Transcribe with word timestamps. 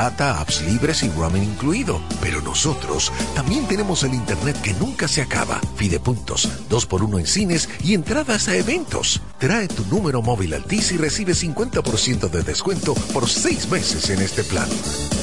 data, 0.00 0.40
apps 0.40 0.62
libres 0.62 1.02
y 1.02 1.10
roaming 1.10 1.42
incluido. 1.42 2.00
Pero 2.22 2.40
nosotros 2.40 3.12
también 3.34 3.66
tenemos 3.66 4.02
el 4.02 4.14
internet 4.14 4.60
que 4.62 4.72
nunca 4.74 5.06
se 5.06 5.20
acaba. 5.20 5.60
Fidepuntos, 5.76 6.48
2x1 6.70 7.18
en 7.18 7.26
cines 7.26 7.68
y 7.84 7.92
entradas 7.94 8.48
a 8.48 8.56
eventos. 8.56 9.20
Trae 9.38 9.68
tu 9.68 9.84
número 9.86 10.22
móvil 10.22 10.54
Altis 10.54 10.92
y 10.92 10.96
recibe 10.96 11.34
50% 11.34 12.30
de 12.30 12.42
descuento 12.42 12.94
por 13.12 13.28
6 13.28 13.70
meses 13.70 14.08
en 14.08 14.22
este 14.22 14.42
plan. 14.42 14.68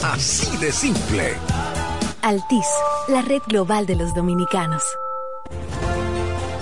Así 0.03 0.55
de 0.57 0.71
simple. 0.71 1.33
Altis, 2.21 2.67
la 3.07 3.21
red 3.21 3.41
global 3.47 3.85
de 3.87 3.95
los 3.95 4.13
dominicanos. 4.13 4.83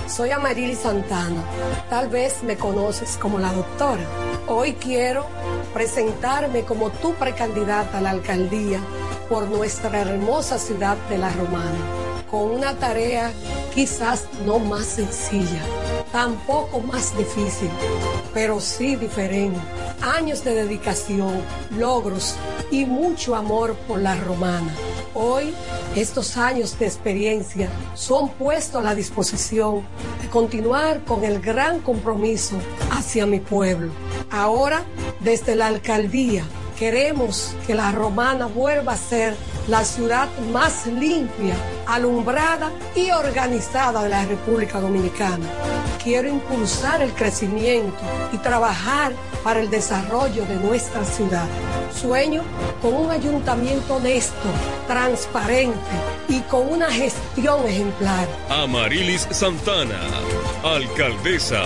Soy 0.08 0.30
Amarili 0.30 0.74
Santana. 0.74 1.42
Tal 1.90 2.08
vez 2.08 2.42
me 2.42 2.56
conoces 2.56 3.18
como 3.20 3.38
la 3.38 3.52
doctora. 3.52 4.25
Hoy 4.48 4.74
quiero 4.74 5.26
presentarme 5.74 6.62
como 6.62 6.90
tu 6.90 7.14
precandidata 7.14 7.98
a 7.98 8.00
la 8.00 8.10
alcaldía 8.10 8.80
por 9.28 9.48
nuestra 9.48 10.02
hermosa 10.02 10.56
ciudad 10.56 10.96
de 11.08 11.18
La 11.18 11.30
Romana, 11.30 11.76
con 12.30 12.52
una 12.52 12.74
tarea 12.74 13.32
quizás 13.74 14.28
no 14.46 14.60
más 14.60 14.84
sencilla, 14.86 15.62
tampoco 16.12 16.78
más 16.78 17.18
difícil, 17.18 17.70
pero 18.32 18.60
sí 18.60 18.94
diferente. 18.94 19.58
Años 20.00 20.44
de 20.44 20.54
dedicación, 20.54 21.42
logros 21.76 22.36
y 22.70 22.84
mucho 22.84 23.34
amor 23.34 23.74
por 23.88 24.00
La 24.00 24.14
Romana. 24.14 24.72
Hoy, 25.18 25.54
estos 25.94 26.36
años 26.36 26.78
de 26.78 26.84
experiencia 26.84 27.70
son 27.94 28.28
puestos 28.28 28.82
a 28.82 28.84
la 28.84 28.94
disposición 28.94 29.80
de 30.20 30.28
continuar 30.28 31.02
con 31.04 31.24
el 31.24 31.40
gran 31.40 31.80
compromiso 31.80 32.58
hacia 32.90 33.24
mi 33.24 33.40
pueblo. 33.40 33.92
Ahora, 34.30 34.84
desde 35.20 35.56
la 35.56 35.68
alcaldía, 35.68 36.44
queremos 36.78 37.54
que 37.66 37.74
la 37.74 37.92
romana 37.92 38.44
vuelva 38.44 38.92
a 38.92 38.98
ser 38.98 39.34
la 39.68 39.84
ciudad 39.84 40.28
más 40.52 40.86
limpia, 40.86 41.54
alumbrada 41.86 42.70
y 42.94 43.10
organizada 43.10 44.02
de 44.02 44.10
la 44.10 44.26
República 44.26 44.82
Dominicana. 44.82 45.46
Quiero 46.04 46.28
impulsar 46.28 47.00
el 47.00 47.14
crecimiento 47.14 47.96
y 48.34 48.36
trabajar 48.36 49.14
para 49.46 49.60
el 49.60 49.70
desarrollo 49.70 50.44
de 50.44 50.56
nuestra 50.56 51.04
ciudad. 51.04 51.46
Sueño 51.94 52.42
con 52.82 52.94
un 52.94 53.12
ayuntamiento 53.12 53.94
honesto, 53.94 54.48
transparente 54.88 55.78
y 56.28 56.40
con 56.40 56.68
una 56.68 56.90
gestión 56.90 57.64
ejemplar. 57.64 58.26
Amarilis 58.48 59.28
Santana, 59.30 60.00
alcaldesa 60.64 61.62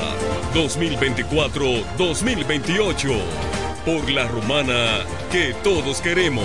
2024-2028, 0.52 3.18
por 3.86 4.10
la 4.10 4.28
romana 4.28 5.06
que 5.32 5.54
todos 5.64 6.02
queremos. 6.02 6.44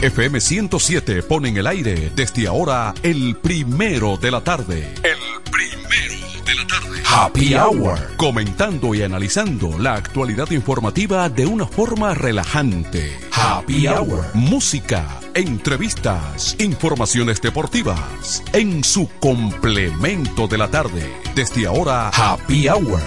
FM 0.00 0.40
107 0.40 1.24
pone 1.24 1.48
en 1.48 1.56
el 1.56 1.66
aire 1.66 2.12
desde 2.14 2.46
ahora 2.46 2.94
el 3.02 3.34
primero 3.34 4.16
de 4.16 4.30
la 4.30 4.44
tarde. 4.44 4.94
El 5.02 5.27
Happy 7.10 7.54
Hour. 7.54 8.16
Comentando 8.16 8.94
y 8.94 9.02
analizando 9.02 9.78
la 9.78 9.94
actualidad 9.94 10.50
informativa 10.50 11.28
de 11.30 11.46
una 11.46 11.66
forma 11.66 12.12
relajante. 12.12 13.18
Happy 13.32 13.88
Hour. 13.88 14.26
Música, 14.34 15.18
entrevistas, 15.34 16.54
informaciones 16.58 17.40
deportivas. 17.40 18.42
En 18.52 18.84
su 18.84 19.08
complemento 19.20 20.46
de 20.46 20.58
la 20.58 20.68
tarde. 20.70 21.10
Desde 21.34 21.66
ahora, 21.66 22.10
Happy 22.10 22.68
Hour. 22.68 23.00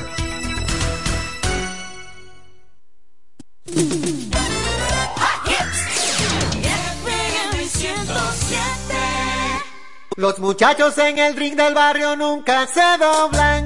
Los 10.22 10.38
muchachos 10.38 10.98
en 11.00 11.18
el 11.18 11.36
ring 11.36 11.56
del 11.56 11.74
barrio 11.74 12.16
nunca 12.16 12.68
se 12.68 12.98
doblan. 13.00 13.61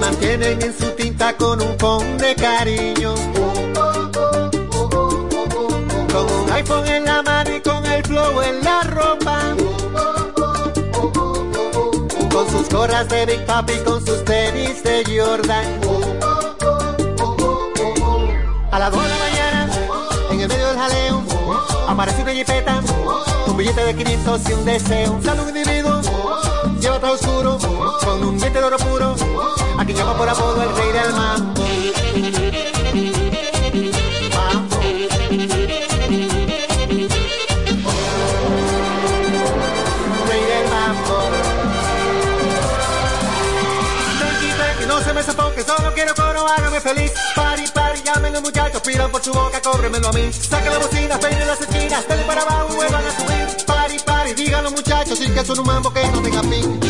Mantienen 0.00 0.62
en 0.62 0.76
su 0.76 0.90
tinta 0.92 1.36
con 1.36 1.60
un 1.60 1.76
pon 1.76 2.18
de 2.18 2.34
cariño. 2.34 3.14
Con 6.12 6.26
un 6.32 6.52
iPhone 6.52 6.86
en 6.88 7.04
la 7.04 7.22
mano 7.22 7.54
y 7.54 7.60
con 7.60 7.84
el 7.86 8.02
flow 8.04 8.40
en 8.42 8.64
la 8.64 8.82
ropa. 8.82 9.40
Con 12.32 12.50
sus 12.50 12.68
gorras 12.70 13.08
de 13.08 13.26
Big 13.26 13.44
Papi, 13.44 13.74
con 13.84 14.04
sus 14.04 14.24
tenis 14.24 14.82
de 14.82 15.04
Jordan. 15.04 15.80
A 18.72 18.78
las 18.78 18.92
2 18.92 19.02
de 19.02 19.08
la 19.08 19.18
mañana, 19.18 19.70
en 20.30 20.40
el 20.40 20.48
medio 20.48 20.68
del 20.68 20.78
jaleo, 20.78 21.22
aparece 21.88 22.22
una 22.22 22.32
jipeta, 22.32 22.80
un 23.46 23.56
billete 23.56 23.84
de 23.84 23.94
500 23.94 24.48
y 24.48 24.52
un 24.52 24.64
deseo. 24.64 25.12
Un 25.12 25.22
saludo 25.22 25.48
individuo, 25.48 26.00
lleva 26.80 26.98
todo 27.00 27.12
oscuro, 27.12 27.58
con 28.04 28.24
un 28.24 28.38
diente 28.38 28.58
de 28.58 28.64
oro 28.64 28.78
puro, 28.78 29.16
a 29.80 29.84
quien 29.84 29.96
llama 29.96 30.14
por 30.14 30.28
apodo 30.28 30.62
el 30.62 30.76
rey 30.76 30.92
del 30.92 31.12
mambo. 31.14 31.64
Rey 40.28 40.44
del 40.52 40.68
mambo. 40.68 41.18
Tranqui, 44.58 44.86
no 44.86 45.00
se 45.00 45.14
me 45.14 45.22
sofoque, 45.22 45.62
solo 45.62 45.94
quiero 45.94 46.14
coro, 46.14 46.46
hágame 46.46 46.80
feliz. 46.82 47.12
Pari, 47.34 47.64
pari, 47.72 48.02
llamen 48.02 48.34
los 48.34 48.42
muchachos, 48.42 48.82
pidan 48.82 49.10
por 49.10 49.22
su 49.22 49.32
boca, 49.32 49.62
cóbremelo 49.62 50.08
a 50.08 50.12
mí. 50.12 50.30
Saca 50.30 50.70
la 50.70 50.78
bocina, 50.78 51.18
peine 51.18 51.46
las 51.46 51.58
esquinas, 51.58 52.06
dale 52.06 52.22
para 52.24 52.42
abajo, 52.42 52.74
vuelvan 52.74 53.06
a 53.06 53.10
subir. 53.12 53.64
Pari, 53.66 53.98
pari, 54.04 54.34
digan 54.34 54.62
los 54.62 54.72
muchachos, 54.74 55.18
sí 55.18 55.30
que 55.30 55.42
son 55.42 55.58
un 55.60 55.66
mambo 55.66 55.90
que 55.90 56.06
no 56.08 56.20
tenga 56.20 56.42
fin. 56.42 56.89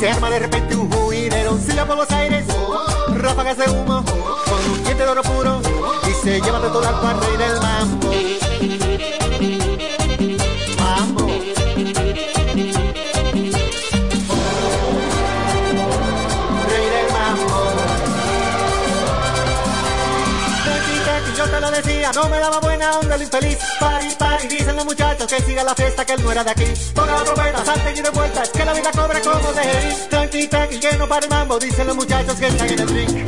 se 0.00 0.08
arma 0.08 0.30
de 0.30 0.38
repente 0.38 0.74
un 0.76 0.90
juidero, 0.90 1.58
silla 1.58 1.84
por 1.84 1.94
los 1.94 2.10
aires, 2.10 2.46
ráfagas 3.16 3.58
de 3.58 3.68
humo, 3.68 4.02
con 4.02 4.70
un 4.70 4.82
diente 4.82 5.02
de 5.02 5.10
oro 5.10 5.20
puro, 5.20 5.60
y 6.08 6.24
se 6.24 6.40
lleva 6.40 6.58
de 6.58 6.68
todo 6.70 6.88
al 6.88 7.20
rey 7.20 7.36
del 7.36 7.60
mambo. 7.60 8.10
yo 21.36 21.48
te 21.48 21.60
lo 21.60 21.70
decía, 21.70 22.10
no 22.14 22.28
me 22.28 22.38
daba 22.38 22.60
buena 22.60 22.98
onda 22.98 23.16
el 23.16 23.22
infeliz 23.22 23.58
París 23.78 24.19
pari, 24.40 24.56
dicen 24.56 24.76
los 24.76 24.84
muchachos 24.84 25.26
que 25.26 25.40
siga 25.42 25.64
la 25.64 25.74
fiesta, 25.74 26.04
que 26.04 26.14
él 26.14 26.22
no 26.22 26.32
era 26.32 26.44
de 26.44 26.50
aquí. 26.50 26.64
Ponga 26.94 27.12
la 27.12 27.24
trompeta, 27.24 27.64
salten 27.64 27.96
y 27.96 28.00
de 28.00 28.10
vuelta, 28.10 28.42
que 28.52 28.64
la 28.64 28.72
vida 28.72 28.90
cobra 28.92 29.20
como 29.20 29.52
de 29.52 29.62
ir. 29.62 30.08
Tranqui, 30.08 30.48
tranqui, 30.48 30.80
que 30.80 30.96
no 30.96 31.08
para 31.08 31.24
el 31.24 31.30
mambo, 31.30 31.58
dicen 31.58 31.86
los 31.86 31.96
muchachos 31.96 32.38
que 32.38 32.46
están 32.46 32.68
en 32.68 32.80
el 32.80 32.88
ring. 32.88 33.26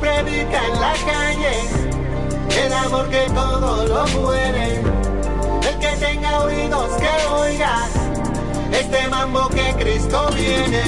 Predica 0.00 0.64
en 0.64 0.80
la 0.80 0.92
calle 0.92 2.64
el 2.64 2.72
amor 2.72 3.08
que 3.08 3.26
todo 3.34 3.86
lo 3.86 4.06
muere. 4.20 4.87
Este 8.72 9.08
mambo 9.08 9.48
que 9.48 9.74
Cristo 9.74 10.30
viene. 10.32 10.87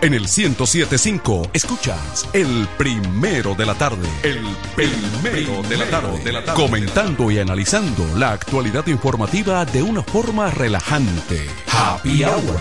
En 0.00 0.14
el 0.14 0.20
1075 0.20 1.50
escuchas 1.52 2.28
el 2.32 2.68
primero 2.78 3.56
de 3.56 3.66
la 3.66 3.74
tarde. 3.74 4.08
El 4.22 4.46
primero 4.76 5.60
de 5.68 5.76
la 5.76 5.90
tarde. 5.90 6.22
De 6.22 6.30
la 6.32 6.44
tarde. 6.44 6.62
Comentando 6.62 7.32
y 7.32 7.40
analizando 7.40 8.06
la 8.16 8.30
actualidad 8.30 8.86
informativa 8.86 9.64
de 9.64 9.82
una 9.82 10.04
forma 10.04 10.52
relajante. 10.52 11.44
Happy 11.66 12.22
Hour. 12.22 12.60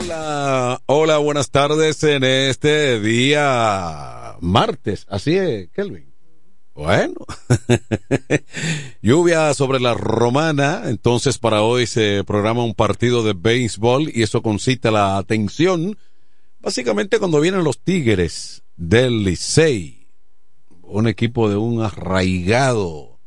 Hola, 0.00 0.80
hola, 0.86 1.18
buenas 1.18 1.50
tardes 1.50 2.02
en 2.02 2.24
este 2.24 2.98
día 2.98 4.36
martes. 4.40 5.06
Así 5.10 5.36
es, 5.36 5.68
Kelvin. 5.68 6.13
Bueno, 6.74 7.14
lluvia 9.02 9.54
sobre 9.54 9.78
la 9.78 9.94
romana, 9.94 10.82
entonces 10.86 11.38
para 11.38 11.62
hoy 11.62 11.86
se 11.86 12.24
programa 12.24 12.64
un 12.64 12.74
partido 12.74 13.22
de 13.22 13.32
béisbol 13.32 14.10
y 14.12 14.24
eso 14.24 14.42
concita 14.42 14.90
la 14.90 15.16
atención, 15.16 15.96
básicamente 16.60 17.20
cuando 17.20 17.40
vienen 17.40 17.62
los 17.62 17.78
Tigres 17.78 18.64
del 18.76 19.22
Licey, 19.22 20.08
un 20.82 21.06
equipo 21.06 21.48
de 21.48 21.56
un 21.56 21.80
arraigado, 21.80 23.20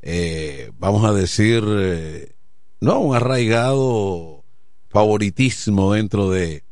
eh, 0.00 0.72
vamos 0.78 1.04
a 1.04 1.12
decir, 1.12 1.62
eh, 1.68 2.36
no, 2.80 3.00
un 3.00 3.14
arraigado 3.14 4.44
favoritismo 4.88 5.92
dentro 5.92 6.30
de 6.30 6.64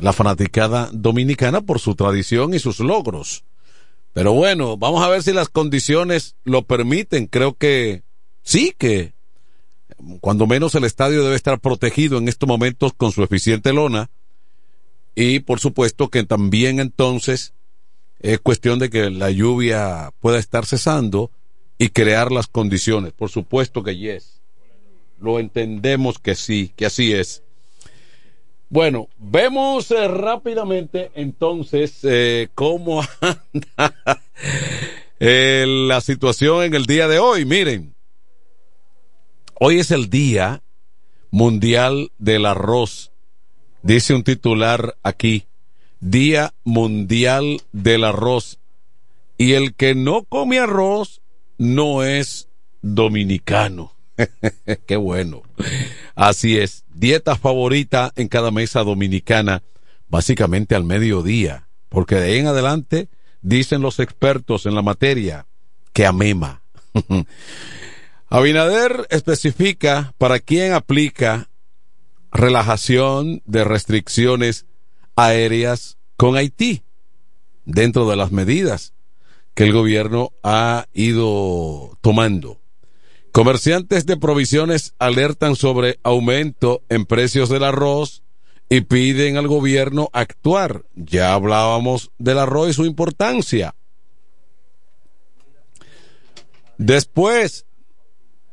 la 0.00 0.12
fanaticada 0.12 0.90
dominicana 0.92 1.60
por 1.60 1.78
su 1.78 1.94
tradición 1.94 2.52
y 2.52 2.58
sus 2.58 2.80
logros. 2.80 3.44
Pero 4.14 4.32
bueno, 4.32 4.76
vamos 4.76 5.02
a 5.02 5.08
ver 5.08 5.22
si 5.22 5.32
las 5.32 5.48
condiciones 5.48 6.36
lo 6.44 6.62
permiten. 6.62 7.26
Creo 7.26 7.58
que 7.58 8.04
sí 8.42 8.72
que 8.78 9.12
cuando 10.20 10.46
menos 10.46 10.74
el 10.76 10.84
estadio 10.84 11.24
debe 11.24 11.34
estar 11.34 11.60
protegido 11.60 12.18
en 12.18 12.28
estos 12.28 12.48
momentos 12.48 12.92
con 12.96 13.10
su 13.10 13.24
eficiente 13.24 13.72
lona. 13.72 14.10
Y 15.16 15.40
por 15.40 15.58
supuesto 15.58 16.10
que 16.10 16.22
también 16.22 16.78
entonces 16.78 17.54
es 18.20 18.38
cuestión 18.38 18.78
de 18.78 18.88
que 18.88 19.10
la 19.10 19.32
lluvia 19.32 20.12
pueda 20.20 20.38
estar 20.38 20.64
cesando 20.64 21.32
y 21.76 21.88
crear 21.88 22.30
las 22.30 22.46
condiciones. 22.46 23.12
Por 23.12 23.30
supuesto 23.30 23.82
que 23.82 23.96
yes. 23.96 24.40
Lo 25.20 25.40
entendemos 25.40 26.20
que 26.20 26.36
sí, 26.36 26.72
que 26.76 26.86
así 26.86 27.12
es. 27.12 27.42
Bueno, 28.68 29.08
vemos 29.18 29.90
eh, 29.90 30.08
rápidamente 30.08 31.10
entonces 31.14 32.00
eh, 32.02 32.48
cómo 32.54 33.02
anda 33.20 34.22
eh, 35.20 35.64
la 35.66 36.00
situación 36.00 36.64
en 36.64 36.74
el 36.74 36.86
día 36.86 37.06
de 37.06 37.18
hoy. 37.18 37.44
Miren, 37.44 37.94
hoy 39.60 39.78
es 39.78 39.90
el 39.90 40.10
Día 40.10 40.62
Mundial 41.30 42.10
del 42.18 42.46
Arroz. 42.46 43.12
Dice 43.82 44.14
un 44.14 44.24
titular 44.24 44.96
aquí, 45.02 45.46
Día 46.00 46.54
Mundial 46.64 47.62
del 47.72 48.04
Arroz. 48.04 48.58
Y 49.36 49.52
el 49.52 49.74
que 49.74 49.94
no 49.94 50.24
come 50.24 50.58
arroz 50.58 51.20
no 51.58 52.02
es 52.02 52.48
dominicano. 52.82 53.93
Qué 54.86 54.96
bueno. 54.96 55.42
Así 56.14 56.58
es. 56.58 56.84
Dieta 56.94 57.36
favorita 57.36 58.12
en 58.16 58.28
cada 58.28 58.50
mesa 58.50 58.82
dominicana, 58.84 59.62
básicamente 60.08 60.74
al 60.74 60.84
mediodía. 60.84 61.68
Porque 61.88 62.16
de 62.16 62.32
ahí 62.32 62.38
en 62.38 62.46
adelante, 62.48 63.08
dicen 63.42 63.82
los 63.82 64.00
expertos 64.00 64.66
en 64.66 64.74
la 64.74 64.82
materia, 64.82 65.46
que 65.92 66.06
amema. 66.06 66.62
Abinader 68.28 69.06
especifica 69.10 70.14
para 70.18 70.40
quién 70.40 70.72
aplica 70.72 71.48
relajación 72.32 73.42
de 73.44 73.62
restricciones 73.62 74.66
aéreas 75.14 75.98
con 76.16 76.36
Haití 76.36 76.82
dentro 77.64 78.08
de 78.08 78.16
las 78.16 78.32
medidas 78.32 78.92
que 79.54 79.64
el 79.64 79.72
gobierno 79.72 80.32
ha 80.42 80.86
ido 80.92 81.96
tomando. 82.00 82.60
Comerciantes 83.34 84.06
de 84.06 84.16
provisiones 84.16 84.94
alertan 85.00 85.56
sobre 85.56 85.98
aumento 86.04 86.84
en 86.88 87.04
precios 87.04 87.48
del 87.48 87.64
arroz 87.64 88.22
y 88.68 88.82
piden 88.82 89.36
al 89.36 89.48
gobierno 89.48 90.08
actuar. 90.12 90.84
Ya 90.94 91.34
hablábamos 91.34 92.12
del 92.16 92.38
arroz 92.38 92.70
y 92.70 92.72
su 92.74 92.84
importancia. 92.84 93.74
Después, 96.78 97.66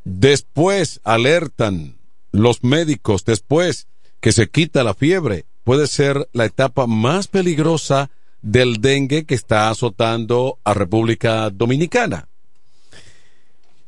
después 0.04 1.00
alertan 1.04 2.00
los 2.32 2.64
médicos, 2.64 3.24
después 3.24 3.88
que 4.20 4.32
se 4.32 4.50
quita 4.50 4.84
la 4.84 4.96
fiebre, 4.96 5.46
puede 5.64 5.86
ser 5.86 6.28
la 6.34 6.46
etapa 6.46 6.88
más 6.88 7.28
peligrosa 7.28 8.10
del 8.42 8.82
dengue 8.82 9.26
que 9.26 9.36
está 9.36 9.70
azotando 9.70 10.58
a 10.64 10.74
República 10.74 11.52
Dominicana. 11.52 12.31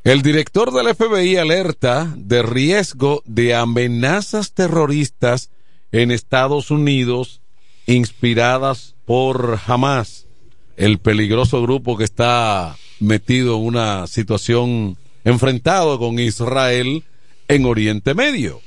El 0.03 0.21
director 0.21 0.73
del 0.73 0.93
FBI 0.93 1.37
alerta 1.37 2.13
de 2.17 2.43
riesgo 2.43 3.23
de 3.25 3.55
amenazas 3.55 4.51
terroristas 4.51 5.49
en 5.93 6.11
Estados 6.11 6.71
Unidos 6.71 7.39
inspiradas 7.85 8.95
por 9.05 9.59
Hamas, 9.65 10.27
el 10.75 10.99
peligroso 10.99 11.61
grupo 11.61 11.95
que 11.95 12.03
está 12.03 12.75
metido 12.99 13.55
en 13.55 13.63
una 13.63 14.07
situación 14.07 14.97
enfrentado 15.23 15.97
con 15.97 16.19
Israel 16.19 17.05
en 17.47 17.65
Oriente 17.65 18.13
Medio. 18.13 18.59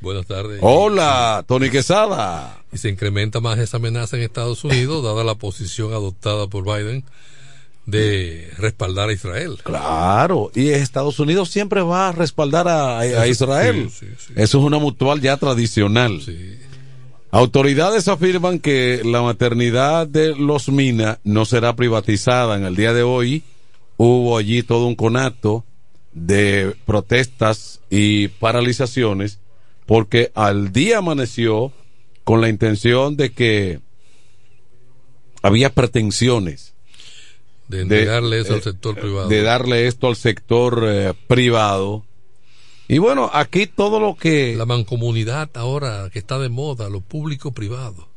Buenas 0.00 0.24
tardes. 0.24 0.60
Hola, 0.62 1.44
Tony 1.46 1.68
Quesada. 1.68 2.62
Y 2.72 2.78
se 2.78 2.88
incrementa 2.88 3.40
más 3.40 3.58
esa 3.58 3.76
amenaza 3.76 4.16
en 4.16 4.22
Estados 4.22 4.64
Unidos, 4.64 5.04
dada 5.04 5.22
la 5.22 5.34
posición 5.34 5.92
adoptada 5.92 6.46
por 6.46 6.64
Biden 6.64 7.04
de 7.86 8.50
respaldar 8.58 9.08
a 9.08 9.12
Israel. 9.12 9.58
Claro, 9.62 10.50
y 10.54 10.68
Estados 10.70 11.18
Unidos 11.20 11.48
siempre 11.48 11.82
va 11.82 12.08
a 12.08 12.12
respaldar 12.12 12.68
a, 12.68 12.98
a 12.98 13.26
Israel. 13.28 13.88
Sí, 13.90 14.06
sí, 14.06 14.14
sí. 14.18 14.32
Eso 14.36 14.58
es 14.58 14.64
una 14.64 14.78
mutual 14.78 15.20
ya 15.20 15.36
tradicional. 15.36 16.20
Autoridades 17.30 18.08
afirman 18.08 18.58
que 18.58 19.02
la 19.04 19.22
maternidad 19.22 20.06
de 20.06 20.34
los 20.34 20.68
Mina 20.68 21.20
no 21.24 21.44
será 21.44 21.76
privatizada. 21.76 22.56
En 22.56 22.64
el 22.64 22.76
día 22.76 22.92
de 22.92 23.02
hoy 23.02 23.44
hubo 23.96 24.36
allí 24.36 24.62
todo 24.62 24.86
un 24.86 24.94
conato 24.94 25.64
de 26.12 26.74
protestas 26.86 27.80
y 27.90 28.28
paralizaciones 28.28 29.38
porque 29.84 30.32
al 30.34 30.72
día 30.72 30.98
amaneció 30.98 31.72
con 32.24 32.40
la 32.40 32.48
intención 32.48 33.16
de 33.16 33.30
que 33.32 33.80
había 35.42 35.70
pretensiones 35.70 36.74
De 37.68 37.82
entregarle 37.82 38.40
eso 38.40 38.54
al 38.54 38.62
sector 38.62 38.94
privado. 38.94 39.28
de 39.28 39.42
darle 39.42 39.86
esto 39.86 40.06
al 40.06 40.16
sector 40.16 40.84
eh, 40.86 41.14
privado. 41.26 42.04
Y 42.88 42.98
bueno, 42.98 43.28
aquí 43.32 43.66
todo 43.66 43.98
lo 43.98 44.14
que... 44.14 44.54
La 44.56 44.66
mancomunidad 44.66 45.50
ahora 45.54 46.08
que 46.12 46.20
está 46.20 46.38
de 46.38 46.48
moda, 46.48 46.88
lo 46.88 47.00
público-privado. 47.00 48.08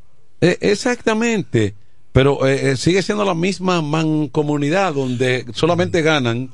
Eh, 0.41 0.57
exactamente, 0.62 1.73
pero 2.12 2.45
eh, 2.47 2.71
eh, 2.71 2.77
sigue 2.77 3.01
siendo 3.01 3.25
la 3.25 3.33
misma 3.33 3.81
mancomunidad 3.81 4.93
donde 4.93 5.45
solamente 5.53 6.01
ganan 6.01 6.51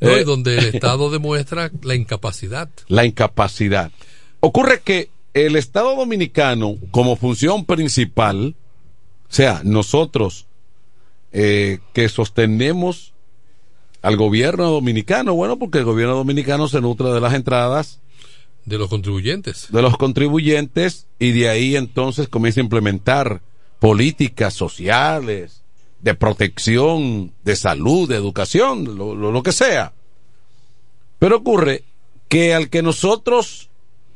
No, 0.00 0.10
eh, 0.10 0.20
y 0.20 0.24
donde 0.24 0.58
el 0.58 0.64
Estado 0.74 1.10
demuestra 1.10 1.70
la 1.82 1.94
incapacidad. 1.94 2.68
la 2.88 3.04
incapacidad. 3.04 3.90
Ocurre 4.40 4.80
que 4.80 5.10
el 5.34 5.56
Estado 5.56 5.96
dominicano, 5.96 6.76
como 6.90 7.16
función 7.16 7.64
principal, 7.64 8.54
o 9.30 9.34
sea, 9.34 9.62
nosotros 9.64 10.46
eh, 11.32 11.78
que 11.92 12.08
sostenemos 12.08 13.12
al 14.02 14.16
gobierno 14.16 14.70
dominicano, 14.70 15.34
bueno, 15.34 15.58
porque 15.58 15.78
el 15.78 15.84
gobierno 15.84 16.16
dominicano 16.16 16.68
se 16.68 16.80
nutre 16.80 17.08
de 17.10 17.20
las 17.20 17.34
entradas 17.34 18.00
de 18.64 18.78
los 18.78 18.88
contribuyentes. 18.88 19.68
de 19.70 19.82
los 19.82 19.96
contribuyentes 19.96 21.06
y 21.18 21.32
de 21.32 21.48
ahí 21.48 21.76
entonces 21.76 22.28
comienza 22.28 22.60
a 22.60 22.64
implementar 22.64 23.42
políticas 23.80 24.54
sociales, 24.54 25.62
de 26.00 26.14
protección, 26.14 27.32
de 27.44 27.54
salud, 27.56 28.08
de 28.08 28.16
educación, 28.16 28.96
lo, 28.96 29.14
lo- 29.14 29.30
lo 29.32 29.42
que 29.42 29.52
sea. 29.52 29.92
Pero 31.18 31.36
ocurre 31.38 31.84
que 32.28 32.54
al 32.54 32.70
que 32.70 32.82
nosotros 32.82 33.68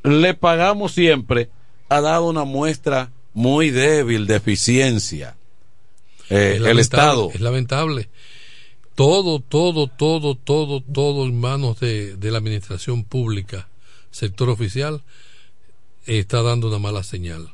le 0.02 0.34
pagamos 0.34 0.92
siempre 0.92 1.48
ha 1.88 2.00
dado 2.00 2.28
una 2.28 2.44
muestra 2.44 3.10
muy 3.34 3.70
débil 3.70 4.26
de 4.26 4.36
eficiencia. 4.36 5.35
Eh, 6.30 6.58
el 6.64 6.78
Estado. 6.78 7.30
Es 7.32 7.40
lamentable. 7.40 8.08
Todo, 8.94 9.40
todo, 9.40 9.88
todo, 9.88 10.34
todo, 10.36 10.80
todo 10.80 11.24
en 11.26 11.38
manos 11.38 11.78
de, 11.80 12.16
de 12.16 12.30
la 12.30 12.38
administración 12.38 13.04
pública, 13.04 13.68
sector 14.10 14.48
oficial, 14.48 15.02
está 16.06 16.40
dando 16.42 16.68
una 16.68 16.78
mala 16.78 17.02
señal. 17.02 17.52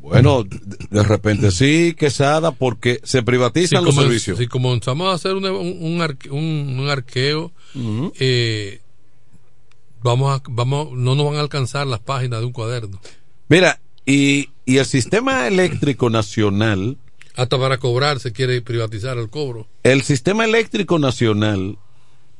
Bueno, 0.00 0.44
de, 0.44 1.02
repente 1.02 1.50
sí, 1.50 1.94
Quesada, 1.98 2.52
porque 2.52 3.00
se 3.02 3.24
privatizan 3.24 3.80
Si 3.80 3.86
los 3.86 3.94
servicios. 3.96 4.38
Si 4.38 4.46
comenzamos 4.46 5.08
a 5.08 5.14
hacer 5.14 5.34
un, 5.34 5.44
un, 5.46 6.00
un- 6.30 6.78
un 6.78 6.88
arqueo, 6.88 7.50
eh, 8.20 8.80
vamos 10.02 10.38
a, 10.38 10.42
vamos, 10.48 10.92
no 10.92 11.16
nos 11.16 11.26
van 11.26 11.36
a 11.36 11.40
alcanzar 11.40 11.88
las 11.88 11.98
páginas 12.00 12.38
de 12.38 12.46
un 12.46 12.52
cuaderno. 12.52 13.00
Mira, 13.48 13.80
y, 14.04 14.50
y 14.64 14.76
el 14.76 14.86
sistema 14.86 15.48
eléctrico 15.48 16.08
nacional, 16.08 16.98
Hasta 17.36 17.58
para 17.58 17.78
cobrar 17.78 18.18
se 18.18 18.32
quiere 18.32 18.60
privatizar 18.62 19.18
el 19.18 19.28
cobro. 19.28 19.66
el 19.82 20.02
sistema 20.02 20.44
eléctrico 20.44 20.98
nacional, 20.98 21.78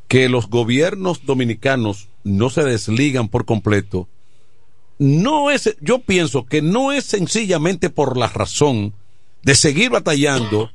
que 0.09 0.28
los 0.28 0.48
gobiernos 0.48 1.24
dominicanos 1.26 2.09
no 2.24 2.48
se 2.50 2.64
desligan 2.64 3.28
por 3.28 3.44
completo, 3.44 4.09
no 4.98 5.50
es, 5.50 5.76
yo 5.80 5.98
pienso 6.00 6.46
que 6.46 6.62
no 6.62 6.92
es 6.92 7.04
sencillamente 7.04 7.90
por 7.90 8.16
la 8.16 8.28
razón 8.28 8.94
de 9.42 9.54
seguir 9.54 9.90
batallando 9.90 10.70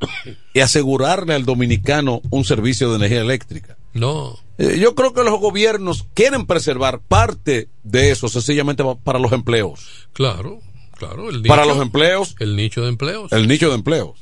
y 0.53 0.59
asegurarle 0.59 1.33
al 1.33 1.43
dominicano 1.45 2.21
un 2.29 2.45
servicio 2.45 2.89
de 2.91 2.97
energía 2.97 3.21
eléctrica. 3.21 3.77
No. 3.93 4.37
Eh, 4.57 4.77
Yo 4.79 4.95
creo 4.95 5.13
que 5.13 5.23
los 5.23 5.39
gobiernos 5.39 6.05
quieren 6.13 6.45
preservar 6.45 6.99
parte 7.01 7.67
de 7.83 8.11
eso 8.11 8.29
sencillamente 8.29 8.83
pa- 8.83 8.95
para 8.95 9.19
los 9.19 9.31
empleos. 9.33 10.07
Claro, 10.13 10.59
claro. 11.07 11.29
El 11.29 11.41
Para 11.43 11.63
nicho- 11.63 11.73
los 11.75 11.81
empleos, 11.83 12.35
El 12.39 12.55
nicho 12.55 12.81
de 12.81 12.89
empleos. 12.89 13.31
el 13.31 13.47
nicho 13.47 13.69
de 13.69 13.75
empleos. 13.75 14.19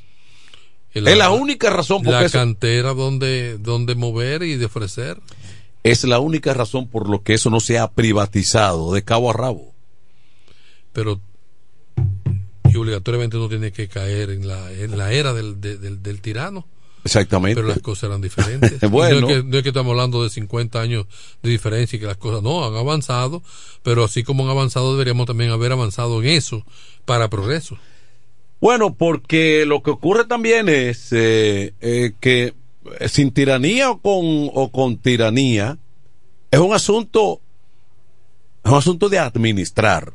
El- 0.94 1.08
es 1.08 1.18
la 1.18 1.30
única 1.30 1.70
razón 1.70 2.02
por 2.04 2.14
La 2.14 2.26
eso- 2.26 2.38
cantera 2.40 2.94
donde, 2.94 3.58
donde 3.60 3.94
mover 3.96 4.44
y 4.44 4.56
de 4.56 4.66
ofrecer. 4.66 5.20
es 5.84 6.04
la 6.04 6.20
única 6.20 6.54
razón 6.54 6.88
por 6.88 7.08
lo 7.10 7.22
que 7.24 7.34
eso 7.36 7.50
no 7.50 7.60
se 7.60 7.78
ha 7.78 7.92
privatizado 7.92 8.94
de 8.94 9.04
cabo 9.04 9.30
a 9.30 9.34
rabo. 9.34 9.74
Pero 10.94 11.22
y 12.72 12.76
obligatoriamente 12.76 13.38
uno 13.38 13.50
tiene 13.50 13.72
que 13.72 13.88
caer 13.88 14.30
en 14.32 14.48
la, 14.48 14.72
en 14.72 14.98
la 14.98 15.12
era 15.14 15.34
del, 15.34 15.60
de- 15.62 15.78
del, 15.78 16.02
del 16.04 16.22
tirano. 16.22 16.66
Exactamente. 17.10 17.56
Pero 17.56 17.68
las 17.68 17.80
cosas 17.80 18.10
eran 18.10 18.22
diferentes. 18.22 18.80
Bueno. 18.90 19.22
No 19.22 19.30
es, 19.30 19.36
que, 19.36 19.44
no 19.44 19.58
es 19.58 19.64
que 19.64 19.70
estamos 19.70 19.92
hablando 19.92 20.24
de 20.24 20.30
50 20.30 20.80
años 20.80 21.06
de 21.42 21.50
diferencia 21.50 21.98
y 21.98 22.00
que 22.00 22.06
las 22.06 22.18
cosas 22.18 22.44
no 22.44 22.66
han 22.66 22.76
avanzado, 22.76 23.42
pero 23.84 24.04
así 24.04 24.24
como 24.24 24.44
han 24.44 24.50
avanzado, 24.50 24.94
deberíamos 24.94 25.26
también 25.26 25.52
haber 25.52 25.72
avanzado 25.72 26.22
en 26.22 26.30
eso 26.30 26.66
para 27.06 27.30
progreso. 27.30 27.78
Bueno, 28.62 28.94
porque 28.94 29.66
lo 29.66 29.82
que 29.82 29.92
ocurre 29.92 30.26
también 30.26 30.70
es 30.70 31.12
eh, 31.12 31.74
eh, 31.82 32.12
que 32.20 32.54
sin 33.08 33.32
tiranía 33.32 33.90
o 33.92 34.00
con, 34.00 34.50
o 34.54 34.70
con 34.72 34.98
tiranía, 34.98 35.78
es 36.52 36.60
un 36.60 36.74
asunto, 36.74 37.42
es 38.64 38.72
un 38.72 38.78
asunto 38.78 39.10
de 39.10 39.20
administrar, 39.20 40.14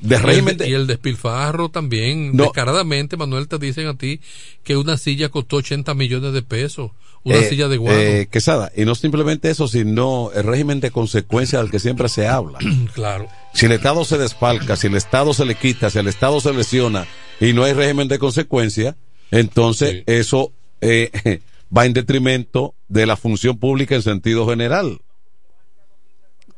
de 0.00 0.14
Y 0.14 0.18
el, 0.18 0.22
régimen 0.24 0.56
de- 0.56 0.64
de- 0.64 0.70
y 0.70 0.74
el 0.74 0.86
despilfarro 0.86 1.68
también, 1.70 2.36
No. 2.36 2.44
descaradamente, 2.44 3.16
Manuel, 3.16 3.48
te 3.48 3.58
dicen 3.58 3.86
a 3.88 3.96
ti 3.96 4.20
que 4.64 4.76
una 4.76 4.96
silla 4.96 5.28
costó 5.28 5.56
80 5.56 5.94
millones 5.94 6.32
de 6.32 6.42
pesos, 6.42 6.92
una 7.24 7.36
Eh, 7.38 7.48
silla 7.48 7.66
de 7.68 7.76
guano. 7.78 7.98
eh, 7.98 8.28
Quesada, 8.30 8.70
y 8.76 8.84
no 8.84 8.94
simplemente 8.94 9.50
eso, 9.50 9.66
sino 9.66 10.30
el 10.34 10.44
régimen 10.44 10.80
de 10.80 10.90
consecuencia 10.92 11.58
del 11.60 11.70
que 11.70 11.80
siempre 11.80 12.08
se 12.08 12.28
habla. 12.28 12.58
claro. 12.94 13.28
Si 13.54 13.66
el 13.66 13.72
Estado 13.72 14.04
se 14.04 14.18
desfalca, 14.18 14.76
si 14.76 14.86
el 14.86 14.94
Estado 14.96 15.34
se 15.34 15.44
le 15.44 15.56
quita, 15.56 15.90
si 15.90 15.98
el 15.98 16.06
Estado 16.08 16.40
se 16.40 16.52
lesiona 16.52 17.06
y 17.40 17.52
no 17.52 17.64
hay 17.64 17.72
régimen 17.72 18.06
de 18.08 18.18
consecuencia, 18.20 18.96
entonces 19.32 20.04
eso 20.06 20.52
eh, 20.80 21.10
va 21.76 21.86
en 21.86 21.92
detrimento 21.92 22.74
de 22.86 23.04
la 23.04 23.16
función 23.16 23.58
pública 23.58 23.94
en 23.96 24.02
sentido 24.02 24.48
general. 24.48 25.00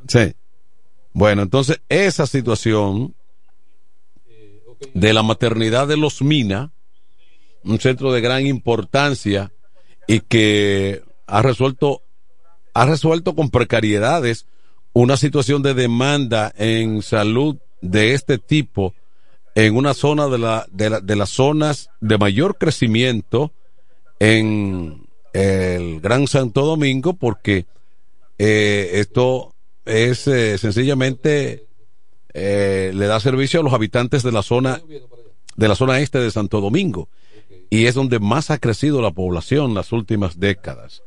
Sí. 0.09 0.35
Bueno, 1.13 1.43
entonces 1.43 1.81
esa 1.89 2.27
situación 2.27 3.15
de 4.95 5.13
la 5.13 5.23
maternidad 5.23 5.87
de 5.89 5.97
los 5.97 6.23
Mina, 6.23 6.73
un 7.65 7.79
centro 7.81 8.13
de 8.13 8.21
gran 8.21 8.47
importancia 8.47 9.53
y 10.07 10.21
que 10.21 11.03
ha 11.27 11.43
resuelto 11.43 12.03
ha 12.73 12.87
resuelto 12.87 13.35
con 13.35 13.51
precariedades 13.51 14.47
una 14.93 15.17
situación 15.17 15.63
de 15.63 15.75
demanda 15.75 16.53
en 16.57 17.03
salud 17.03 17.57
de 17.81 18.15
este 18.15 18.39
tipo 18.39 18.95
en 19.55 19.77
una 19.77 19.93
zona 19.95 20.29
de, 20.29 20.39
la, 20.39 20.67
de, 20.71 20.91
la- 20.91 21.01
de 21.01 21.17
las 21.17 21.31
zonas 21.31 21.91
de 22.01 22.17
mayor 22.19 22.59
crecimiento 22.59 23.53
en 24.21 25.07
el 25.33 26.01
Gran 26.01 26.27
Santo 26.29 26.65
Domingo 26.65 27.15
porque 27.15 27.67
eh, 28.39 28.91
esto 28.95 29.55
es 29.85 30.27
eh, 30.29 30.57
sencillamente 30.59 31.67
eh, 32.35 32.93
le 32.95 33.07
da 33.07 33.21
servicio 33.21 33.61
a 33.61 33.63
los 33.63 33.73
habitantes 33.73 34.23
de 34.23 34.33
la 34.33 34.43
zona 34.43 34.81
de 35.57 35.69
la 35.69 35.75
zona 35.75 36.01
este 36.01 36.19
de 36.19 36.31
Santo 36.31 36.61
Domingo 36.61 37.09
y 37.71 37.87
es 37.87 37.95
donde 37.95 38.19
más 38.19 38.51
ha 38.51 38.59
crecido 38.59 39.03
la 39.03 39.11
población 39.11 39.75
las 39.75 39.93
últimas 39.93 40.39
décadas. 40.41 41.03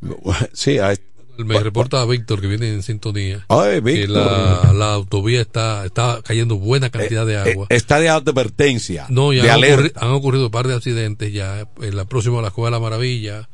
Sí, 0.52 0.78
hay- 0.78 0.96
Me 1.38 1.58
reporta 1.60 2.04
Víctor 2.04 2.40
que 2.40 2.46
viene 2.48 2.68
en 2.72 2.82
sintonía. 2.82 3.46
Ay, 3.48 3.80
que 3.82 4.06
la, 4.08 4.72
la 4.74 4.92
autovía 4.94 5.40
está, 5.40 5.86
está 5.86 6.20
cayendo 6.22 6.56
buena 6.56 6.90
cantidad 6.90 7.24
de 7.24 7.34
Eh, 7.34 7.52
agua. 7.52 7.66
está 7.70 7.98
de 7.98 8.08
advertencia, 8.10 9.06
No, 9.08 9.32
ya 9.32 9.44
han, 9.44 9.50
alerta. 9.50 9.82
ocurri- 10.00 10.04
han 10.06 10.10
ocurrido 10.12 10.44
un 10.46 10.50
par 10.50 10.66
de 10.68 10.74
accidentes 10.74 11.32
ya 11.32 11.66
en 11.80 11.96
la 11.96 12.04
próxima 12.04 12.40
a 12.40 12.42
la 12.42 12.50
Cueva 12.50 12.68
de 12.68 12.72
la 12.72 12.80
Maravilla 12.80 13.48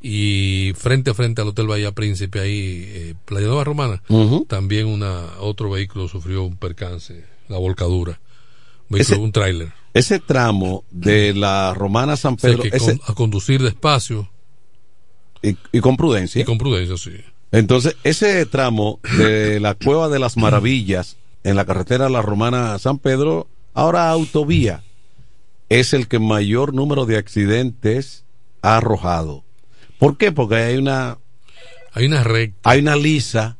y 0.00 0.72
frente 0.76 1.10
a 1.10 1.14
frente 1.14 1.42
al 1.42 1.48
Hotel 1.48 1.66
Bahía 1.66 1.92
Príncipe 1.92 2.40
ahí, 2.40 2.84
eh, 2.86 3.14
Playa 3.24 3.46
Nueva 3.48 3.64
Romana, 3.64 4.02
también 4.46 4.86
una 4.86 5.24
otro 5.40 5.70
vehículo 5.70 6.08
sufrió 6.08 6.44
un 6.44 6.56
percance, 6.56 7.24
la 7.48 7.58
volcadura, 7.58 8.20
un, 8.88 8.96
vehículo, 8.98 9.14
Ese- 9.16 9.22
un 9.24 9.32
tráiler. 9.32 9.72
Ese 9.94 10.20
tramo 10.20 10.84
de 10.90 11.34
la 11.34 11.74
Romana 11.74 12.16
San 12.16 12.34
O 12.34 12.38
sea, 12.38 12.50
Pedro 12.50 12.62
que 12.62 12.68
ese- 12.76 12.98
con- 12.98 13.10
a 13.10 13.14
conducir 13.14 13.62
despacio 13.62 14.30
y, 15.42 15.56
y 15.72 15.80
con 15.80 15.96
prudencia. 15.96 16.42
y 16.42 16.44
con 16.44 16.58
prudencia, 16.58 16.96
sí. 16.96 17.12
Entonces, 17.50 17.96
ese 18.04 18.44
tramo 18.46 19.00
de 19.16 19.58
la 19.58 19.74
Cueva 19.74 20.08
de 20.08 20.18
las 20.18 20.36
Maravillas 20.36 21.16
en 21.44 21.56
la 21.56 21.64
carretera 21.64 22.08
La 22.10 22.20
Romana 22.22 22.78
San 22.78 22.98
Pedro, 22.98 23.48
ahora 23.72 24.10
autovía, 24.10 24.84
es 25.70 25.94
el 25.94 26.06
que 26.08 26.18
mayor 26.18 26.74
número 26.74 27.06
de 27.06 27.16
accidentes 27.16 28.24
ha 28.62 28.76
arrojado. 28.76 29.44
¿Por 29.98 30.16
qué? 30.16 30.32
Porque 30.32 30.56
hay 30.56 30.76
una 30.76 31.18
Hay 31.92 32.06
una 32.06 32.22
recta, 32.24 32.70
hay 32.70 32.80
una 32.80 32.96
lisa 32.96 33.56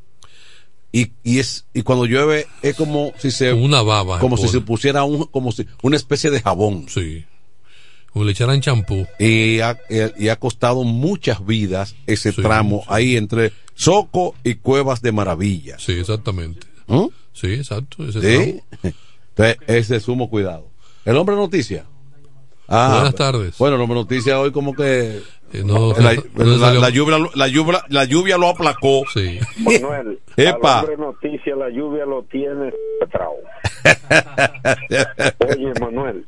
y, 0.92 1.12
y 1.22 1.38
es 1.38 1.66
y 1.74 1.83
cuando 1.83 2.07
llueve 2.07 2.46
es 2.62 2.74
como 2.74 3.12
si 3.18 3.31
se 3.31 3.53
una 3.53 3.83
baba. 3.83 4.18
como 4.20 4.37
si 4.38 4.48
se 4.48 4.61
pusiera 4.61 5.05
un, 5.05 5.24
como 5.27 5.53
si 5.53 5.66
una 5.83 5.96
especie 5.96 6.31
de 6.31 6.40
jabón. 6.40 6.87
Sí. 6.88 7.24
Como 8.12 8.24
le 8.24 8.33
echaran 8.33 8.61
champú. 8.62 9.07
y 9.18 9.61
ha, 9.61 9.79
y 10.18 10.29
ha 10.29 10.37
costado 10.37 10.83
muchas 10.85 11.44
vidas 11.44 11.94
ese 12.07 12.33
tramo 12.33 12.83
ahí 12.88 13.16
entre 13.16 13.53
Soco 13.74 14.35
y 14.42 14.55
Cuevas 14.55 15.03
de 15.03 15.12
Maravilla. 15.12 15.77
Sí, 15.79 15.92
exactamente. 15.92 16.66
¿Mm? 16.87 17.07
Sí, 17.35 17.53
exacto. 17.53 18.07
Ese 18.09 18.20
¿Sí? 18.20 18.61
tramo. 18.81 18.94
Entonces, 19.37 19.57
es 19.68 19.88
de 19.88 20.01
sumo 20.01 20.31
cuidado. 20.31 20.70
El 21.05 21.16
hombre 21.16 21.37
noticia. 21.37 21.85
Ah, 22.66 22.94
Buenas 22.94 23.14
tardes. 23.14 23.57
Bueno, 23.59 23.77
el 23.77 23.83
hombre 23.83 23.98
noticia 23.98 24.40
hoy 24.40 24.53
como 24.53 24.74
que 24.74 25.20
no, 25.65 25.93
la, 25.95 26.15
no 26.15 26.81
la- 26.81 26.91
lluvia, 26.91 27.19
lo- 27.19 27.31
la, 27.35 27.49
lluvia, 27.49 27.83
la 27.89 28.05
lluvia 28.05 28.37
lo 28.39 28.49
aplacó. 28.49 29.03
Sí. 29.13 29.39
Manuel, 29.59 30.19
Epa. 30.37 30.85
noticia 30.99 31.57
la 31.57 31.71
lluvia 31.71 32.05
lo 32.05 32.23
tiene 32.25 32.71
secuestrado. 33.01 33.35
Oye, 35.49 35.73
Manuel, 35.81 36.25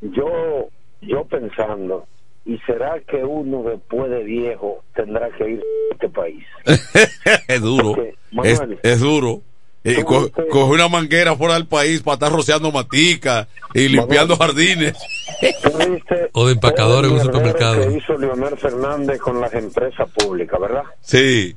yo, 0.00 0.68
yo 1.00 1.24
pensando, 1.24 2.06
¿y 2.44 2.58
será 2.66 3.00
que 3.08 3.24
uno 3.24 3.62
después 3.62 4.10
de 4.10 4.22
viejo 4.24 4.82
tendrá 4.94 5.30
que 5.36 5.50
ir 5.50 5.60
a 5.60 5.94
este 5.94 6.08
país? 6.08 6.44
es 7.48 7.60
duro. 7.60 7.94
Porque, 7.94 8.14
Es, 8.50 8.60
Manuel, 8.60 8.78
es 8.82 9.00
duro. 9.00 9.42
Y 9.86 10.02
co- 10.02 10.22
viste- 10.22 10.48
coge 10.48 10.72
una 10.72 10.88
manguera 10.88 11.36
fuera 11.36 11.54
del 11.54 11.66
país 11.66 12.00
para 12.02 12.14
estar 12.14 12.32
rociando 12.32 12.72
matica 12.72 13.46
y 13.74 13.88
limpiando 13.88 14.36
jardines. 14.36 14.94
viste 15.40 16.30
O 16.32 16.46
de 16.46 16.52
empacador 16.54 17.04
en 17.04 17.12
un 17.12 17.20
supermercado. 17.20 17.82
que 17.88 17.98
hizo 17.98 18.16
Leonel 18.16 18.56
Fernández 18.56 19.18
con 19.20 19.40
las 19.40 19.52
empresas 19.54 20.08
públicas, 20.10 20.58
¿verdad? 20.58 20.84
Sí. 21.00 21.54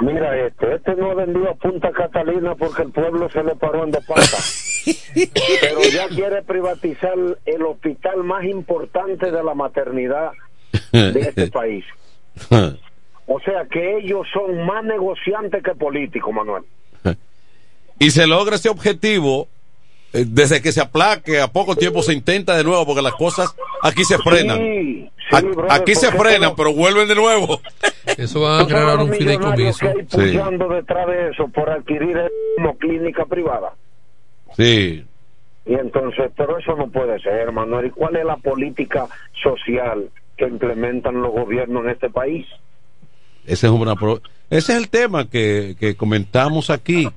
Mira 0.00 0.46
este, 0.46 0.76
este 0.76 0.94
no 0.94 1.14
vendió 1.14 1.50
a 1.50 1.54
Punta 1.54 1.90
Catalina 1.90 2.54
porque 2.54 2.82
el 2.82 2.90
pueblo 2.92 3.28
se 3.30 3.42
le 3.42 3.54
paró 3.56 3.84
en 3.84 3.90
dos 3.90 4.04
patas. 4.06 4.82
Pero 5.60 5.80
ya 5.92 6.08
quiere 6.08 6.42
privatizar 6.42 7.12
el 7.44 7.62
hospital 7.62 8.24
más 8.24 8.44
importante 8.44 9.30
de 9.30 9.42
la 9.42 9.54
maternidad 9.54 10.30
de 10.92 11.20
este 11.20 11.46
país. 11.50 11.84
O 13.26 13.40
sea 13.40 13.66
que 13.70 13.98
ellos 13.98 14.26
son 14.32 14.64
más 14.64 14.82
negociantes 14.84 15.62
que 15.62 15.74
políticos, 15.74 16.32
Manuel. 16.32 16.62
Y 18.00 18.10
se 18.10 18.26
logra 18.26 18.56
ese 18.56 18.68
objetivo 18.68 19.46
eh, 20.12 20.24
desde 20.26 20.60
que 20.60 20.72
se 20.72 20.80
aplaque 20.80 21.40
a 21.40 21.46
poco 21.52 21.76
tiempo 21.76 22.02
se 22.02 22.12
intenta 22.12 22.56
de 22.56 22.64
nuevo 22.64 22.84
porque 22.84 23.02
las 23.02 23.14
cosas 23.14 23.54
aquí 23.82 24.02
se 24.04 24.18
frenan 24.18 24.58
Sí, 24.58 25.08
A- 25.30 25.40
sí, 25.40 25.46
brother, 25.46 25.66
aquí 25.72 25.94
se 25.94 26.10
frenan 26.10 26.56
pero 26.56 26.74
vuelven 26.74 27.06
de 27.06 27.14
nuevo 27.14 27.60
Eso 28.18 28.40
va 28.40 28.58
a 28.60 28.64
¿Tú 28.64 28.70
sabes 28.70 28.84
crear 28.84 28.98
un 28.98 29.12
fideicomiso. 29.12 29.86
puyando 30.10 30.68
detrás 30.68 31.06
de 31.06 31.30
eso 31.30 31.46
por 31.48 31.70
adquirir 31.70 32.18
clínica 32.80 33.24
privada. 33.26 33.74
sí 34.56 35.04
Y 35.66 35.74
entonces, 35.74 36.30
pero 36.36 36.58
eso 36.58 36.74
no 36.74 36.88
puede 36.88 37.20
ser, 37.20 37.52
Manuel. 37.52 37.86
¿Y 37.86 37.90
cuál 37.90 38.16
es 38.16 38.24
la 38.24 38.36
política 38.36 39.06
social 39.42 40.10
que 40.36 40.46
implementan 40.46 41.20
los 41.22 41.30
gobiernos 41.32 41.84
en 41.84 41.90
este 41.90 42.10
país? 42.10 42.46
ese 43.46 43.66
es 43.68 43.72
una 43.72 43.94
pro- 43.94 44.20
ese 44.50 44.72
es 44.72 44.78
el 44.78 44.88
tema 44.90 45.28
que, 45.28 45.76
que 45.78 45.94
comentamos 45.96 46.70
aquí 46.70 47.08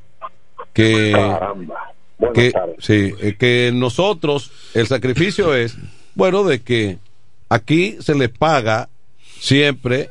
que 0.73 1.11
Caramba. 1.11 1.93
Que 2.33 2.53
sí 2.79 3.13
eh, 3.21 3.35
que 3.37 3.71
nosotros 3.73 4.51
el 4.73 4.87
sacrificio 4.87 5.53
es 5.55 5.75
bueno 6.15 6.43
de 6.43 6.61
que 6.61 6.99
aquí 7.49 7.97
se 7.99 8.15
les 8.15 8.29
paga 8.29 8.89
siempre 9.39 10.09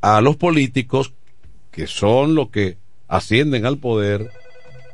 a 0.00 0.20
los 0.20 0.36
políticos 0.36 1.12
que 1.70 1.86
son 1.86 2.34
los 2.34 2.50
que 2.50 2.76
ascienden 3.08 3.66
al 3.66 3.78
poder 3.78 4.30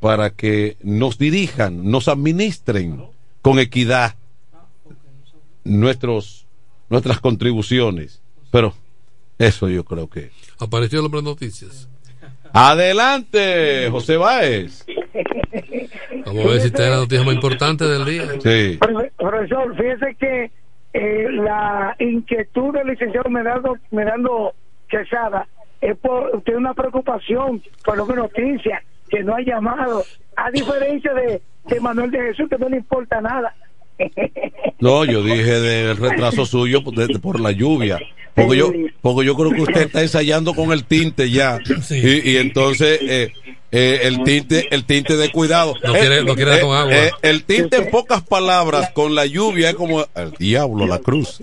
para 0.00 0.30
que 0.30 0.76
nos 0.82 1.18
dirijan, 1.18 1.90
nos 1.90 2.08
administren 2.08 3.04
con 3.42 3.58
equidad 3.58 4.14
nuestros 5.64 6.46
nuestras 6.88 7.20
contribuciones. 7.20 8.20
Pero 8.50 8.74
eso 9.38 9.68
yo 9.68 9.84
creo 9.84 10.08
que. 10.08 10.30
Apareció 10.58 11.00
el 11.00 11.06
hombre 11.06 11.20
de 11.20 11.28
noticias. 11.28 11.88
Adelante, 12.52 13.88
José 13.90 14.16
Báez. 14.16 14.84
Vamos 16.26 16.44
a 16.44 16.48
ver 16.48 16.60
si 16.60 16.66
esta 16.68 16.84
es 16.84 16.90
la 16.90 16.96
noticia 16.96 17.24
más 17.24 17.34
importante 17.34 17.84
del 17.84 18.04
día. 18.04 18.24
Sí. 18.40 18.78
Profe- 18.78 19.10
Profesor, 19.16 19.76
fíjese 19.76 20.14
que 20.16 20.50
eh, 20.92 21.26
la 21.30 21.94
inquietud 21.98 22.74
del 22.74 22.88
licenciado 22.88 23.30
Merando, 23.30 23.76
Merando 23.90 24.54
Quesada 24.88 25.46
es 25.80 25.96
por 25.98 26.42
tiene 26.42 26.58
una 26.60 26.74
preocupación 26.74 27.62
por 27.84 27.96
lo 27.96 28.06
que 28.06 28.14
noticia, 28.14 28.82
que 29.08 29.22
no 29.22 29.34
ha 29.34 29.40
llamado, 29.40 30.04
a 30.36 30.50
diferencia 30.50 31.14
de, 31.14 31.40
de 31.66 31.80
Manuel 31.80 32.10
de 32.10 32.20
Jesús, 32.20 32.48
que 32.50 32.58
no 32.58 32.68
le 32.68 32.76
importa 32.78 33.20
nada. 33.20 33.54
No, 34.80 35.04
yo 35.04 35.22
dije 35.22 35.60
del 35.60 35.96
retraso 35.96 36.46
suyo 36.46 36.82
por, 36.82 36.94
de- 36.94 37.18
por 37.18 37.40
la 37.40 37.50
lluvia. 37.52 37.98
Porque 38.34 38.56
yo, 38.56 38.72
porque 39.02 39.26
yo 39.26 39.34
creo 39.34 39.50
que 39.50 39.62
usted 39.62 39.80
está 39.82 40.02
ensayando 40.02 40.54
con 40.54 40.72
el 40.72 40.84
tinte 40.84 41.30
ya. 41.30 41.58
Y, 41.90 42.30
y 42.30 42.36
entonces 42.38 42.98
eh, 43.02 43.32
eh, 43.72 44.00
el 44.04 44.22
tinte, 44.22 44.68
el 44.74 44.84
tinte 44.84 45.16
de 45.16 45.30
cuidado. 45.30 45.74
No 45.84 45.92
quiere- 45.92 46.18
Eh, 46.18 46.24
no 46.24 46.34
quiere 46.34 46.50
dar 46.52 46.60
eh, 46.60 46.62
con 46.62 46.76
agua. 46.76 46.96
eh, 46.96 47.10
el 47.22 47.42
tinte 47.44 47.76
en 47.76 47.90
pocas 47.90 48.22
palabras 48.22 48.90
con 48.92 49.14
la 49.14 49.26
lluvia 49.26 49.70
es 49.70 49.74
como 49.76 50.06
el 50.14 50.30
diablo, 50.38 50.86
la 50.86 50.98
cruz. 51.00 51.40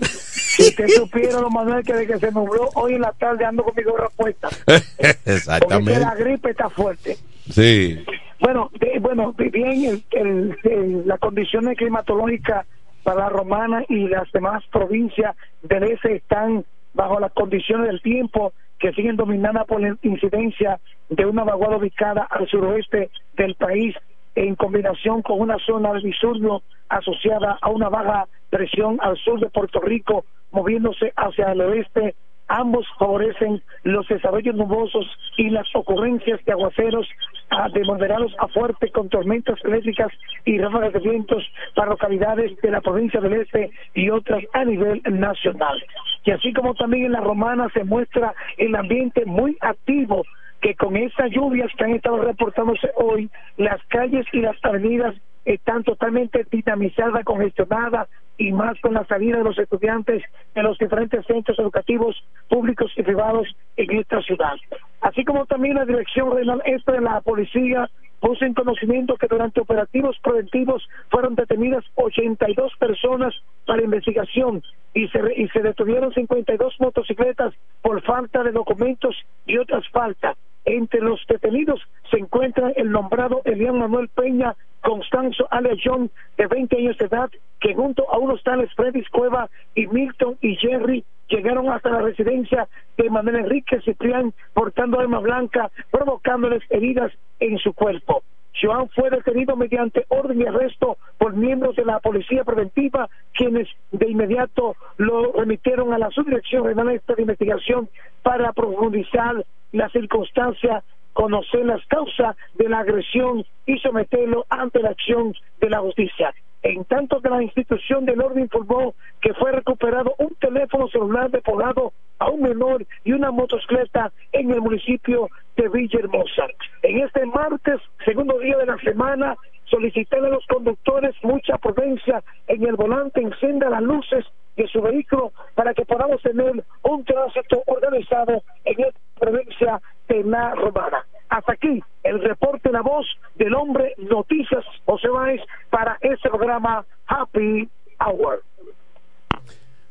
Si 0.56 0.62
usted 0.62 0.88
supiera, 0.96 1.34
don 1.40 1.52
Manuel, 1.52 1.84
que 1.84 1.92
de 1.92 2.06
que 2.06 2.18
se 2.18 2.32
nubló 2.32 2.68
hoy 2.74 2.94
en 2.94 3.02
la 3.02 3.12
tarde 3.12 3.44
ando 3.44 3.62
con 3.62 3.74
mi 3.76 3.82
gorra 3.84 4.08
puesta. 4.16 4.48
Porque 4.66 5.16
Exactamente. 5.26 6.00
la 6.00 6.14
gripe 6.16 6.50
está 6.50 6.68
fuerte. 6.68 7.16
Sí. 7.50 7.98
Bueno, 8.40 8.70
de- 8.78 8.98
bueno, 9.00 9.34
de- 9.36 9.50
bien, 9.50 9.84
el, 9.84 10.02
el- 10.12 10.56
el- 10.64 11.06
las 11.08 11.18
condiciones 11.18 11.76
climatológicas 11.76 12.66
para 13.02 13.20
la 13.24 13.28
romana 13.30 13.84
y 13.88 14.06
las 14.08 14.30
demás 14.32 14.64
provincias 14.70 15.34
del 15.62 15.84
este 15.84 16.16
están 16.16 16.64
bajo 16.94 17.18
las 17.20 17.32
condiciones 17.32 17.86
del 17.88 18.02
tiempo 18.02 18.52
que 18.78 18.92
siguen 18.92 19.16
dominadas 19.16 19.66
por 19.66 19.80
la 19.80 19.96
incidencia 20.02 20.78
de 21.08 21.26
una 21.26 21.42
vaguada 21.44 21.76
ubicada 21.78 22.26
al 22.30 22.46
suroeste 22.48 23.10
del 23.36 23.54
país 23.56 23.94
en 24.34 24.54
combinación 24.54 25.22
con 25.22 25.40
una 25.40 25.56
zona 25.66 25.92
de 25.94 26.00
disturbio 26.00 26.62
asociada 26.88 27.58
a 27.60 27.70
una 27.70 27.88
baja 27.88 28.26
presión 28.50 28.98
al 29.00 29.16
sur 29.16 29.40
de 29.40 29.48
Puerto 29.50 29.80
Rico 29.80 30.24
moviéndose 30.52 31.12
hacia 31.16 31.52
el 31.52 31.60
oeste 31.60 32.14
ambos 32.48 32.86
favorecen 32.98 33.62
los 33.82 34.06
desarrollos 34.08 34.54
nubosos 34.54 35.06
y 35.36 35.50
las 35.50 35.66
ocurrencias 35.74 36.44
de 36.44 36.52
aguaceros 36.52 37.06
ah, 37.50 37.68
de 37.68 37.84
moderados 37.84 38.34
a 38.38 38.48
fuertes 38.48 38.90
con 38.92 39.08
tormentas 39.08 39.58
eléctricas 39.64 40.10
y 40.44 40.58
ráfagas 40.58 40.92
de 40.94 41.00
vientos 41.00 41.44
para 41.74 41.90
localidades 41.90 42.58
de 42.60 42.70
la 42.70 42.80
provincia 42.80 43.20
del 43.20 43.34
Este 43.34 43.70
y 43.94 44.10
otras 44.10 44.42
a 44.52 44.64
nivel 44.64 45.02
nacional. 45.04 45.82
Y 46.24 46.30
así 46.30 46.52
como 46.52 46.74
también 46.74 47.06
en 47.06 47.12
la 47.12 47.20
romana 47.20 47.68
se 47.72 47.84
muestra 47.84 48.34
el 48.56 48.74
ambiente 48.74 49.24
muy 49.26 49.56
activo 49.60 50.24
que 50.60 50.74
con 50.74 50.96
esas 50.96 51.30
lluvias 51.30 51.70
que 51.76 51.84
han 51.84 51.94
estado 51.94 52.18
reportándose 52.18 52.90
hoy, 52.96 53.30
las 53.56 53.80
calles 53.88 54.26
y 54.32 54.40
las 54.40 54.56
avenidas 54.64 55.14
están 55.54 55.82
totalmente 55.82 56.46
dinamizadas, 56.50 57.24
congestionadas 57.24 58.08
y 58.36 58.52
más 58.52 58.78
con 58.80 58.92
la 58.92 59.06
salida 59.06 59.38
de 59.38 59.44
los 59.44 59.58
estudiantes 59.58 60.22
de 60.54 60.62
los 60.62 60.76
diferentes 60.78 61.24
centros 61.24 61.58
educativos 61.58 62.22
públicos 62.50 62.92
y 62.96 63.02
privados 63.02 63.48
en 63.76 63.98
esta 63.98 64.20
ciudad. 64.22 64.54
Así 65.00 65.24
como 65.24 65.46
también 65.46 65.76
la 65.76 65.86
Dirección 65.86 66.30
Regional 66.30 66.62
Este 66.66 66.92
de 66.92 67.00
la 67.00 67.22
Policía 67.22 67.88
puso 68.20 68.44
en 68.44 68.52
conocimiento 68.52 69.16
que 69.16 69.26
durante 69.26 69.60
operativos 69.60 70.18
preventivos 70.22 70.86
fueron 71.10 71.34
detenidas 71.34 71.84
82 71.94 72.72
personas 72.78 73.34
para 73.66 73.82
investigación 73.82 74.62
y 74.92 75.08
se, 75.08 75.20
y 75.34 75.48
se 75.48 75.60
detuvieron 75.60 76.12
52 76.12 76.74
motocicletas 76.78 77.54
por 77.80 78.02
falta 78.02 78.42
de 78.42 78.52
documentos 78.52 79.16
y 79.46 79.56
otras 79.56 79.88
faltas. 79.88 80.36
Entre 80.70 81.00
los 81.00 81.18
detenidos 81.26 81.80
se 82.10 82.18
encuentra 82.18 82.70
el 82.76 82.90
nombrado 82.90 83.40
Elian 83.46 83.78
Manuel 83.78 84.08
Peña 84.08 84.54
Constanzo 84.82 85.48
John, 85.82 86.10
de 86.36 86.46
20 86.46 86.76
años 86.76 86.98
de 86.98 87.06
edad, 87.06 87.30
que 87.58 87.74
junto 87.74 88.04
a 88.12 88.18
unos 88.18 88.42
tales 88.42 88.70
Freddy 88.74 89.02
Cueva 89.06 89.48
y 89.74 89.86
Milton 89.86 90.36
y 90.42 90.56
Jerry 90.56 91.06
llegaron 91.30 91.70
hasta 91.70 91.88
la 91.88 92.02
residencia 92.02 92.68
de 92.98 93.08
Manuel 93.08 93.36
Enrique 93.36 93.80
Ciprián 93.80 94.34
portando 94.52 95.00
arma 95.00 95.20
blanca, 95.20 95.70
provocándoles 95.90 96.62
heridas 96.68 97.12
en 97.40 97.56
su 97.56 97.72
cuerpo. 97.72 98.22
Joan 98.60 98.88
fue 98.90 99.10
detenido 99.10 99.56
mediante 99.56 100.04
orden 100.08 100.38
de 100.38 100.48
arresto 100.48 100.98
por 101.16 101.34
miembros 101.34 101.76
de 101.76 101.84
la 101.84 102.00
Policía 102.00 102.44
Preventiva, 102.44 103.08
quienes 103.32 103.68
de 103.92 104.10
inmediato 104.10 104.76
lo 104.96 105.32
remitieron 105.32 105.92
a 105.92 105.98
la 105.98 106.10
Subdirección 106.10 106.64
Regional 106.64 107.00
de 107.06 107.22
Investigación 107.22 107.88
para 108.22 108.52
profundizar 108.52 109.44
la 109.72 109.88
circunstancia, 109.90 110.82
conocer 111.12 111.66
las 111.66 111.84
causas 111.86 112.36
de 112.54 112.68
la 112.68 112.80
agresión 112.80 113.44
y 113.66 113.78
someterlo 113.78 114.46
ante 114.48 114.80
la 114.80 114.90
acción 114.90 115.34
de 115.60 115.70
la 115.70 115.80
justicia. 115.80 116.34
En 116.62 116.84
tanto 116.84 117.20
que 117.20 117.28
la 117.28 117.42
institución 117.42 118.04
del 118.04 118.20
orden 118.20 118.44
informó 118.44 118.94
que 119.20 119.32
fue 119.34 119.52
recuperado 119.52 120.14
un 120.18 120.34
teléfono 120.40 120.88
celular 120.88 121.30
de 121.30 121.40
poblado 121.40 121.92
a 122.18 122.30
un 122.30 122.42
menor 122.42 122.84
y 123.04 123.12
una 123.12 123.30
motocicleta 123.30 124.12
en 124.32 124.50
el 124.50 124.60
municipio 124.60 125.28
de 125.56 125.68
Villahermosa. 125.68 126.46
En 126.82 126.98
este 126.98 127.24
martes, 127.26 127.80
segundo 128.04 128.38
día 128.38 128.56
de 128.58 128.66
la 128.66 128.78
semana, 128.78 129.36
solicité 129.64 130.16
a 130.16 130.20
los 130.20 130.46
conductores 130.46 131.14
mucha 131.22 131.58
prudencia 131.58 132.22
en 132.48 132.66
el 132.66 132.76
volante, 132.76 133.20
encienda 133.20 133.70
las 133.70 133.82
luces 133.82 134.24
de 134.58 134.68
su 134.68 134.82
vehículo 134.82 135.32
para 135.54 135.72
que 135.72 135.84
podamos 135.84 136.20
tener 136.20 136.64
un 136.82 137.04
tránsito 137.04 137.62
organizado 137.66 138.42
en 138.64 138.80
esta 138.80 139.00
provincia 139.18 139.80
de 140.08 140.24
la 140.24 140.54
Romana. 140.54 141.06
Hasta 141.28 141.52
aquí 141.52 141.82
el 142.02 142.20
reporte 142.20 142.70
La 142.72 142.82
Voz 142.82 143.06
del 143.36 143.54
Hombre 143.54 143.94
Noticias 143.98 144.64
José 144.84 145.08
Báez 145.08 145.40
para 145.70 145.96
este 146.00 146.28
programa 146.28 146.84
Happy 147.06 147.68
Hour. 148.00 148.42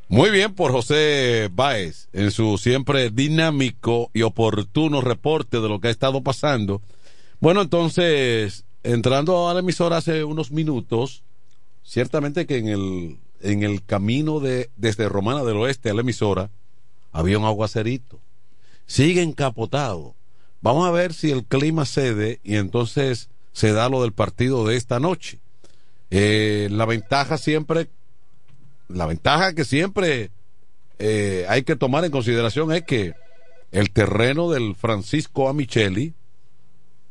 Muy 0.10 0.32
bien 0.32 0.54
por 0.54 0.72
José 0.72 1.50
Báez 1.52 2.10
en 2.14 2.32
su 2.32 2.58
siempre 2.58 3.10
dinámico 3.10 4.10
y 4.14 4.24
oportuno 4.24 5.02
reporte 5.02 5.60
de 5.60 5.70
lo 5.70 5.80
que 5.80 5.90
ha 5.90 5.92
estado 5.92 6.22
pasando. 6.24 6.82
Bueno, 7.40 7.62
entonces, 7.62 8.66
entrando 8.84 9.50
a 9.50 9.54
la 9.54 9.60
emisora 9.60 9.98
hace 9.98 10.24
unos 10.24 10.52
minutos, 10.52 11.24
ciertamente 11.84 12.48
que 12.48 12.58
en 12.58 12.68
el, 12.70 13.18
en 13.42 13.64
el 13.64 13.84
camino 13.84 14.40
de, 14.40 14.70
desde 14.76 15.10
Romana 15.10 15.44
del 15.44 15.58
Oeste 15.58 15.90
a 15.90 15.94
la 15.94 16.02
emisora 16.02 16.50
había 17.12 17.40
un 17.40 17.46
aguacerito. 17.46 18.20
Sigue 18.86 19.22
encapotado. 19.22 20.16
Vamos 20.62 20.88
a 20.88 20.92
ver 20.92 21.14
si 21.14 21.32
el 21.32 21.46
clima 21.46 21.86
cede 21.86 22.40
y 22.44 22.56
entonces 22.56 23.30
se 23.54 23.72
da 23.74 23.90
lo 23.90 24.02
del 24.02 24.14
partido 24.14 24.66
de 24.66 24.76
esta 24.76 25.00
noche. 25.00 25.40
Eh, 26.10 26.70
la 26.72 26.86
ventaja 26.86 27.38
siempre 27.38 27.90
la 28.88 29.06
ventaja 29.06 29.54
que 29.54 29.66
siempre 29.66 30.32
eh, 31.00 31.46
hay 31.50 31.64
que 31.64 31.76
tomar 31.76 32.06
en 32.06 32.12
consideración 32.12 32.72
es 32.72 32.84
que 32.84 33.14
el 33.72 33.92
terreno 33.92 34.50
del 34.50 34.76
Francisco 34.76 35.50
Amicheli, 35.50 36.14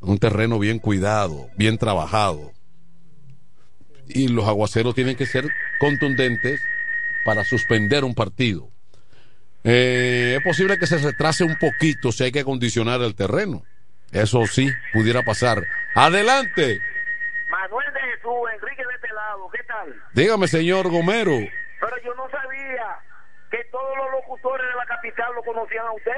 un 0.00 0.18
terreno 0.18 0.58
bien 0.58 0.78
cuidado, 0.78 1.48
bien 1.56 1.78
trabajado, 1.78 2.52
y 4.08 4.28
los 4.28 4.46
aguaceros 4.46 4.94
tienen 4.94 5.16
que 5.16 5.26
ser 5.26 5.44
contundentes 5.78 6.60
para 7.24 7.44
suspender 7.44 8.04
un 8.04 8.14
partido. 8.14 8.70
Eh, 9.64 10.36
es 10.38 10.44
posible 10.44 10.78
que 10.78 10.86
se 10.86 10.98
retrase 10.98 11.42
un 11.42 11.56
poquito 11.56 12.12
si 12.12 12.24
hay 12.24 12.32
que 12.32 12.40
acondicionar 12.40 13.00
el 13.02 13.14
terreno. 13.14 13.64
Eso 14.12 14.46
sí, 14.46 14.70
pudiera 14.92 15.22
pasar. 15.22 15.64
Adelante. 15.94 16.80
Manuel 17.50 17.92
de 17.92 18.00
Jesús, 18.00 18.32
Enrique 18.54 18.82
de 18.86 18.94
este 18.94 19.12
lado, 19.12 19.48
¿qué 19.50 19.62
tal? 19.64 20.02
Dígame, 20.14 20.46
señor 20.46 20.88
Gomero. 20.88 21.32
Pero 21.80 21.96
yo 22.04 22.14
no 22.14 22.30
sabía 22.30 22.86
que 23.50 23.58
todos 23.70 23.96
los 23.96 24.10
locutores 24.12 24.66
de 24.66 24.76
la 24.76 24.86
capital 24.86 25.34
lo 25.34 25.42
conocían 25.42 25.86
a 25.86 25.92
usted. 25.92 26.12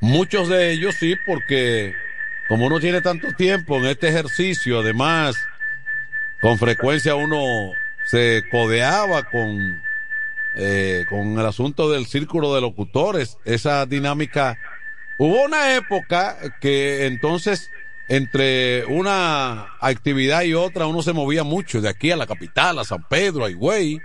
Muchos 0.00 0.48
de 0.48 0.72
ellos 0.72 0.96
sí, 0.96 1.14
porque 1.24 1.94
como 2.48 2.66
uno 2.66 2.80
tiene 2.80 3.00
tanto 3.00 3.32
tiempo 3.32 3.76
en 3.76 3.86
este 3.86 4.08
ejercicio, 4.08 4.80
además, 4.80 5.36
con 6.42 6.58
frecuencia 6.58 7.14
uno 7.14 7.72
se 8.04 8.42
codeaba 8.50 9.22
con, 9.22 9.80
eh, 10.56 11.04
con 11.08 11.38
el 11.38 11.46
asunto 11.46 11.90
del 11.90 12.04
círculo 12.06 12.54
de 12.54 12.60
locutores, 12.60 13.38
esa 13.46 13.86
dinámica. 13.86 14.58
Hubo 15.18 15.44
una 15.44 15.76
época 15.76 16.36
que 16.60 17.06
entonces 17.06 17.70
entre 18.08 18.84
una 18.86 19.68
actividad 19.80 20.42
y 20.42 20.54
otra 20.54 20.86
uno 20.86 21.00
se 21.02 21.12
movía 21.12 21.44
mucho, 21.44 21.80
de 21.80 21.88
aquí 21.88 22.10
a 22.10 22.16
la 22.16 22.26
capital, 22.26 22.78
a 22.80 22.84
San 22.84 23.06
Pedro, 23.08 23.44
a 23.44 23.50
Higüey, 23.50 24.00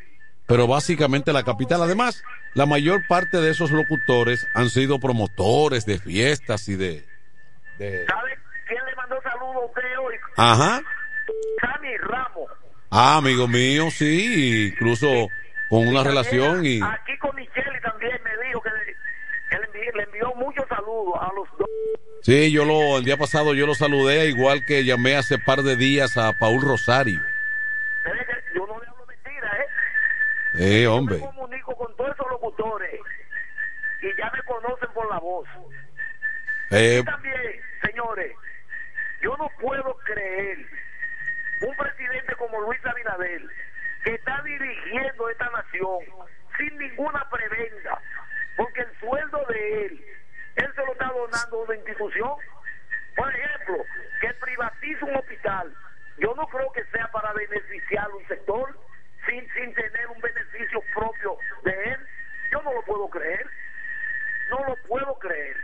pero 0.45 0.67
básicamente 0.67 1.34
la 1.34 1.43
capital. 1.43 1.82
Además, 1.82 2.23
la 2.54 2.65
mayor 2.67 3.02
parte 3.08 3.41
de 3.41 3.50
esos 3.50 3.71
locutores 3.71 4.47
han 4.54 4.69
sido 4.69 5.00
promotores 5.00 5.86
de 5.86 5.97
fiestas 6.00 6.69
y 6.69 6.76
de... 6.76 7.04
de- 7.80 8.06
¿Sabe 8.06 8.38
quién 8.67 8.86
le 8.86 8.95
mandó 8.95 9.15
saludos 9.23 9.63
usted 9.69 9.82
hoy. 10.06 10.15
Ajá. 10.38 10.82
Sammy. 11.62 11.89
Ah, 12.89 13.17
amigo 13.17 13.47
mío, 13.47 13.89
sí, 13.91 14.69
incluso 14.73 15.30
con 15.69 15.88
una 15.88 16.04
relación 16.04 16.65
y... 16.65 16.80
Aquí 16.82 17.17
con 17.19 17.36
Michelle 17.36 17.80
también 17.82 18.17
me 18.23 18.47
dijo 18.47 18.62
que, 18.62 18.69
que 19.50 19.58
le, 19.60 19.65
envió, 19.65 19.91
le 19.93 20.04
envió 20.04 20.34
muchos 20.36 20.65
saludos 20.69 21.15
a 21.19 21.34
los 21.34 21.47
dos. 21.58 21.69
Sí, 22.21 22.52
yo 22.52 22.63
lo, 22.65 22.97
el 22.97 23.04
día 23.04 23.17
pasado 23.17 23.54
yo 23.54 23.67
lo 23.67 23.76
saludé, 23.76 24.28
igual 24.28 24.63
que 24.65 24.86
llamé 24.86 25.15
hace 25.15 25.38
par 25.38 25.63
de 25.63 25.76
días 25.76 26.17
a 26.17 26.32
Paul 26.34 26.62
Rosario. 26.62 27.19
Yo 28.56 28.65
no 28.65 28.80
le 28.80 28.88
hablo 28.88 29.06
mentira, 29.06 29.52
¿eh? 29.60 30.82
Eh, 30.84 30.88
hombre. 30.88 31.17
Me 31.17 31.26
comunico 31.26 31.76
con 31.76 31.95
todos 31.97 32.12
esos 32.12 32.28
locutores 32.32 33.00
y 34.02 34.08
ya 34.17 34.32
me 34.32 34.41
conocen 34.43 34.89
por 34.93 35.10
la 35.10 35.19
voz. 35.19 35.47
Eh, 36.71 37.00
Y 37.02 37.06
también, 37.06 37.36
señores, 37.84 38.32
yo 39.21 39.36
no 39.38 39.50
puedo 39.60 39.95
creer 40.06 40.58
un 41.62 41.76
presidente 41.76 41.96
Luis 42.62 42.86
Abinader 42.86 43.41
que 44.04 44.13
está 44.13 44.41
dirigiendo 44.43 45.30
esta 45.30 45.50
nación 45.50 46.00
sin 46.58 46.78
ninguna 46.78 47.28
prebenda, 47.30 48.02
porque 48.56 48.82
el 48.82 49.00
sueldo 49.00 49.46
de 49.50 49.86
él, 49.86 50.06
él 50.56 50.74
se 50.76 50.86
lo 50.86 50.91
está 50.93 51.08
donando 51.08 51.60
a 51.60 51.63
una 51.63 51.76
institución. 51.76 52.32
Por 53.15 53.36
ejemplo, 53.36 53.86
que 54.22 54.34
privatice 54.34 55.06
un 55.06 55.15
hospital, 55.15 55.74
yo 56.20 56.34
no 56.36 56.48
creo 56.48 56.72
que 56.72 56.84
sea 56.86 57.08
para 57.12 57.34
beneficiar 57.34 58.10
un 58.12 58.28
sector 58.28 58.76
sin, 59.28 59.48
sin 59.54 59.74
tener 59.74 60.08
un 60.08 60.22
beneficio 60.22 60.82
propio 60.93 61.38
de 61.63 61.72
él. 61.72 62.08
Yo 62.52 62.62
no 62.62 62.74
lo 62.74 62.82
puedo 62.84 63.10
creer, 63.10 63.46
no 64.50 64.63
lo 64.65 64.76
puedo 64.88 65.20
creer. 65.20 65.58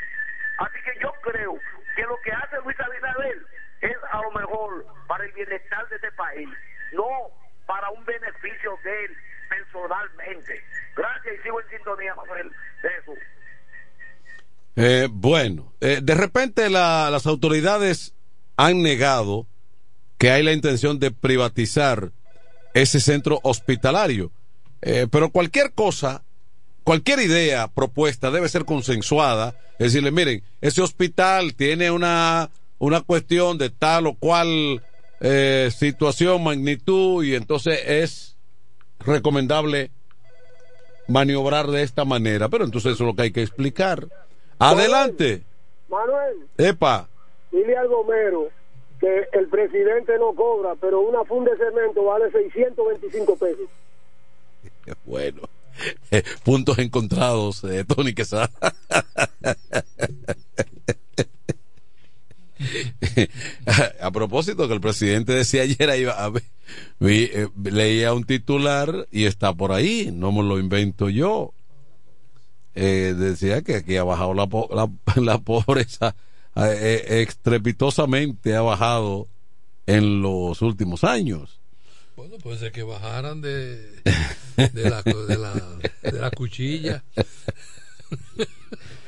Así 0.58 0.82
que 0.84 1.00
yo 1.00 1.12
creo 1.22 1.60
que 1.96 2.04
lo 2.04 2.20
que 2.22 2.32
hace 2.32 2.58
Luis 2.64 2.80
Abinader 2.80 3.40
es 3.82 3.98
a 4.12 4.22
lo 4.22 4.32
mejor 4.32 4.86
para 5.08 5.26
el 5.26 5.32
bienestar 5.32 5.88
de 5.90 5.96
este 5.96 6.12
país, 6.12 6.50
no 6.94 7.08
para 7.66 7.90
un 7.92 8.04
beneficio 8.06 8.78
de 8.84 9.06
él 9.06 9.12
personalmente. 9.50 10.62
Gracias 10.96 11.36
y 11.40 11.44
sigo 11.44 11.62
en 11.62 11.70
sintonía, 11.70 12.16
Manuel, 12.16 12.52
eh, 14.76 15.08
bueno, 15.12 15.74
eh, 15.82 16.00
de 16.02 16.16
repente 16.16 16.70
la- 16.70 17.10
las 17.12 17.28
autoridades 17.28 18.16
han 18.58 18.82
negado 18.82 19.46
que 20.18 20.32
hay 20.32 20.42
la 20.44 20.52
intención 20.54 21.00
de 21.00 21.12
privatizar 21.12 22.12
ese 22.74 23.00
centro 23.00 23.40
hospitalario. 23.44 24.32
Eh, 24.82 25.08
pero 25.12 25.30
cualquier 25.30 25.74
cosa, 25.74 26.24
cualquier 26.84 27.20
idea 27.20 27.68
propuesta 27.68 28.32
debe 28.32 28.50
ser 28.50 28.66
consensuada. 28.66 29.56
Es 29.80 29.94
decirle, 29.94 30.12
miren, 30.12 30.44
ese 30.62 30.82
hospital 30.82 31.54
tiene 31.56 31.92
una, 31.92 32.50
una 32.80 33.02
cuestión 33.02 33.58
de 33.60 33.70
tal 33.70 34.08
o 34.08 34.16
cual 34.16 34.84
eh, 35.24 35.72
situación, 35.72 36.44
magnitud, 36.44 37.24
y 37.24 37.34
entonces 37.34 37.80
es 37.88 38.38
recomendable 39.00 39.90
maniobrar 41.08 41.68
de 41.68 41.84
esta 41.84 42.06
manera. 42.06 42.50
Pero 42.50 42.66
entonces 42.66 42.94
eso 42.94 43.04
es 43.04 43.08
lo 43.08 43.16
que 43.16 43.24
hay 43.24 43.32
que 43.32 43.42
explicar. 43.42 44.08
Adelante. 44.60 45.44
Manuel, 45.90 46.48
Epa. 46.58 47.08
dile 47.52 47.78
al 47.78 47.88
Gomero 47.88 48.50
que 49.00 49.28
el 49.34 49.48
presidente 49.48 50.18
no 50.18 50.34
cobra, 50.34 50.76
pero 50.80 51.02
una 51.02 51.24
funda 51.26 51.52
de 51.52 51.58
cemento 51.58 52.04
vale 52.04 52.32
625 52.32 53.36
pesos. 53.38 53.70
Bueno, 55.06 55.42
eh, 56.12 56.24
puntos 56.44 56.78
encontrados, 56.80 57.64
eh, 57.64 57.86
Tony 57.86 58.14
Quesada. 58.14 58.50
a 64.02 64.12
propósito 64.12 64.68
que 64.68 64.74
el 64.74 64.82
presidente 64.82 65.34
decía 65.34 65.64
ayer, 65.64 65.90
ahí 65.90 66.04
va, 66.06 66.24
a 66.24 66.30
ver, 66.30 66.44
vi, 67.00 67.24
eh, 67.34 67.50
leía 67.64 68.14
un 68.14 68.24
titular 68.24 69.08
y 69.12 69.26
está 69.26 69.54
por 69.54 69.72
ahí, 69.72 70.12
no 70.14 70.32
me 70.32 70.44
lo 70.44 70.60
invento 70.60 71.10
yo. 71.10 71.54
Eh, 72.76 73.14
decía 73.18 73.62
que 73.62 73.76
aquí 73.76 73.98
ha 73.98 74.04
bajado 74.04 74.34
la, 74.34 74.48
po- 74.48 74.70
la, 74.74 74.90
la 75.22 75.38
pobreza 75.38 76.16
eh, 76.56 77.04
eh, 77.08 77.22
estrepitosamente, 77.28 78.56
ha 78.56 78.62
bajado 78.62 79.28
en 79.86 80.22
los 80.22 80.62
últimos 80.62 81.04
años. 81.04 81.60
Bueno, 82.16 82.38
puede 82.38 82.60
ser 82.60 82.72
que 82.72 82.84
bajaran 82.84 83.42
de, 83.42 83.78
de, 84.56 84.90
la, 84.90 85.02
de, 85.02 85.38
la, 85.38 85.54
de 86.04 86.20
la 86.20 86.32
cuchilla. 86.32 87.04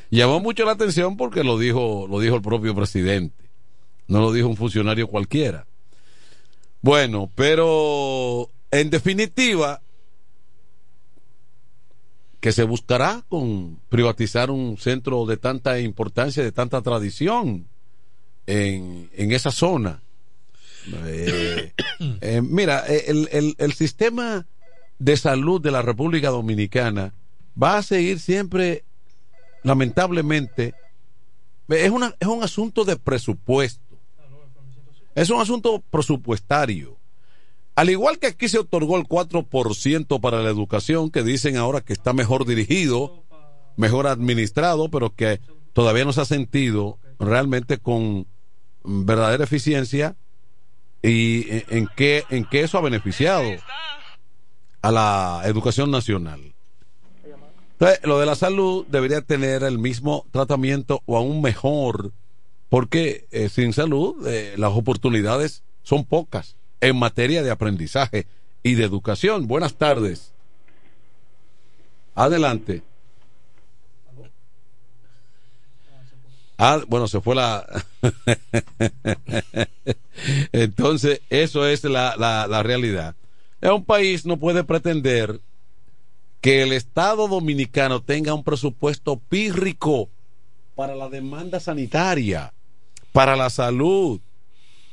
Llamó 0.09 0.39
mucho 0.39 0.65
la 0.65 0.71
atención 0.71 1.17
porque 1.17 1.43
lo 1.43 1.57
dijo, 1.57 2.07
lo 2.09 2.19
dijo 2.19 2.35
el 2.35 2.41
propio 2.41 2.75
presidente. 2.75 3.35
No 4.07 4.21
lo 4.21 4.31
dijo 4.31 4.47
un 4.47 4.55
funcionario 4.55 5.07
cualquiera. 5.07 5.65
Bueno, 6.81 7.31
pero 7.33 8.49
en 8.71 8.89
definitiva, 8.89 9.81
que 12.39 12.51
se 12.51 12.63
buscará 12.63 13.23
con 13.27 13.79
privatizar 13.89 14.51
un 14.51 14.77
centro 14.77 15.25
de 15.25 15.37
tanta 15.37 15.79
importancia, 15.79 16.43
de 16.43 16.51
tanta 16.51 16.81
tradición 16.81 17.67
en, 18.45 19.09
en 19.13 19.31
esa 19.31 19.51
zona. 19.51 20.03
Eh, 21.07 21.73
eh, 22.21 22.41
mira, 22.43 22.85
eh, 22.87 23.05
el, 23.07 23.29
el, 23.31 23.55
el 23.57 23.73
sistema 23.73 24.45
de 24.99 25.17
salud 25.17 25.61
de 25.61 25.71
la 25.71 25.81
República 25.81 26.29
Dominicana 26.29 27.13
va 27.61 27.77
a 27.77 27.83
seguir 27.83 28.19
siempre, 28.19 28.83
lamentablemente, 29.63 30.75
es, 31.67 31.89
una, 31.89 32.13
es 32.19 32.27
un 32.27 32.43
asunto 32.43 32.85
de 32.85 32.97
presupuesto. 32.97 33.81
Es 35.15 35.29
un 35.29 35.41
asunto 35.41 35.81
presupuestario. 35.89 36.97
Al 37.75 37.89
igual 37.89 38.19
que 38.19 38.27
aquí 38.27 38.47
se 38.47 38.59
otorgó 38.59 38.97
el 38.97 39.05
4% 39.05 40.21
para 40.21 40.41
la 40.41 40.49
educación, 40.49 41.09
que 41.09 41.23
dicen 41.23 41.57
ahora 41.57 41.81
que 41.81 41.93
está 41.93 42.13
mejor 42.13 42.45
dirigido, 42.45 43.23
mejor 43.75 44.07
administrado, 44.07 44.89
pero 44.89 45.13
que 45.13 45.41
todavía 45.73 46.05
no 46.05 46.13
se 46.13 46.21
ha 46.21 46.25
sentido 46.25 46.99
realmente 47.19 47.77
con 47.77 48.27
verdadera 48.83 49.43
eficiencia 49.43 50.15
y 51.01 51.45
en, 51.49 51.87
qué 51.95 52.23
en 52.29 52.45
qué 52.45 52.61
eso 52.61 52.77
ha 52.77 52.81
beneficiado 52.81 53.49
a 54.81 54.91
la 54.91 55.41
educación 55.45 55.91
nacional. 55.91 56.53
Entonces, 57.73 57.99
lo 58.03 58.19
de 58.19 58.25
la 58.25 58.35
salud 58.35 58.85
debería 58.87 59.21
tener 59.21 59.63
el 59.63 59.79
mismo 59.79 60.25
tratamiento 60.31 61.01
o 61.05 61.17
aún 61.17 61.41
mejor, 61.41 62.13
porque 62.69 63.27
eh, 63.31 63.49
sin 63.49 63.73
salud 63.73 64.27
eh, 64.27 64.53
las 64.57 64.71
oportunidades 64.73 65.63
son 65.83 66.05
pocas 66.05 66.55
en 66.81 66.97
materia 66.97 67.43
de 67.43 67.51
aprendizaje 67.51 68.27
y 68.63 68.75
de 68.75 68.83
educación. 68.83 69.47
Buenas 69.47 69.75
tardes. 69.75 70.33
Adelante. 72.15 72.81
Ah, 76.57 76.81
bueno, 76.87 77.07
se 77.07 77.19
fue 77.19 77.35
la... 77.35 77.65
Entonces, 80.51 81.21
eso 81.29 81.67
es 81.67 81.83
la, 81.83 82.15
la, 82.17 82.63
realidad. 82.63 83.15
Un 83.61 83.83
país 83.83 84.25
no 84.25 84.37
puede 84.37 84.63
pretender 84.63 85.41
que 86.39 86.63
el 86.63 86.71
Estado 86.71 87.27
dominicano 87.27 88.01
tenga 88.01 88.33
un 88.33 88.43
presupuesto 88.43 89.17
pírrico 89.17 90.09
para 90.75 90.95
la 90.95 91.09
demanda 91.09 91.59
sanitaria, 91.59 92.53
para 93.15 93.37
la 93.37 93.49
salud. 93.49 94.19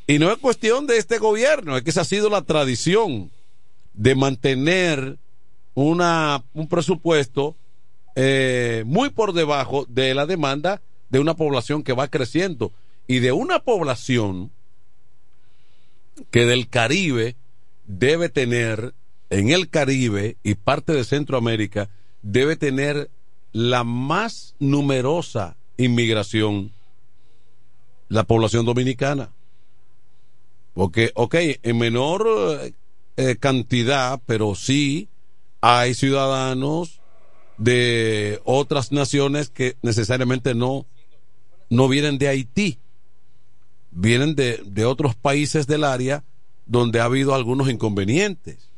Y 0.06 0.20
no 0.20 0.30
es 0.30 0.38
cuestión 0.38 0.86
de 0.86 0.96
este 0.96 1.18
gobierno, 1.18 1.76
es 1.76 1.82
que 1.82 1.90
esa 1.90 2.02
ha 2.02 2.04
sido 2.04 2.30
la 2.30 2.42
tradición 2.42 3.32
de 3.94 4.14
mantener 4.14 5.18
una, 5.74 6.44
un 6.54 6.68
presupuesto 6.68 7.56
eh, 8.14 8.84
muy 8.86 9.10
por 9.10 9.32
debajo 9.32 9.86
de 9.88 10.14
la 10.14 10.26
demanda 10.26 10.80
de 11.10 11.18
una 11.18 11.34
población 11.34 11.82
que 11.82 11.94
va 11.94 12.06
creciendo 12.06 12.70
y 13.08 13.18
de 13.18 13.32
una 13.32 13.58
población 13.58 14.52
que 16.30 16.46
del 16.46 16.68
Caribe 16.68 17.34
debe 17.88 18.28
tener, 18.28 18.94
en 19.30 19.50
el 19.50 19.68
Caribe 19.68 20.36
y 20.44 20.54
parte 20.54 20.92
de 20.92 21.02
Centroamérica, 21.02 21.90
debe 22.22 22.54
tener 22.54 23.10
la 23.50 23.82
más 23.82 24.54
numerosa 24.60 25.56
inmigración, 25.76 26.70
la 28.12 28.24
población 28.24 28.66
dominicana. 28.66 29.30
Porque, 30.74 31.12
ok, 31.14 31.34
en 31.62 31.78
menor 31.78 32.26
eh, 33.16 33.36
cantidad, 33.40 34.20
pero 34.26 34.54
sí 34.54 35.08
hay 35.62 35.94
ciudadanos 35.94 37.00
de 37.56 38.40
otras 38.44 38.92
naciones 38.92 39.48
que 39.48 39.76
necesariamente 39.80 40.54
no, 40.54 40.84
no 41.70 41.88
vienen 41.88 42.18
de 42.18 42.28
Haití, 42.28 42.78
vienen 43.90 44.34
de, 44.34 44.60
de 44.62 44.84
otros 44.84 45.14
países 45.14 45.66
del 45.66 45.82
área 45.82 46.22
donde 46.66 47.00
ha 47.00 47.04
habido 47.04 47.34
algunos 47.34 47.70
inconvenientes. 47.70 48.68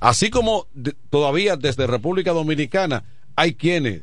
Así 0.00 0.30
como 0.30 0.66
todavía 1.10 1.56
desde 1.56 1.86
República 1.86 2.32
Dominicana 2.32 3.04
hay 3.36 3.54
quienes, 3.54 4.02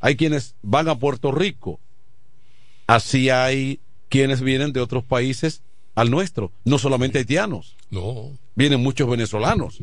hay 0.00 0.16
quienes 0.16 0.54
van 0.62 0.88
a 0.88 0.98
Puerto 0.98 1.32
Rico, 1.32 1.80
así 2.94 3.30
hay 3.30 3.80
quienes 4.08 4.40
vienen 4.40 4.72
de 4.72 4.80
otros 4.80 5.04
países 5.04 5.62
al 5.94 6.10
nuestro, 6.10 6.52
no 6.64 6.78
solamente 6.78 7.18
haitianos. 7.18 7.76
No. 7.90 8.36
Vienen 8.54 8.80
muchos 8.82 9.08
venezolanos, 9.08 9.78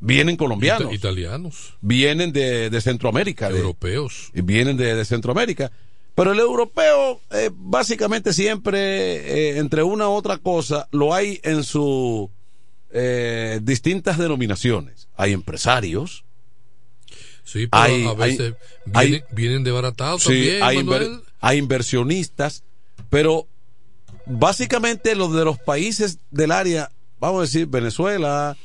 vienen 0.00 0.36
colombianos, 0.36 0.92
Ita- 0.92 0.94
italianos, 0.94 1.74
vienen 1.80 2.32
de, 2.32 2.70
de 2.70 2.80
Centroamérica, 2.80 3.48
europeos. 3.50 4.30
vienen 4.32 4.76
de, 4.76 4.94
de 4.94 5.04
Centroamérica. 5.04 5.70
Pero 6.14 6.32
el 6.32 6.38
europeo, 6.40 7.20
eh, 7.30 7.50
básicamente 7.54 8.32
siempre, 8.32 8.78
eh, 8.80 9.58
entre 9.58 9.82
una 9.84 10.08
u 10.08 10.12
otra 10.12 10.38
cosa, 10.38 10.88
lo 10.90 11.14
hay 11.14 11.40
en 11.44 11.62
sus 11.64 12.28
distintas 13.62 14.18
denominaciones. 14.18 15.08
Hay 15.16 15.32
empresarios, 15.32 16.24
Sí, 17.44 17.66
pero 17.66 17.82
Hay- 17.82 18.04
a 18.06 18.12
veces 18.12 18.54
hay- 18.92 19.08
vienen, 19.10 19.24
vienen 19.32 19.64
de 19.64 19.70
baratado 19.70 20.18
Sí, 20.18 20.24
también, 20.26 20.62
hay, 20.62 20.76
hay 21.40 21.58
inversionistas, 21.58 22.64
pero 23.10 23.46
básicamente 24.26 25.14
los 25.14 25.32
de 25.34 25.44
los 25.44 25.58
países 25.58 26.20
del 26.30 26.52
área, 26.52 26.88
vamos 27.20 27.38
a 27.38 27.42
decir 27.42 27.66
Venezuela, 27.66 28.56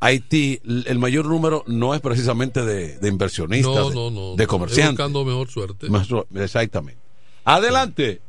Haití, 0.00 0.60
el 0.86 0.98
mayor 0.98 1.26
número 1.26 1.62
no 1.66 1.94
es 1.94 2.00
precisamente 2.00 2.64
de, 2.64 2.98
de 2.98 3.08
inversionistas, 3.08 3.74
No, 3.74 3.88
de, 3.88 3.94
no, 3.94 4.10
no. 4.10 4.36
de 4.36 4.46
comerciantes. 4.46 4.96
Buscando 4.98 5.24
mejor 5.24 5.48
suerte. 5.48 5.86
Exactamente. 6.34 7.00
Adelante. 7.44 8.20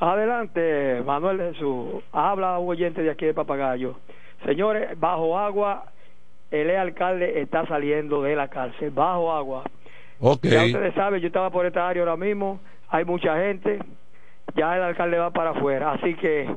Adelante, 0.00 1.02
Manuel 1.04 1.52
Jesús. 1.52 2.02
Habla 2.12 2.58
un 2.58 2.68
oyente 2.70 3.02
de 3.02 3.10
aquí 3.10 3.26
de 3.26 3.34
Papagayo. 3.34 3.98
Señores, 4.44 4.98
bajo 4.98 5.36
agua, 5.36 5.92
el 6.52 6.70
alcalde 6.76 7.40
está 7.40 7.66
saliendo 7.66 8.22
de 8.22 8.36
la 8.36 8.48
cárcel. 8.48 8.90
Bajo 8.90 9.32
agua. 9.32 9.64
Ok. 10.20 10.44
Ya 10.46 10.66
ustedes 10.66 10.94
saben, 10.94 11.20
yo 11.20 11.26
estaba 11.26 11.50
por 11.50 11.66
esta 11.66 11.88
área 11.88 12.02
ahora 12.02 12.16
mismo. 12.16 12.60
Hay 12.88 13.04
mucha 13.04 13.36
gente. 13.38 13.78
Ya 14.56 14.76
el 14.76 14.82
alcalde 14.82 15.18
va 15.18 15.30
para 15.32 15.50
afuera. 15.50 15.92
Así 15.92 16.14
que 16.14 16.48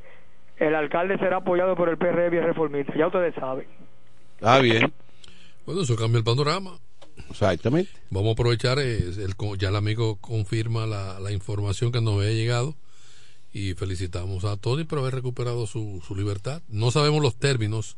el 0.58 0.76
alcalde 0.76 1.18
será 1.18 1.38
apoyado 1.38 1.76
por 1.76 1.90
el 1.90 1.98
PRM 1.98 2.34
y 2.34 2.38
el 2.38 2.44
reformista. 2.46 2.94
Ya 2.98 3.08
ustedes 3.08 3.36
saben. 3.36 3.68
Ah, 4.42 4.60
bien. 4.60 4.92
Bueno, 5.66 5.82
eso 5.82 5.96
cambia 5.96 6.18
el 6.20 6.24
panorama. 6.24 6.78
Exactamente. 7.30 7.92
Vamos 8.10 8.30
a 8.30 8.34
aprovechar, 8.34 8.80
eh, 8.80 8.98
el, 8.98 9.36
ya 9.58 9.70
el 9.70 9.76
amigo 9.76 10.16
confirma 10.18 10.86
la, 10.86 11.20
la 11.20 11.32
información 11.32 11.92
que 11.92 12.02
nos 12.02 12.16
había 12.18 12.32
llegado 12.32 12.76
y 13.54 13.74
felicitamos 13.74 14.46
a 14.46 14.58
Tony 14.58 14.86
por 14.86 15.00
haber 15.00 15.14
recuperado 15.16 15.68
su, 15.68 16.02
su 16.06 16.16
libertad. 16.16 16.62
No 16.70 16.90
sabemos 16.92 17.22
los 17.22 17.36
términos 17.36 17.98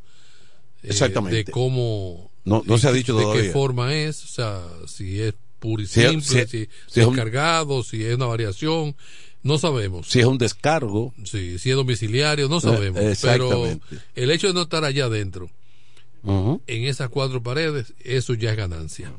eh, 0.82 0.88
Exactamente. 0.90 1.38
de 1.38 1.46
cómo, 1.46 2.32
No- 2.44 2.64
no 2.66 2.78
se 2.78 2.88
ha 2.88 2.92
de- 2.92 2.98
dicho 2.98 3.14
de 3.14 3.20
qué 3.24 3.32
todavía. 3.32 3.52
forma 3.54 3.94
es, 3.94 4.24
o 4.24 4.28
sea, 4.28 4.60
si 4.88 5.22
es 5.22 5.34
puro 5.64 5.82
y 5.82 5.88
Si 5.88 6.02
es- 6.02 6.10
simple, 6.12 6.26
si 6.28 6.34
si, 6.34 6.40
es- 6.40 6.50
si 6.50 6.58
si 6.58 7.00
es 7.00 7.04
es 7.04 7.08
un- 7.08 7.16
cargado, 7.16 7.84
si 7.84 8.04
es 8.04 8.16
una 8.16 8.26
variación, 8.26 8.96
no 9.44 9.58
sabemos. 9.58 10.08
Si 10.10 10.20
es 10.20 10.26
un 10.26 10.38
descargo. 10.38 11.14
Sí, 11.24 11.58
si 11.60 11.70
es 11.70 11.76
domiciliario, 11.76 12.50
no 12.50 12.60
sabemos. 12.60 13.00
Eh, 13.02 13.16
pero 13.22 13.46
exactamente. 13.66 13.86
el 14.16 14.32
hecho 14.32 14.48
de 14.48 14.54
no 14.54 14.64
estar 14.64 14.84
allá 14.84 15.06
adentro, 15.06 15.50
en 16.26 16.84
esas 16.86 17.10
cuatro 17.10 17.42
paredes, 17.42 17.94
eso 18.04 18.34
ya 18.34 18.52
es 18.52 18.58
ganancia. 18.58 19.12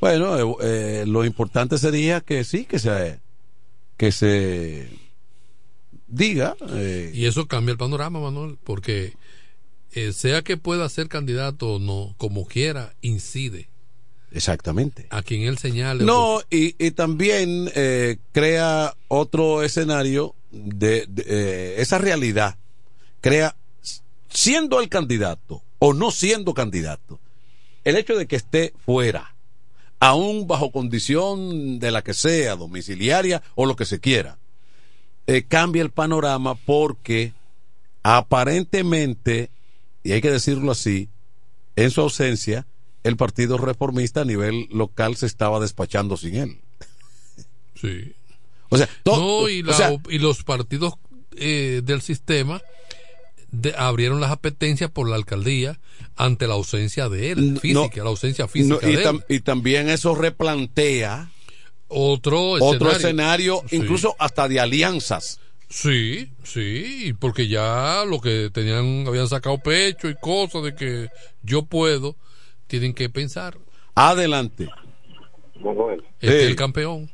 Bueno, 0.00 0.36
eh, 0.38 0.56
eh, 0.62 1.04
lo 1.06 1.24
importante 1.24 1.78
sería 1.78 2.20
que 2.20 2.44
sí, 2.44 2.64
que 2.64 2.78
se, 2.78 3.20
que 3.96 4.10
se 4.12 4.88
diga. 6.06 6.56
eh, 6.70 7.10
Y 7.14 7.26
eso 7.26 7.46
cambia 7.46 7.72
el 7.72 7.78
panorama, 7.78 8.20
Manuel, 8.20 8.58
porque 8.64 9.14
sea 10.12 10.42
que 10.42 10.56
pueda 10.56 10.88
ser 10.88 11.08
candidato 11.08 11.74
o 11.74 11.78
no, 11.78 12.14
como 12.18 12.46
quiera, 12.46 12.94
incide 13.02 13.68
exactamente. 14.34 15.06
a 15.10 15.22
quien 15.22 15.42
él 15.42 15.58
señale. 15.58 16.04
No, 16.04 16.40
y, 16.50 16.74
y 16.84 16.90
también 16.92 17.70
eh, 17.74 18.16
crea 18.32 18.94
otro 19.08 19.62
escenario 19.62 20.34
de, 20.50 21.06
de, 21.08 21.24
eh, 21.26 21.74
esa 21.78 21.98
realidad. 21.98 22.56
Crea, 23.20 23.56
siendo 24.28 24.80
el 24.80 24.88
candidato 24.88 25.62
o 25.78 25.94
no 25.94 26.10
siendo 26.10 26.54
candidato, 26.54 27.20
el 27.84 27.96
hecho 27.96 28.16
de 28.16 28.26
que 28.26 28.36
esté 28.36 28.72
fuera, 28.84 29.34
aún 30.00 30.46
bajo 30.46 30.72
condición 30.72 31.78
de 31.78 31.90
la 31.90 32.02
que 32.02 32.14
sea, 32.14 32.56
domiciliaria 32.56 33.42
o 33.54 33.66
lo 33.66 33.76
que 33.76 33.84
se 33.84 34.00
quiera, 34.00 34.38
eh, 35.26 35.44
cambia 35.44 35.82
el 35.82 35.90
panorama 35.90 36.54
porque 36.54 37.32
aparentemente, 38.02 39.50
y 40.02 40.12
hay 40.12 40.20
que 40.20 40.30
decirlo 40.30 40.72
así, 40.72 41.08
en 41.76 41.90
su 41.90 42.00
ausencia, 42.00 42.66
el 43.04 43.16
Partido 43.16 43.58
Reformista 43.58 44.20
a 44.22 44.24
nivel 44.24 44.68
local 44.70 45.16
se 45.16 45.26
estaba 45.26 45.58
despachando 45.60 46.16
sin 46.16 46.36
él. 46.36 46.58
Sí. 47.80 48.12
O 48.68 48.76
sea, 48.78 48.88
to- 49.02 49.16
No, 49.16 49.48
y, 49.48 49.62
la 49.62 49.72
o 49.72 49.74
sea, 49.74 49.90
op- 49.90 50.10
y 50.10 50.18
los 50.18 50.44
partidos 50.44 50.94
eh, 51.36 51.80
del 51.84 52.00
sistema 52.02 52.62
de- 53.50 53.74
abrieron 53.76 54.20
las 54.20 54.30
apetencias 54.30 54.90
por 54.90 55.08
la 55.08 55.16
alcaldía 55.16 55.78
ante 56.16 56.46
la 56.46 56.54
ausencia 56.54 57.08
de 57.08 57.32
él, 57.32 57.54
no, 57.54 57.60
física, 57.60 58.02
la 58.04 58.10
ausencia 58.10 58.44
no, 58.44 58.48
física 58.48 58.88
y, 58.88 58.96
de 58.96 59.04
tam- 59.04 59.24
él. 59.28 59.36
y 59.36 59.40
también 59.40 59.88
eso 59.88 60.14
replantea 60.14 61.30
Otro 61.88 62.52
otro 62.52 62.90
escenario. 62.92 62.96
escenario, 62.96 63.62
Sí. 63.68 63.76
incluso 63.76 64.14
hasta 64.18 64.48
de 64.48 64.60
alianzas. 64.60 65.38
Sí, 65.68 66.30
sí, 66.44 67.14
porque 67.18 67.48
ya 67.48 68.04
lo 68.06 68.20
que 68.20 68.50
tenían, 68.52 69.06
habían 69.06 69.26
sacado 69.28 69.58
pecho 69.58 70.08
y 70.10 70.14
cosas 70.16 70.62
de 70.64 70.74
que 70.74 71.08
yo 71.42 71.62
puedo, 71.64 72.16
tienen 72.72 72.94
que 72.94 73.10
pensar. 73.10 73.54
Adelante. 73.94 74.66
Manuel, 75.60 76.02
Este 76.20 76.36
es 76.38 76.42
Sí. 76.44 76.48
el 76.50 76.56
campeón. 76.56 77.10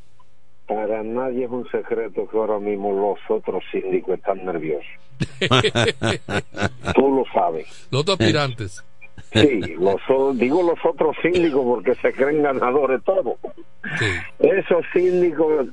para 0.68 1.02
nadie 1.02 1.44
es 1.46 1.50
un 1.50 1.68
secreto 1.70 2.28
que 2.28 2.36
ahora 2.36 2.58
mismo 2.60 2.92
los 2.92 3.18
otros 3.28 3.64
síndicos 3.72 4.18
están 4.18 4.44
nerviosos. 4.44 4.86
Tú 6.94 7.10
lo 7.16 7.24
sabes. 7.32 7.88
Los 7.90 8.02
otros 8.02 8.20
aspirantes. 8.20 8.84
Sí, 9.32 9.60
los, 9.78 10.38
digo 10.38 10.62
los 10.62 10.78
otros 10.84 11.16
síndicos 11.22 11.64
porque 11.64 11.94
se 11.96 12.12
creen 12.12 12.42
ganadores 12.42 13.02
todos. 13.04 13.36
Esos 14.38 14.84
síndicos, 14.92 15.66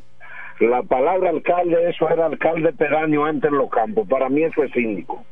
la 0.61 0.81
palabra 0.83 1.29
alcalde, 1.29 1.89
eso 1.89 2.09
era 2.09 2.25
alcalde 2.25 2.73
pedáneo 2.73 3.25
antes 3.25 3.51
en 3.51 3.57
los 3.57 3.69
campos. 3.69 4.07
Para 4.09 4.29
mí 4.29 4.43
eso 4.43 4.63
es 4.63 4.71
síndico. 4.71 5.23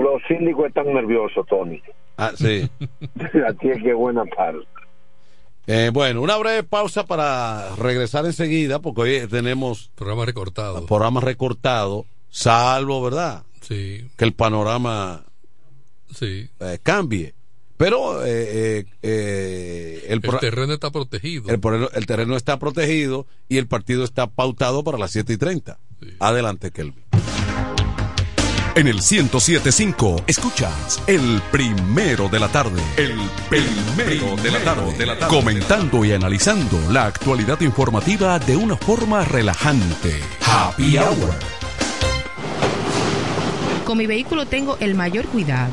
Los 0.00 0.22
síndicos 0.28 0.66
están 0.66 0.92
nerviosos, 0.92 1.46
Tony. 1.46 1.80
Ah, 2.16 2.32
sí. 2.34 2.68
Aquí 3.48 3.70
es 3.70 3.82
que 3.82 3.92
buena 3.92 4.24
tarde. 4.26 4.64
Eh, 5.66 5.90
bueno, 5.92 6.22
una 6.22 6.36
breve 6.36 6.62
pausa 6.62 7.06
para 7.06 7.74
regresar 7.76 8.24
enseguida, 8.24 8.78
porque 8.78 9.00
hoy 9.00 9.26
tenemos 9.28 9.90
programa 9.94 10.24
recortado. 10.24 10.86
Programa 10.86 11.20
recortado, 11.20 12.06
salvo, 12.28 13.02
¿verdad? 13.02 13.42
Sí. 13.62 14.08
Que 14.16 14.24
el 14.24 14.32
panorama 14.32 15.24
Sí. 16.12 16.48
eh, 16.60 16.78
cambie. 16.82 17.34
Pero 17.76 18.24
eh, 18.24 18.28
eh, 18.28 18.84
eh, 19.02 20.06
el, 20.08 20.22
terreno 20.22 20.72
está 20.72 20.90
protegido. 20.90 21.50
el, 21.50 22.06
terreno 22.06 22.36
está 22.36 22.58
protegido 22.58 23.26
y 23.48 23.58
el 23.58 23.66
partido 23.66 24.02
está 24.04 24.28
pautado 24.28 24.82
para 24.82 24.96
las 24.96 25.10
7 25.10 25.34
y 25.34 25.36
30. 25.36 25.78
Adelante, 26.18 26.70
Kelvin. 26.70 27.04
En 28.76 28.86
el 28.88 28.96
1075 28.96 30.24
escuchas 30.26 31.02
el 31.06 31.40
primero 31.50 32.28
de 32.28 32.38
la 32.38 32.48
tarde. 32.48 32.82
El 32.98 33.18
primero 33.48 34.36
de 34.36 34.50
la 34.50 34.62
tarde. 34.62 35.28
Comentando 35.28 36.04
y 36.04 36.12
analizando 36.12 36.78
la 36.92 37.06
actualidad 37.06 37.58
informativa 37.62 38.38
de 38.38 38.54
una 38.54 38.76
forma 38.76 39.24
relajante. 39.24 40.20
Happy 40.44 40.98
Hour. 40.98 41.32
Con 43.86 43.96
mi 43.96 44.06
vehículo 44.06 44.44
tengo 44.44 44.76
el 44.78 44.94
mayor 44.94 45.24
cuidado. 45.28 45.72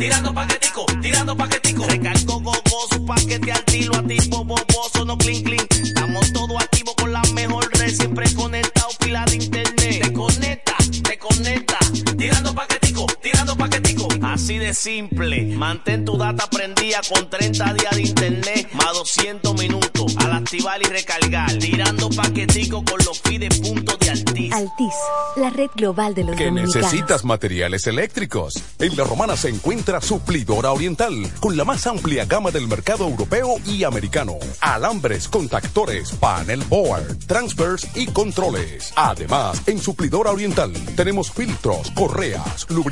Tirando 0.00 0.32
paquetico, 0.32 0.86
tirando 1.02 1.36
paquetico. 1.36 1.84
Recargo 1.86 2.40
gogoso, 2.40 3.04
paquete 3.04 3.52
al 3.52 3.62
tiro, 3.66 3.94
activo, 3.94 4.42
boboso, 4.42 5.04
no 5.04 5.18
clean, 5.18 5.42
clean. 5.42 5.66
Estamos 5.70 6.32
todos 6.32 6.56
activos 6.58 6.94
con 6.94 7.12
la 7.12 7.20
mejor 7.34 7.68
red, 7.74 7.94
siempre 7.94 8.32
conectado, 8.34 8.88
pila 8.98 9.26
de 9.26 9.36
internet. 9.36 10.02
Te 10.02 10.12
conecta, 10.14 10.76
te 11.02 11.18
conecta. 11.18 11.78
Tirando 12.16 12.54
paquetico, 12.54 12.79
tirando 13.22 13.56
paquetico. 13.56 14.08
Así 14.22 14.58
de 14.58 14.74
simple. 14.74 15.44
Mantén 15.56 16.04
tu 16.04 16.16
data 16.16 16.46
prendida 16.48 17.00
con 17.12 17.28
30 17.28 17.74
días 17.74 17.96
de 17.96 18.02
internet, 18.02 18.68
más 18.72 18.92
200 18.94 19.54
minutos. 19.58 20.16
Al 20.18 20.32
activar 20.32 20.80
y 20.82 20.84
recargar. 20.84 21.52
Tirando 21.58 22.10
paquetico 22.10 22.84
con 22.84 22.98
los 23.04 23.20
fides 23.20 23.58
puntos 23.60 23.98
de 23.98 24.10
Altis. 24.10 24.52
Altis, 24.52 24.94
la 25.36 25.50
red 25.50 25.70
global 25.74 26.14
de 26.14 26.24
los 26.24 26.36
que 26.36 26.46
dominicanos. 26.46 26.76
necesitas 26.76 27.24
materiales 27.24 27.86
eléctricos. 27.86 28.54
En 28.78 28.96
La 28.96 29.04
Romana 29.04 29.36
se 29.36 29.48
encuentra 29.48 30.00
Suplidora 30.00 30.72
Oriental, 30.72 31.14
con 31.40 31.56
la 31.56 31.64
más 31.64 31.86
amplia 31.86 32.24
gama 32.24 32.50
del 32.50 32.68
mercado 32.68 33.08
europeo 33.08 33.56
y 33.66 33.84
americano. 33.84 34.34
Alambres, 34.60 35.28
contactores, 35.28 36.12
panel 36.12 36.62
board, 36.68 37.18
transfers 37.26 37.86
y 37.94 38.06
controles. 38.06 38.92
Además, 38.96 39.62
en 39.66 39.78
Suplidora 39.78 40.30
Oriental 40.30 40.72
tenemos 40.96 41.30
filtros, 41.30 41.90
correas, 41.92 42.66
lubricantes, 42.68 42.89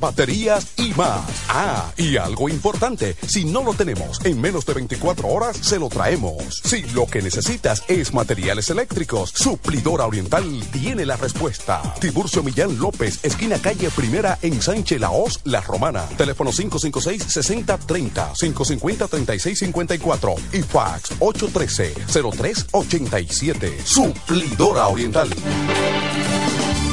baterías 0.00 0.68
y 0.76 0.94
más. 0.94 1.20
Ah, 1.48 1.92
y 1.96 2.16
algo 2.16 2.48
importante, 2.48 3.16
si 3.26 3.44
no 3.44 3.62
lo 3.62 3.74
tenemos 3.74 4.24
en 4.24 4.40
menos 4.40 4.64
de 4.64 4.74
24 4.74 5.28
horas, 5.28 5.58
se 5.60 5.78
lo 5.78 5.88
traemos. 5.88 6.62
Si 6.64 6.82
lo 6.94 7.06
que 7.06 7.20
necesitas 7.20 7.82
es 7.88 8.14
materiales 8.14 8.70
eléctricos, 8.70 9.30
Suplidora 9.30 10.06
Oriental 10.06 10.44
tiene 10.72 11.04
la 11.04 11.16
respuesta. 11.16 11.82
Tiburcio 12.00 12.42
Millán 12.42 12.78
López, 12.78 13.18
esquina 13.22 13.58
calle 13.58 13.90
Primera 13.90 14.38
en 14.42 14.62
Sánchez 14.62 15.00
Laos, 15.00 15.40
La 15.44 15.60
Romana. 15.60 16.06
Teléfono 16.16 16.50
556-6030, 16.50 18.34
550-3654 18.34 20.34
y 20.52 20.62
fax 20.62 21.18
813-0387. 21.18 23.84
Suplidora 23.84 24.88
Oriental. 24.88 25.28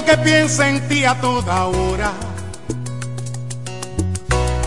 Que 0.00 0.16
piensa 0.16 0.70
en 0.70 0.88
ti 0.88 1.04
a 1.04 1.20
toda 1.20 1.66
hora, 1.66 2.12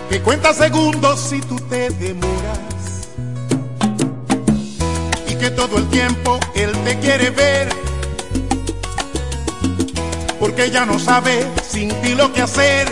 que 0.08 0.22
cuenta 0.22 0.54
segundos 0.54 1.20
si 1.20 1.42
tú 1.42 1.56
te 1.68 1.90
demoras, 1.90 3.10
y 5.28 5.36
que 5.36 5.50
todo 5.50 5.80
el 5.80 5.90
tiempo 5.90 6.40
él 6.54 6.72
te 6.84 7.00
quiere 7.00 7.32
ver, 7.32 7.70
porque 10.40 10.70
ya 10.70 10.86
no 10.86 11.00
sabe 11.00 11.46
sin 11.68 11.90
ti 12.02 12.14
lo 12.14 12.32
que 12.32 12.44
hacer, 12.44 12.88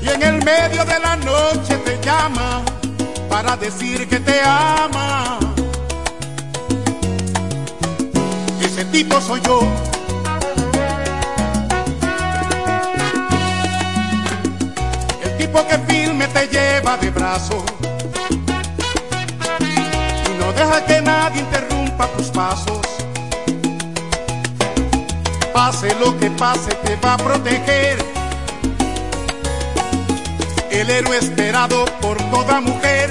y 0.00 0.08
en 0.08 0.22
el 0.22 0.44
medio 0.44 0.84
de 0.84 0.98
la 1.00 1.16
noche 1.16 1.76
te 1.84 1.98
llama 2.02 2.62
para 3.28 3.56
decir 3.56 4.08
que 4.08 4.20
te 4.20 4.40
ama. 4.40 5.38
Ese 8.62 8.84
tipo 8.86 9.20
soy 9.20 9.40
yo. 9.42 9.89
Tipo 15.50 15.66
que 15.66 15.78
firme 15.92 16.28
te 16.28 16.46
lleva 16.46 16.96
de 16.96 17.10
brazo 17.10 17.64
y 20.26 20.38
no 20.38 20.52
Deja 20.52 20.84
que 20.84 21.00
nadie 21.02 21.40
interrumpa 21.40 22.06
tus 22.16 22.28
pasos. 22.28 22.80
Pase 25.52 25.94
lo 25.98 26.16
que 26.18 26.30
pase, 26.30 26.72
te 26.84 26.96
va 26.96 27.14
a 27.14 27.16
proteger. 27.16 27.98
El 30.70 30.90
héroe 30.90 31.18
esperado 31.18 31.84
por 32.00 32.16
toda 32.30 32.60
mujer. 32.60 33.10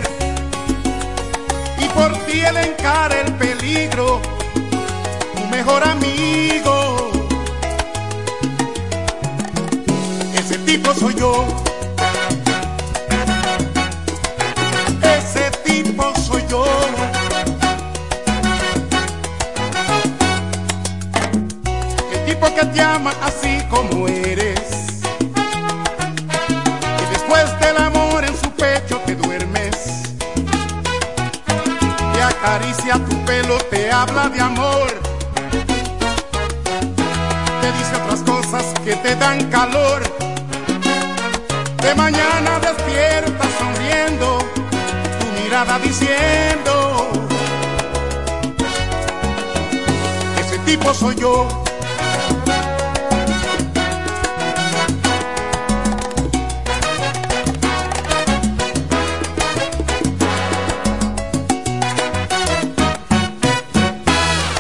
Y 1.80 1.86
por 1.90 2.14
ti 2.26 2.42
él 2.42 2.58
encara 2.58 3.20
el 3.22 3.34
peligro, 3.34 4.22
tu 5.36 5.46
mejor 5.48 5.84
amigo. 5.84 7.12
Ese 10.36 10.58
tipo 10.60 10.94
soy 10.94 11.16
yo. 11.16 11.69
Que 22.60 22.66
te 22.66 22.82
ama 22.82 23.14
así 23.24 23.58
como 23.70 24.08
eres. 24.08 24.60
Y 27.02 27.14
después 27.14 27.46
del 27.60 27.78
amor 27.78 28.26
en 28.26 28.36
su 28.36 28.50
pecho 28.52 29.00
te 29.06 29.16
duermes. 29.16 29.76
Te 32.14 32.22
acaricia 32.22 32.96
tu 32.96 33.16
pelo, 33.26 33.58
te 33.70 33.92
habla 33.92 34.28
de 34.30 34.42
amor. 34.42 34.88
Te 37.62 37.72
dice 37.78 37.96
otras 38.04 38.22
cosas 38.24 38.66
que 38.84 38.96
te 38.96 39.16
dan 39.16 39.50
calor. 39.50 40.02
De 41.82 41.96
mañana 41.96 42.60
despiertas 42.60 43.52
sonriendo, 43.58 44.38
tu 45.20 45.42
mirada 45.42 45.80
diciendo, 45.80 47.10
ese 50.42 50.58
tipo 50.60 50.94
soy 50.94 51.16
yo. 51.16 51.69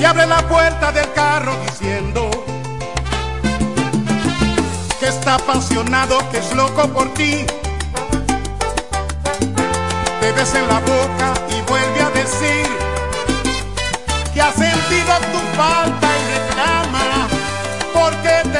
Te 0.00 0.06
abre 0.06 0.26
la 0.26 0.40
puerta 0.48 0.90
del 0.92 1.12
carro 1.12 1.54
diciendo 1.66 2.30
que 4.98 5.08
está 5.08 5.34
apasionado, 5.34 6.18
que 6.30 6.38
es 6.38 6.54
loco 6.54 6.88
por 6.88 7.12
ti. 7.12 7.44
Te 10.22 10.32
besa 10.32 10.58
en 10.58 10.68
la 10.68 10.80
boca 10.80 11.34
y 11.50 11.60
vuelve 11.68 12.00
a 12.00 12.10
decir 12.12 12.66
que 14.32 14.40
ha 14.40 14.50
sentido 14.52 15.12
tu 15.32 15.38
falta 15.58 16.08
y 16.16 16.22
reclama 16.32 17.28
porque 17.92 18.40
te 18.58 18.59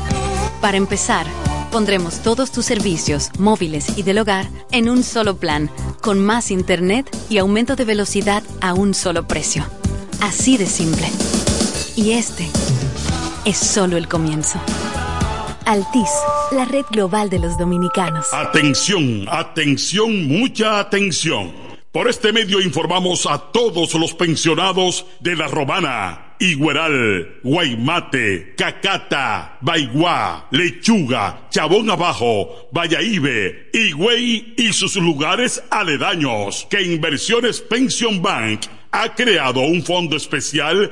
Para 0.61 0.77
empezar, 0.77 1.25
pondremos 1.71 2.19
todos 2.19 2.51
tus 2.51 2.63
servicios, 2.63 3.31
móviles 3.39 3.97
y 3.97 4.03
del 4.03 4.19
hogar, 4.19 4.47
en 4.69 4.87
un 4.87 5.01
solo 5.01 5.37
plan, 5.37 5.71
con 5.99 6.23
más 6.23 6.51
internet 6.51 7.09
y 7.27 7.39
aumento 7.39 7.75
de 7.75 7.85
velocidad 7.85 8.43
a 8.61 8.75
un 8.75 8.93
solo 8.93 9.27
precio. 9.27 9.65
Así 10.21 10.57
de 10.57 10.67
simple. 10.67 11.07
Y 11.99 12.13
este 12.13 12.47
es 13.43 13.57
solo 13.57 13.97
el 13.97 14.07
comienzo. 14.07 14.57
Altis, 15.65 16.09
la 16.53 16.63
red 16.63 16.85
global 16.89 17.29
de 17.29 17.39
los 17.39 17.57
dominicanos. 17.57 18.25
Atención, 18.31 19.25
atención, 19.29 20.25
mucha 20.25 20.79
atención. 20.79 21.51
Por 21.91 22.07
este 22.07 22.31
medio 22.31 22.61
informamos 22.61 23.25
a 23.25 23.51
todos 23.51 23.95
los 23.95 24.13
pensionados 24.13 25.05
de 25.19 25.35
La 25.35 25.49
Romana, 25.49 26.35
Igueral, 26.39 27.41
Guaymate, 27.43 28.55
Cacata, 28.55 29.57
Baigua, 29.59 30.47
Lechuga, 30.51 31.49
Chabón 31.49 31.89
Abajo, 31.89 32.69
Vallaibe, 32.71 33.71
Higüey 33.73 34.53
y 34.55 34.71
sus 34.71 34.95
lugares 34.95 35.61
aledaños 35.69 36.65
que 36.69 36.81
Inversiones 36.81 37.59
Pension 37.59 38.21
Bank 38.21 38.61
ha 38.91 39.13
creado 39.13 39.61
un 39.61 39.83
fondo 39.83 40.15
especial 40.15 40.91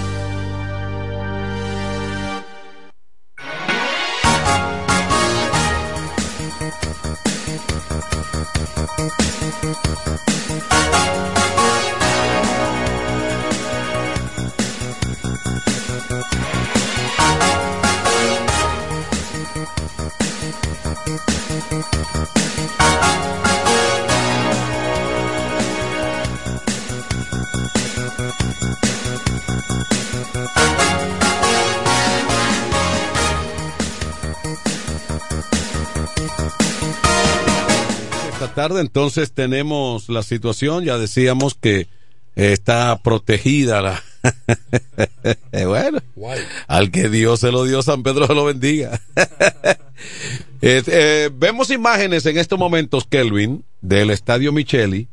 Esta 9.71 10.30
tarde 38.61 38.81
entonces 38.81 39.31
tenemos 39.31 40.07
la 40.07 40.21
situación, 40.21 40.83
ya 40.83 40.99
decíamos 40.99 41.55
que 41.55 41.87
está 42.35 43.01
protegida 43.01 43.81
la... 43.81 44.03
bueno, 45.51 45.99
al 46.67 46.91
que 46.91 47.09
Dios 47.09 47.39
se 47.39 47.51
lo 47.51 47.63
dio, 47.63 47.81
San 47.81 48.03
Pedro 48.03 48.27
se 48.27 48.35
lo 48.35 48.45
bendiga. 48.45 49.01
Eh, 50.63 50.83
eh, 50.85 51.29
vemos 51.33 51.71
imágenes 51.71 52.23
en 52.27 52.37
estos 52.37 52.57
momentos, 52.59 53.05
Kelvin, 53.09 53.65
del 53.81 54.11
Estadio 54.11 54.51
Micheli, 54.51 55.07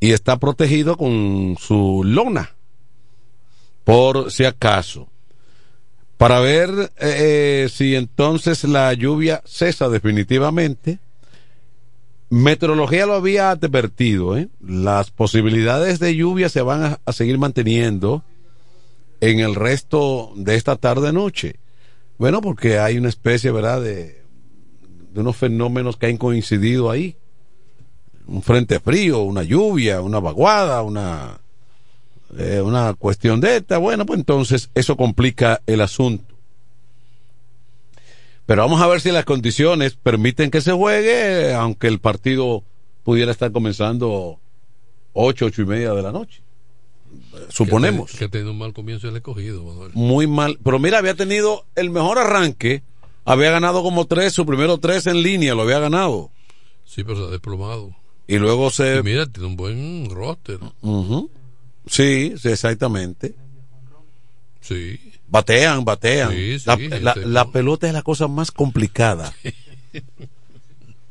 y 0.00 0.12
está 0.12 0.38
protegido 0.38 0.98
con 0.98 1.56
su 1.58 2.02
lona, 2.04 2.54
por 3.84 4.30
si 4.30 4.44
acaso, 4.44 5.08
para 6.18 6.40
ver 6.40 6.92
eh, 6.98 7.70
si 7.72 7.94
entonces 7.94 8.64
la 8.64 8.92
lluvia 8.92 9.42
cesa 9.46 9.88
definitivamente. 9.88 10.98
Meteorología 12.36 13.06
lo 13.06 13.14
había 13.14 13.50
advertido, 13.50 14.36
¿eh? 14.36 14.48
las 14.60 15.10
posibilidades 15.10 15.98
de 15.98 16.14
lluvia 16.14 16.50
se 16.50 16.60
van 16.60 16.98
a, 17.02 17.12
seguir 17.12 17.38
manteniendo 17.38 18.24
en 19.22 19.40
el 19.40 19.54
resto 19.54 20.34
de 20.36 20.54
esta 20.54 20.76
tarde-noche. 20.76 21.56
Bueno, 22.18 22.42
porque 22.42 22.78
hay 22.78 22.98
una 22.98 23.08
especie, 23.08 23.50
¿verdad?, 23.52 23.80
de, 23.80 24.22
de 25.14 25.20
unos 25.20 25.34
fenómenos 25.34 25.96
que 25.96 26.08
han 26.08 26.18
coincidido 26.18 26.90
ahí. 26.90 27.16
Un 28.26 28.42
frente 28.42 28.80
frío, 28.80 29.22
una 29.22 29.42
lluvia, 29.42 30.02
una 30.02 30.20
vaguada, 30.20 30.82
una, 30.82 31.40
eh, 32.36 32.60
una 32.60 32.92
cuestión 32.92 33.40
de 33.40 33.56
esta. 33.56 33.78
Bueno, 33.78 34.04
pues 34.04 34.18
entonces 34.18 34.68
eso 34.74 34.94
complica 34.98 35.62
el 35.66 35.80
asunto. 35.80 36.35
Pero 38.46 38.62
vamos 38.62 38.80
a 38.80 38.86
ver 38.86 39.00
si 39.00 39.10
las 39.10 39.24
condiciones 39.24 39.94
permiten 39.94 40.50
que 40.50 40.60
se 40.60 40.72
juegue, 40.72 41.52
aunque 41.52 41.88
el 41.88 41.98
partido 41.98 42.62
pudiera 43.02 43.32
estar 43.32 43.50
comenzando 43.52 44.38
ocho, 45.12 45.46
ocho 45.46 45.62
y 45.62 45.66
media 45.66 45.92
de 45.92 46.02
la 46.02 46.12
noche. 46.12 46.42
Suponemos. 47.48 48.12
Que, 48.12 48.26
ha 48.26 48.28
tenido 48.28 48.52
un 48.52 48.58
mal 48.58 48.72
comienzo 48.72 49.08
el 49.08 49.16
escogido, 49.16 49.64
Manuel. 49.64 49.90
Muy 49.94 50.26
mal. 50.26 50.58
Pero 50.62 50.78
mira, 50.78 50.98
había 50.98 51.14
tenido 51.14 51.64
el 51.74 51.90
mejor 51.90 52.18
arranque. 52.18 52.82
Había 53.24 53.50
ganado 53.50 53.82
como 53.82 54.06
tres, 54.06 54.32
su 54.32 54.46
primero 54.46 54.78
tres 54.78 55.06
en 55.06 55.22
línea, 55.22 55.54
lo 55.54 55.62
había 55.62 55.80
ganado. 55.80 56.30
Sí, 56.84 57.02
pero 57.02 57.16
se 57.16 57.24
ha 57.24 57.30
desplomado. 57.30 57.96
Y 58.28 58.38
luego 58.38 58.70
se. 58.70 58.98
Y 58.98 59.02
mira, 59.02 59.26
tiene 59.26 59.48
un 59.48 59.56
buen 59.56 60.08
roster. 60.10 60.60
Ujú. 60.82 61.30
Sí, 61.86 62.34
sí, 62.38 62.48
exactamente. 62.48 63.34
Sí. 64.60 64.98
Batean, 65.28 65.84
batean. 65.84 66.30
Sí, 66.32 66.58
sí, 66.58 66.64
la, 66.66 67.14
yo 67.14 67.26
la- 67.26 67.50
pelota 67.50 67.86
es 67.88 67.92
la 67.92 68.02
cosa 68.02 68.28
más 68.28 68.50
complicada. 68.52 69.32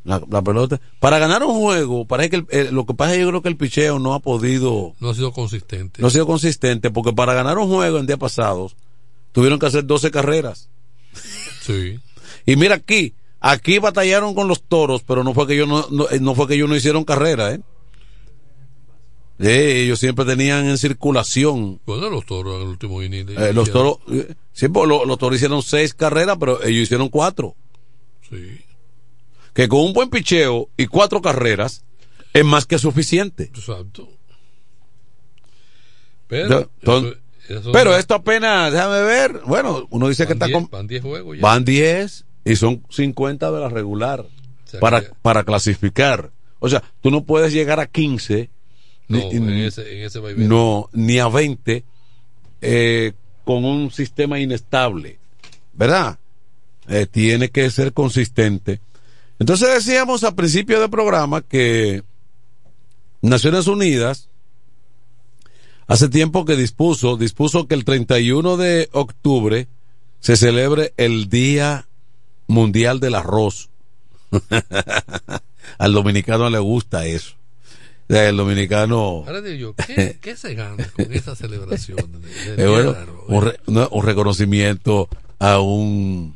La, 0.03 0.21
la 0.29 0.41
pelota. 0.43 0.79
Para 0.99 1.17
ganar 1.17 1.43
un 1.43 1.55
juego, 1.59 2.05
parece 2.05 2.29
que 2.29 2.45
el- 2.51 2.75
lo 2.75 2.85
que 2.85 2.93
pasa 2.93 3.11
es 3.13 3.17
que 3.17 3.23
yo 3.23 3.29
creo 3.29 3.41
que 3.41 3.49
el 3.49 3.57
picheo 3.57 3.97
no 3.97 4.13
ha 4.13 4.19
podido, 4.19 4.93
No 4.99 5.09
ha 5.09 5.15
sido 5.15 5.31
consistente. 5.33 5.99
no 6.01 6.07
ha 6.07 6.11
sido 6.11 6.27
consistente, 6.27 6.91
porque 6.91 7.11
para 7.11 7.33
ganar 7.33 7.57
un 7.57 7.67
juego 7.67 7.97
en 7.97 8.05
días 8.05 8.19
pasados, 8.19 8.75
tuvieron 9.31 9.57
que 9.57 9.65
hacer 9.65 9.85
12 9.85 10.11
carreras. 10.11 10.69
Sí. 11.61 11.99
Y 12.45 12.55
mira 12.55 12.75
aquí, 12.75 13.13
aquí 13.39 13.79
batallaron 13.79 14.35
con 14.35 14.47
los 14.47 14.61
toros, 14.61 15.01
pero 15.01 15.23
no 15.23 15.33
fue 15.33 15.47
que 15.47 15.55
ellos 15.55 15.67
no, 15.67 15.87
no, 15.89 16.07
eh, 16.11 16.19
no 16.19 16.35
fue 16.35 16.47
que 16.47 16.53
ellos 16.53 16.69
no 16.69 16.75
hicieron 16.75 17.03
carrera, 17.03 17.51
¿eh? 17.53 17.59
Eh, 19.39 19.81
ellos 19.83 19.99
siempre 19.99 20.23
tenían 20.25 20.65
en 20.67 20.77
circulación. 20.77 21.81
Bueno, 21.85 22.09
los 22.09 22.25
toros 22.25 22.55
en 22.55 22.61
el 22.61 22.67
último 22.69 23.01
inning. 23.03 23.25
Eh, 23.37 23.51
los 23.53 23.69
toros, 23.71 23.97
eh, 24.09 24.33
sí, 24.53 24.69
pues, 24.69 24.87
lo- 24.87 25.05
los 25.05 25.17
toros 25.17 25.35
hicieron 25.35 25.61
seis 25.61 25.93
carreras, 25.93 26.37
pero 26.39 26.63
ellos 26.63 26.83
hicieron 26.83 27.09
cuatro. 27.09 27.55
Sí. 28.29 28.61
Que 29.53 29.67
con 29.67 29.81
un 29.81 29.93
buen 29.93 30.09
picheo 30.09 30.69
y 30.77 30.87
cuatro 30.87 31.21
carreras 31.21 31.83
es 32.33 32.45
más 32.45 32.65
que 32.65 32.77
suficiente. 32.79 33.43
Exacto. 33.53 34.07
Pero, 36.27 36.69
eso- 36.81 37.13
eso- 37.49 37.71
pero 37.71 37.95
esto 37.95 38.15
apenas, 38.15 38.71
déjame 38.71 39.01
ver, 39.01 39.41
bueno, 39.45 39.85
uno 39.91 40.07
dice 40.09 40.25
que 40.25 40.33
está 40.33 40.47
diez- 40.47 40.53
con... 40.53 40.69
Van 40.71 40.87
10 40.87 41.01
juegos 41.03 41.37
ya. 41.37 41.41
Van 41.41 41.63
10 41.65 42.25
y 42.43 42.55
son 42.55 42.83
50 42.89 43.51
de 43.51 43.59
la 43.59 43.69
regular 43.69 44.25
sea 44.65 44.79
para, 44.79 45.01
que- 45.01 45.11
para 45.21 45.43
clasificar. 45.43 46.31
O 46.59 46.69
sea, 46.69 46.81
tú 47.01 47.11
no 47.11 47.23
puedes 47.25 47.53
llegar 47.53 47.79
a 47.79 47.85
15, 47.85 48.49
No, 49.07 49.17
ni, 49.19 49.23
en 49.35 49.45
ni- 49.47 49.63
ese, 49.63 49.97
en 49.99 50.03
ese 50.05 50.19
vaivén. 50.19 50.47
no, 50.49 50.89
ni 50.93 51.19
a 51.19 51.27
20 51.27 51.83
eh, 52.61 53.13
con 53.43 53.63
un 53.65 53.91
sistema 53.91 54.39
inestable, 54.39 55.19
¿verdad? 55.73 56.17
Eh, 56.87 57.05
tiene 57.09 57.49
que 57.49 57.69
ser 57.69 57.93
consistente. 57.93 58.79
Entonces 59.39 59.73
decíamos 59.73 60.23
al 60.23 60.33
principio 60.35 60.79
del 60.79 60.89
programa 60.89 61.41
que 61.41 62.03
Naciones 63.21 63.67
Unidas 63.67 64.29
hace 65.87 66.09
tiempo 66.09 66.45
que 66.45 66.55
dispuso, 66.55 67.17
dispuso 67.17 67.67
que 67.67 67.75
el 67.75 67.85
31 67.85 68.57
de 68.57 68.89
octubre 68.91 69.67
se 70.19 70.37
celebre 70.37 70.93
el 70.97 71.29
Día 71.29 71.87
Mundial 72.47 72.99
del 72.99 73.15
Arroz. 73.15 73.69
Al 75.77 75.93
dominicano 75.93 76.49
le 76.49 76.59
gusta 76.59 77.05
eso. 77.05 77.35
El 78.07 78.37
dominicano 78.37 79.23
Ahora 79.25 79.41
digo 79.41 79.73
yo, 79.75 79.85
¿qué, 79.87 80.17
qué 80.21 80.35
se 80.35 80.53
gana 80.53 80.87
con 80.95 81.11
esa 81.11 81.35
celebración? 81.35 81.97
Eh, 82.57 82.65
bueno, 82.67 82.95
un, 83.27 83.43
re- 83.45 83.59
no, 83.67 83.87
un 83.91 84.05
reconocimiento 84.05 85.09
a 85.39 85.59
un 85.59 86.35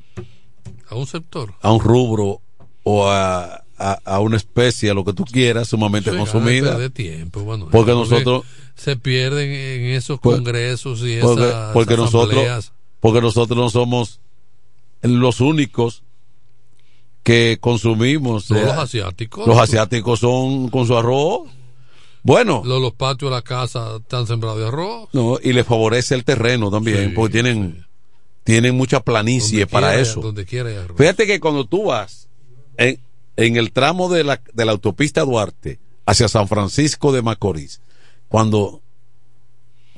a 0.89 0.95
un 0.95 1.05
sector. 1.05 1.53
a 1.61 1.71
un 1.71 1.79
rubro 1.79 2.41
o 2.83 3.07
a, 3.07 3.63
a, 3.77 3.91
a 4.03 4.19
una 4.19 4.37
especie, 4.37 4.89
a 4.89 4.93
lo 4.95 5.05
que 5.05 5.13
tú 5.13 5.23
quieras, 5.25 5.67
sumamente 5.69 6.09
es 6.09 6.15
consumida. 6.15 6.75
de 6.77 6.89
tiempo, 6.89 7.45
Manuel, 7.45 7.69
porque 7.71 7.91
nosotros 7.91 8.43
se 8.75 8.95
pierden 8.95 9.51
en 9.51 9.85
esos 9.95 10.19
Por- 10.19 10.37
congresos 10.37 11.01
y 11.03 11.19
porque, 11.19 11.43
esas 11.47 11.73
porque 11.73 11.97
nosotros 11.97 12.71
porque 12.99 13.21
nosotros 13.21 13.57
no 13.57 13.69
somos 13.69 14.19
los 15.03 15.39
únicos 15.39 16.01
que 17.23 17.57
consumimos 17.61 18.49
No, 18.49 18.57
eh, 18.57 18.63
los 18.65 18.73
asiáticos. 18.77 19.45
los 19.47 19.57
asiáticos 19.59 20.19
son 20.19 20.69
con 20.69 20.87
su 20.87 20.97
arroz 20.97 21.43
bueno 22.23 22.61
Los, 22.65 22.81
los 22.81 22.93
patios 22.93 23.31
de 23.31 23.35
la 23.37 23.41
casa 23.41 23.97
están 23.97 24.27
sembrados 24.27 24.59
de 24.59 24.67
arroz. 24.67 25.09
no 25.13 25.37
y 25.41 25.53
les 25.53 25.65
favorece 25.65 26.15
el 26.15 26.23
terreno 26.25 26.69
también 26.71 27.09
Sí, 27.09 27.13
porque 27.15 27.33
tienen 27.33 27.85
tienen 28.43 28.75
mucha 28.75 28.99
planicie 29.01 29.59
Donde 29.59 29.71
para 29.71 29.87
quiera, 29.89 30.01
eso 30.01 30.21
Donde 30.21 30.45
quiera 30.45 30.69
arroz. 30.83 30.97
fíjate 30.97 31.27
que 31.27 31.39
cuando 31.39 31.65
tú 31.65 31.85
vas 31.85 32.27
en, 32.77 32.99
en 33.35 33.57
el 33.57 33.71
tramo 33.71 34.09
de 34.09 34.23
la, 34.23 34.41
de 34.53 34.65
la 34.65 34.71
autopista 34.71 35.21
Duarte 35.21 35.79
hacia 36.05 36.27
San 36.27 36.47
Francisco 36.47 37.11
de 37.11 37.21
Macorís, 37.21 37.81
cuando 38.27 38.81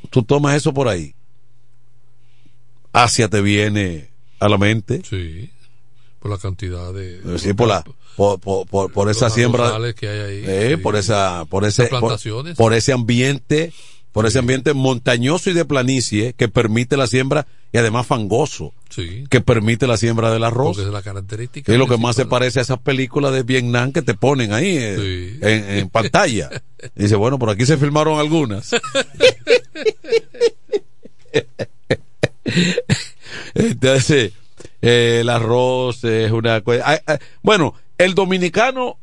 tú 0.09 0.23
tomas 0.23 0.55
eso 0.57 0.73
por 0.73 0.87
ahí, 0.89 1.15
Asia 2.93 3.29
te 3.29 3.41
viene 3.41 4.09
a 4.39 4.49
la 4.49 4.57
mente. 4.57 5.01
Sí, 5.09 5.49
por 6.21 6.31
la 6.31 6.37
cantidad 6.37 6.93
de... 6.93 7.19
Sí, 7.39 7.53
por 7.53 7.67
la... 7.67 7.83
Por, 8.15 8.39
por, 8.39 8.67
por, 8.67 8.91
por 8.91 9.09
esa 9.09 9.29
siembra 9.29 9.73
que 9.95 10.07
hay 10.07 10.19
ahí, 10.19 10.43
eh, 10.45 10.73
sí. 10.75 10.81
por 10.83 10.95
esa 10.97 11.45
por 11.45 11.63
ese 11.65 11.83
por, 11.87 12.01
plantaciones. 12.01 12.57
por 12.57 12.73
ese 12.73 12.91
ambiente 12.91 13.71
por 14.11 14.25
ese 14.25 14.39
ambiente 14.39 14.73
montañoso 14.73 15.49
y 15.49 15.53
de 15.53 15.63
planicie 15.63 16.33
que 16.33 16.49
permite 16.49 16.97
la 16.97 17.07
siembra 17.07 17.47
y 17.71 17.77
además 17.77 18.05
fangoso 18.05 18.73
Sí. 18.89 19.23
que 19.29 19.39
permite 19.39 19.87
la 19.87 19.95
siembra 19.95 20.29
del 20.33 20.43
arroz 20.43 20.75
Porque 20.75 20.87
es 20.89 20.93
la 20.93 21.01
característica. 21.01 21.71
es 21.71 21.79
lo 21.79 21.87
que 21.87 21.97
más 21.97 22.17
se 22.17 22.25
parece 22.25 22.59
a 22.59 22.63
esas 22.63 22.79
películas 22.79 23.31
de 23.33 23.43
Vietnam 23.43 23.93
que 23.93 24.01
te 24.01 24.13
ponen 24.13 24.51
ahí 24.51 24.75
eh, 24.77 25.37
en, 25.41 25.77
en 25.77 25.89
pantalla. 25.89 26.49
Dice, 26.95 27.15
bueno, 27.15 27.39
por 27.39 27.49
aquí 27.49 27.65
se 27.65 27.77
filmaron 27.77 28.19
algunas. 28.19 28.71
Entonces, 33.55 34.33
eh, 34.81 35.19
el 35.21 35.29
arroz 35.29 36.03
es 36.03 36.31
una 36.31 36.61
cosa. 36.61 36.83
ah, 36.85 36.99
ah, 37.07 37.19
Bueno, 37.41 37.73
el 37.97 38.13
dominicano, 38.15 38.97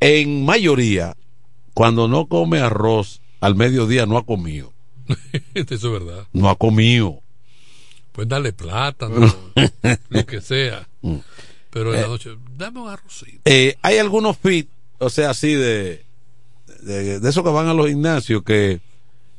en 0.00 0.44
mayoría, 0.44 1.16
cuando 1.74 2.08
no 2.08 2.26
come 2.26 2.60
arroz 2.60 3.20
al 3.40 3.54
mediodía, 3.54 4.06
no 4.06 4.16
ha 4.18 4.24
comido. 4.26 4.72
Eso 5.54 5.74
es 5.74 5.82
verdad. 6.04 6.26
No 6.32 6.48
ha 6.48 6.56
comido. 6.56 7.20
Pues 8.12 8.28
darle 8.28 8.52
plátano, 8.52 9.34
lo 10.08 10.26
que 10.26 10.40
sea. 10.40 10.88
Mm. 11.02 11.16
Pero 11.70 11.92
en 11.92 12.00
la 12.00 12.06
Eh, 12.06 12.08
noche, 12.10 12.30
dame 12.56 12.80
un 12.80 12.88
arrocito. 12.88 13.40
Eh, 13.44 13.76
hay 13.82 13.98
algunos 13.98 14.38
fit, 14.38 14.68
o 14.98 15.10
sea, 15.10 15.30
así 15.30 15.52
de, 15.54 16.04
de, 16.82 17.18
de 17.18 17.28
esos 17.30 17.42
que 17.42 17.50
van 17.50 17.66
a 17.66 17.74
los 17.74 17.88
gimnasios 17.88 18.44
que 18.44 18.80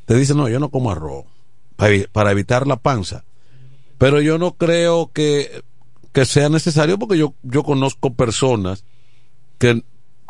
te 0.05 0.15
dicen, 0.15 0.35
no, 0.37 0.49
yo 0.49 0.59
no 0.59 0.69
como 0.69 0.91
arroz 0.91 1.23
para, 1.77 1.95
para 2.11 2.31
evitar 2.31 2.67
la 2.67 2.75
panza. 2.75 3.23
Pero 3.97 4.21
yo 4.21 4.37
no 4.37 4.55
creo 4.55 5.11
que, 5.13 5.63
que 6.11 6.25
sea 6.25 6.49
necesario 6.49 6.97
porque 6.99 7.17
yo, 7.17 7.33
yo 7.43 7.63
conozco 7.63 8.13
personas 8.13 8.83
que, 9.57 9.83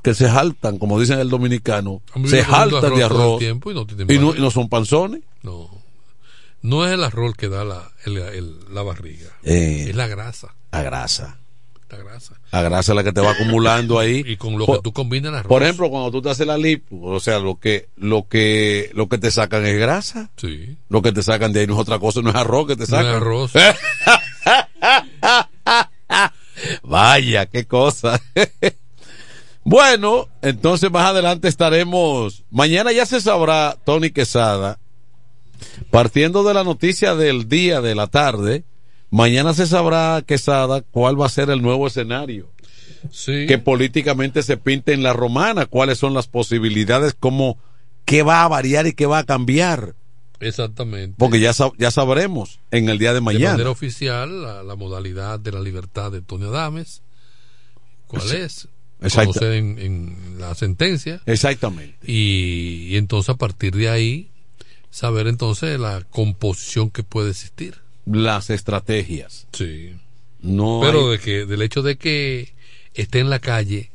que 0.04 0.14
se 0.14 0.30
jaltan, 0.30 0.78
como 0.78 1.00
dicen 1.00 1.20
el 1.20 1.30
dominicano, 1.30 2.02
se 2.26 2.44
jaltan 2.44 2.94
de 2.96 3.04
arroz 3.04 3.42
y 3.42 3.46
no 3.48 4.14
y 4.14 4.20
no, 4.20 4.28
panza. 4.28 4.40
y 4.40 4.42
no 4.42 4.52
son 4.52 4.70
panzones. 4.70 5.22
No. 5.44 5.70
No 6.62 6.86
es 6.86 6.94
el 6.94 7.04
arroz 7.04 7.36
que 7.36 7.48
da 7.50 7.64
la, 7.64 7.92
el- 8.06 8.18
el- 8.18 8.74
la 8.74 8.82
barriga. 8.82 9.30
Eh. 9.44 9.88
es 9.90 9.96
la 9.96 10.08
grasa. 10.08 10.56
La 10.72 10.82
grasa. 10.84 11.40
La 11.90 11.98
grasa. 12.00 12.40
La 12.52 12.62
grasa 12.64 12.92
es 12.92 12.96
la 12.96 13.04
que 13.04 13.14
te 13.14 13.22
va 13.22 13.32
acumulando 13.32 14.00
ahí. 14.00 14.24
Y 14.28 14.38
con 14.38 14.58
lo 14.58 14.66
Por- 14.66 14.78
que 14.78 14.82
tú 14.84 14.92
combinas 14.94 15.34
arroz. 15.34 15.48
Por 15.48 15.64
ejemplo, 15.64 15.90
cuando 15.90 16.12
tú 16.12 16.22
te 16.22 16.30
haces 16.30 16.46
la 16.48 16.58
lipo, 16.58 17.00
o 17.02 17.20
sea, 17.20 17.40
lo 17.40 17.60
que, 17.60 17.90
lo 17.96 18.28
que, 18.28 18.90
lo 18.94 19.08
que 19.08 19.18
te 19.18 19.30
sacan 19.32 19.66
es 19.66 19.78
grasa. 19.80 20.32
Sí. 20.38 20.78
Lo 20.90 21.02
que 21.02 21.12
te 21.12 21.22
sacan 21.24 21.54
de 21.54 21.62
ahí 21.62 21.68
no 21.68 21.74
es 21.76 21.80
otra 21.80 22.00
cosa, 22.00 22.22
no 22.22 22.30
es 22.32 22.36
arroz 22.36 22.68
que 22.68 22.76
te 22.76 22.80
No 22.80 22.84
es 22.86 22.90
sacan. 22.90 23.06
arroz. 23.16 23.52
Vaya, 26.84 27.46
qué 27.48 27.66
cosa. 27.66 28.22
bueno, 29.64 30.28
entonces 30.42 30.92
más 30.92 31.06
adelante 31.08 31.48
estaremos. 31.48 32.44
Mañana 32.50 32.92
ya 32.92 33.06
se 33.06 33.22
sabrá, 33.22 33.78
Tony 33.86 34.12
Quesada, 34.12 34.80
partiendo 35.92 36.44
de 36.44 36.54
la 36.54 36.64
noticia 36.64 37.16
del 37.16 37.48
día, 37.50 37.82
de 37.82 37.96
la 37.96 38.08
tarde, 38.08 38.64
mañana 39.10 39.54
se 39.54 39.68
sabrá, 39.68 40.24
Quesada, 40.26 40.82
cuál 40.82 41.20
va 41.20 41.26
a 41.26 41.30
ser 41.30 41.50
el 41.50 41.62
nuevo 41.62 41.88
escenario. 41.88 42.50
Sí. 43.12 43.46
Que 43.48 43.58
políticamente 43.60 44.42
se 44.44 44.58
pinte 44.58 44.94
en 44.94 45.04
la 45.04 45.14
romana, 45.14 45.66
cuáles 45.68 45.98
son 46.00 46.14
las 46.14 46.28
posibilidades, 46.28 47.16
cómo, 47.20 47.58
qué 48.06 48.24
va 48.24 48.44
a 48.44 48.48
variar 48.48 48.88
y 48.88 48.94
qué 48.94 49.06
va 49.06 49.20
a 49.20 49.24
cambiar. 49.26 49.94
Exactamente. 50.40 51.16
Porque 51.18 51.40
ya, 51.40 51.52
sab- 51.52 51.76
ya 51.78 51.92
sabremos 51.92 52.60
en 52.72 52.90
el 52.90 52.98
día 52.98 53.10
de 53.10 53.16
De 53.16 53.22
mañana. 53.22 53.52
manera 53.52 53.70
oficial, 53.70 54.42
la, 54.42 54.64
la 54.64 54.76
modalidad 54.76 55.40
de 55.40 55.52
la 55.52 55.62
libertad 55.62 56.12
de 56.12 56.22
Tony 56.22 56.46
Adames. 56.46 57.04
¿Cuál 58.08 58.24
Sí. 58.24 58.36
es? 58.38 58.68
Conocer 59.14 59.54
en, 59.54 59.78
en 59.78 60.36
la 60.40 60.56
sentencia. 60.56 61.22
Exactamente. 61.26 61.98
Y, 62.12 62.88
y 62.90 62.98
entonces 62.98 63.30
a 63.30 63.38
partir 63.38 63.76
de 63.76 63.90
ahí, 63.90 64.32
saber 64.90 65.28
entonces 65.28 65.80
la 65.80 66.02
composición 66.10 66.90
que 66.90 67.04
puede 67.04 67.30
existir. 67.32 67.76
Las 68.06 68.50
estrategias. 68.50 69.48
Sí. 69.54 69.94
No 70.42 70.80
Pero 70.84 71.06
hay- 71.12 71.18
de 71.18 71.20
que, 71.20 71.46
del 71.46 71.62
hecho 71.62 71.82
de 71.82 71.98
que 71.98 72.54
esté 72.94 73.20
en 73.20 73.30
la 73.30 73.40
calle, 73.40 73.92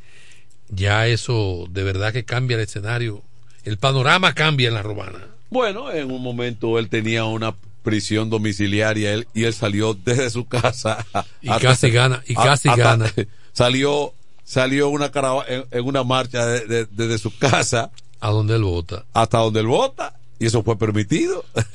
ya 0.69 1.07
eso 1.07 1.67
de 1.71 1.83
verdad 1.85 2.13
que 2.13 2.25
cambia 2.25 2.57
el 2.57 2.63
escenario. 2.63 3.23
El 3.65 3.77
panorama 3.79 4.35
cambia 4.35 4.69
en 4.69 4.75
la 4.75 4.83
romana. 4.83 5.19
Bueno, 5.51 5.91
en 5.93 6.11
un 6.11 6.23
momento 6.23 6.79
él 6.79 6.89
tenía 6.89 7.25
una 7.25 7.55
prisión 7.83 8.31
domiciliaria 8.31 9.13
él, 9.13 9.27
y 9.35 9.45
él 9.45 9.55
salió 9.55 9.95
desde 9.95 10.31
su 10.31 10.47
casa. 10.47 11.05
Y 11.41 11.49
casi 11.49 11.91
gana, 11.91 12.23
y 12.27 12.35
casi 12.35 12.69
gana. 12.69 13.11
Salió, 13.53 14.15
salió 14.45 14.89
una 14.91 15.11
carava- 15.11 15.45
en, 15.49 15.65
en 15.71 15.85
una 15.85 16.05
marcha 16.05 16.47
de- 16.47 16.67
de- 16.67 16.87
desde 16.91 17.19
su 17.19 17.37
casa. 17.37 17.91
A 18.21 18.31
donde 18.31 18.55
él 18.57 18.63
vota. 18.63 19.05
Hasta 19.13 19.39
donde 19.39 19.61
él 19.61 19.67
vota. 19.67 20.15
Y 20.39 20.47
eso 20.47 20.63
fue 20.63 20.77
permitido. 20.79 21.45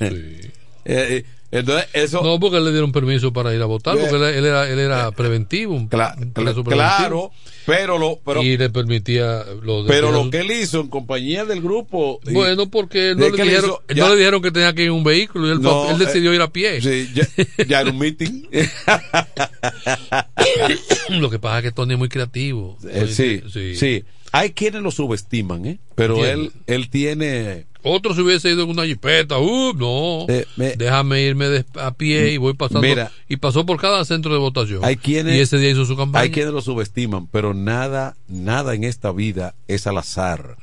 Eh, 0.88 1.24
entonces, 1.60 1.88
eso. 1.92 2.22
No, 2.22 2.40
porque 2.40 2.60
le 2.60 2.70
dieron 2.72 2.92
permiso 2.92 3.32
para 3.32 3.54
ir 3.54 3.60
a 3.62 3.66
votar, 3.66 3.96
porque 3.98 4.16
él, 4.16 4.22
él 4.22 4.44
era, 4.46 4.68
él 4.68 4.78
era 4.78 5.10
preventivo, 5.12 5.74
un, 5.74 5.82
un 5.82 5.88
preso 5.88 6.14
preventivo. 6.32 6.64
claro, 6.66 7.30
pero 7.66 7.98
lo, 7.98 8.18
pero, 8.24 8.42
y 8.42 8.56
le 8.56 8.70
permitía 8.70 9.44
lo 9.62 9.82
de- 9.82 9.88
pero 9.88 10.08
que- 10.08 10.12
lo 10.14 10.30
que 10.30 10.38
él 10.40 10.50
hizo 10.52 10.80
en 10.80 10.88
compañía 10.88 11.44
del 11.44 11.60
grupo. 11.60 12.20
Bueno, 12.30 12.70
porque 12.70 13.14
no, 13.16 13.28
le 13.28 13.42
dijeron, 13.42 13.70
hizo- 13.70 13.82
no 13.96 14.08
le 14.10 14.16
dijeron 14.16 14.42
que 14.42 14.50
tenía 14.52 14.72
que 14.74 14.82
ir 14.82 14.88
en 14.88 14.94
un 14.94 15.04
vehículo 15.04 15.48
y 15.48 15.52
él, 15.52 15.60
No, 15.60 15.90
él 15.90 15.98
decidió 15.98 16.32
eh, 16.32 16.36
ir 16.36 16.42
a 16.42 16.52
pie. 16.52 16.80
Sí, 16.80 17.10
ya, 17.14 17.26
ya 17.66 17.80
era 17.80 17.90
un 17.90 17.98
meeting. 17.98 18.46
lo 21.10 21.30
que 21.30 21.38
pasa 21.38 21.58
es 21.58 21.64
que 21.64 21.72
Tony 21.72 21.94
es 21.94 21.98
muy 21.98 22.08
creativo. 22.08 22.78
Eh, 22.88 23.06
sí, 23.10 23.42
sí, 23.76 24.04
Hay 24.32 24.50
quienes 24.52 24.82
lo 24.82 24.90
subestiman, 24.90 25.66
¿eh? 25.66 25.78
Pero 25.94 26.16
¿Quién? 26.16 26.26
él, 26.28 26.52
él 26.66 26.90
tiene. 26.90 27.66
Otro 27.88 28.14
se 28.14 28.22
hubiese 28.22 28.50
ido 28.50 28.64
en 28.64 28.70
una 28.70 28.84
jipeta, 28.84 29.38
uh, 29.38 29.72
no, 29.74 30.26
Eh, 30.28 30.44
me- 30.56 30.74
déjame 30.76 31.22
irme 31.22 31.46
de- 31.48 31.64
a 31.80 31.92
pie 31.92 32.32
y 32.32 32.36
voy 32.36 32.54
pasando. 32.54 32.80
Mira. 32.80 33.12
y 33.28 33.36
pasó 33.36 33.64
por 33.64 33.80
cada 33.80 34.04
centro 34.04 34.32
de 34.32 34.38
votación. 34.38 34.84
Hay 34.84 34.96
quienes, 34.96 35.36
y 35.36 35.40
ese 35.40 35.58
día 35.58 35.70
hizo 35.70 35.84
su 35.84 35.96
campaña. 35.96 36.22
Hay 36.24 36.30
quienes 36.30 36.52
lo 36.52 36.60
subestiman, 36.60 37.26
pero 37.28 37.54
nada, 37.54 38.16
nada 38.28 38.74
en 38.74 38.84
esta 38.84 39.12
vida 39.12 39.54
es 39.68 39.86
al 39.86 39.98
azar. 39.98 40.56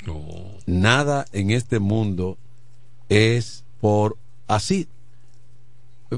Nada 0.65 1.26
en 1.32 1.51
este 1.51 1.80
mundo 1.80 2.38
es 3.09 3.63
por 3.80 4.17
así. 4.47 4.88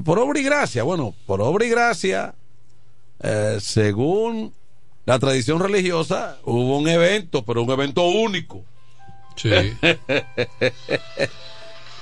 Por 0.04 0.18
obra 0.18 0.38
y 0.40 0.42
gracia. 0.42 0.82
Bueno, 0.82 1.14
por 1.26 1.40
obra 1.40 1.64
y 1.64 1.70
gracia, 1.70 2.34
eh, 3.22 3.58
según 3.60 4.52
la 5.06 5.18
tradición 5.18 5.60
religiosa, 5.60 6.36
hubo 6.44 6.78
un 6.78 6.88
evento, 6.88 7.44
pero 7.44 7.62
un 7.62 7.70
evento 7.70 8.02
único. 8.08 8.64
Sí. 9.36 9.50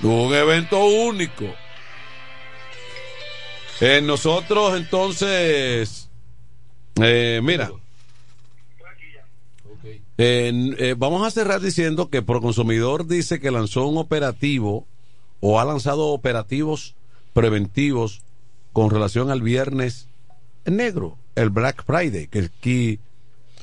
Un 0.02 0.34
evento 0.34 0.84
único. 0.84 1.44
Eh, 3.80 4.00
nosotros 4.02 4.76
entonces, 4.76 6.08
eh, 7.02 7.40
mira, 7.42 7.72
eh, 10.16 10.94
vamos 10.96 11.26
a 11.26 11.30
cerrar 11.30 11.60
diciendo 11.60 12.08
que 12.08 12.22
Proconsumidor 12.22 13.06
dice 13.06 13.40
que 13.40 13.50
lanzó 13.50 13.86
un 13.86 13.98
operativo 13.98 14.86
o 15.40 15.58
ha 15.58 15.64
lanzado 15.64 16.08
operativos 16.08 16.94
preventivos 17.32 18.22
con 18.72 18.90
relación 18.90 19.30
al 19.30 19.42
viernes 19.42 20.08
negro, 20.64 21.18
el 21.34 21.50
Black 21.50 21.84
Friday, 21.84 22.28
que 22.28 22.50
aquí 22.56 23.00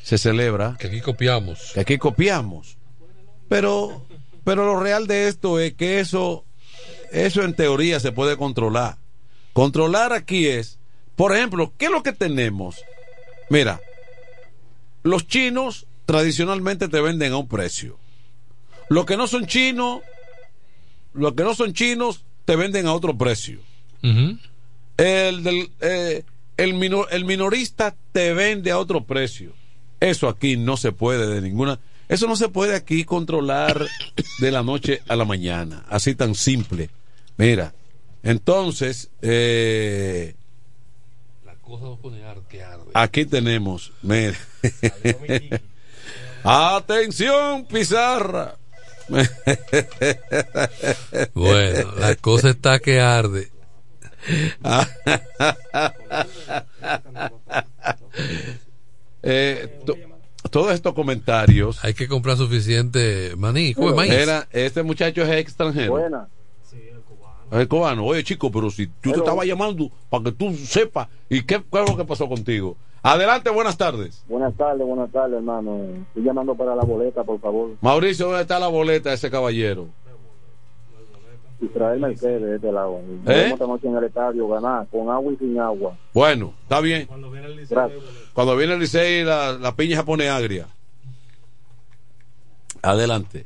se 0.03 0.17
celebra. 0.17 0.75
Que 0.79 0.87
aquí 0.87 1.01
copiamos. 1.01 1.71
Que 1.73 1.79
aquí 1.79 1.97
copiamos. 1.97 2.77
Pero, 3.51 4.05
pero 4.45 4.65
lo 4.65 4.79
real 4.79 5.07
de 5.07 5.27
esto 5.27 5.59
es 5.59 5.73
que 5.73 5.99
eso, 5.99 6.45
eso 7.11 7.43
en 7.43 7.53
teoría 7.53 7.99
se 7.99 8.13
puede 8.13 8.37
controlar. 8.37 8.95
Controlar 9.51 10.13
aquí 10.13 10.47
es, 10.47 10.79
por 11.17 11.35
ejemplo, 11.35 11.73
¿qué 11.77 11.87
es 11.87 11.91
lo 11.91 12.01
que 12.01 12.13
tenemos? 12.13 12.77
Mira, 13.49 13.81
los 15.03 15.27
chinos 15.27 15.85
tradicionalmente 16.05 16.87
te 16.87 17.01
venden 17.01 17.33
a 17.33 17.37
un 17.39 17.49
precio. 17.49 17.97
Los 18.87 19.05
que 19.05 19.17
no 19.17 19.27
son 19.27 19.45
chinos, 19.45 19.99
los 21.13 21.33
que 21.33 21.43
no 21.43 21.53
son 21.53 21.73
chinos 21.73 22.23
te 22.45 22.55
venden 22.55 22.87
a 22.87 22.93
otro 22.93 23.17
precio. 23.17 23.59
El, 24.95 25.43
del, 25.43 25.71
eh, 25.81 26.23
el, 26.55 26.73
minor- 26.75 27.09
el 27.11 27.25
minorista 27.25 27.95
te 28.13 28.33
vende 28.33 28.71
a 28.71 28.77
otro 28.77 29.03
precio. 29.03 29.51
Eso 29.99 30.29
aquí 30.29 30.55
no 30.55 30.77
se 30.77 30.93
puede 30.93 31.27
de 31.27 31.41
ninguna. 31.41 31.79
Eso 32.11 32.27
no 32.27 32.35
se 32.35 32.49
puede 32.49 32.75
aquí 32.75 33.05
controlar 33.05 33.87
de 34.39 34.51
la 34.51 34.63
noche 34.63 35.01
a 35.07 35.15
la 35.15 35.23
mañana. 35.23 35.85
Así 35.87 36.13
tan 36.13 36.35
simple. 36.35 36.89
Mira, 37.37 37.73
entonces, 38.21 39.09
eh, 39.21 40.35
Aquí 42.93 43.25
tenemos. 43.25 43.93
mire. 44.01 44.35
Atención, 46.43 47.65
Pizarra. 47.65 48.57
Bueno, 51.33 51.95
la 51.95 52.15
cosa 52.17 52.49
está 52.49 52.79
que 52.79 52.99
arde. 52.99 53.49
Eh, 59.23 59.79
todos 60.51 60.73
estos 60.73 60.93
comentarios. 60.93 61.83
Hay 61.83 61.93
que 61.95 62.07
comprar 62.07 62.37
suficiente 62.37 63.33
maní. 63.37 63.73
¿Cómo 63.73 63.89
es 63.89 63.95
maíz? 63.95 64.11
Era, 64.11 64.47
este 64.51 64.83
muchacho 64.83 65.23
es 65.23 65.29
extranjero. 65.29 65.93
Buena. 65.93 66.27
Es 67.51 67.67
cubano. 67.67 68.05
Oye, 68.05 68.23
chico, 68.23 68.49
pero 68.49 68.69
si 68.69 68.87
yo 69.03 69.11
te 69.11 69.19
estaba 69.19 69.43
llamando 69.43 69.89
para 70.09 70.25
que 70.25 70.31
tú 70.31 70.53
sepas. 70.53 71.09
¿Y 71.29 71.41
qué, 71.41 71.61
qué 71.69 71.81
es 71.81 71.89
lo 71.89 71.97
que 71.97 72.05
pasó 72.05 72.29
contigo? 72.29 72.77
Adelante, 73.03 73.49
buenas 73.49 73.77
tardes. 73.77 74.23
Buenas 74.29 74.55
tardes, 74.55 74.85
buenas 74.85 75.11
tardes, 75.11 75.37
hermano. 75.37 75.81
Estoy 76.07 76.23
llamando 76.23 76.55
para 76.55 76.75
la 76.75 76.83
boleta, 76.83 77.23
por 77.23 77.39
favor. 77.41 77.71
Mauricio, 77.81 78.27
¿dónde 78.27 78.43
está 78.43 78.59
la 78.59 78.67
boleta 78.67 79.09
de 79.09 79.15
ese 79.15 79.31
caballero? 79.31 79.87
Israel 81.61 81.99
Mercedes, 81.99 82.41
de 82.41 82.55
este 82.55 82.71
lado. 82.71 82.99
¿Eh? 82.99 83.21
Vamos 83.23 83.51
esta 83.53 83.67
noche 83.67 83.87
en 83.87 83.95
el 83.97 84.03
estadio, 84.05 84.47
ganar, 84.47 84.87
con 84.91 85.09
agua 85.09 85.33
y 85.33 85.37
sin 85.37 85.59
agua. 85.59 85.95
Bueno, 86.13 86.53
está 86.63 86.81
bien. 86.81 87.05
Cuando 87.05 87.29
viene 87.29 88.73
el 88.73 88.79
Licey, 88.79 89.23
la, 89.23 89.53
la 89.53 89.75
piña 89.75 89.97
se 89.97 90.03
pone 90.03 90.27
agria. 90.29 90.67
Adelante. 92.81 93.45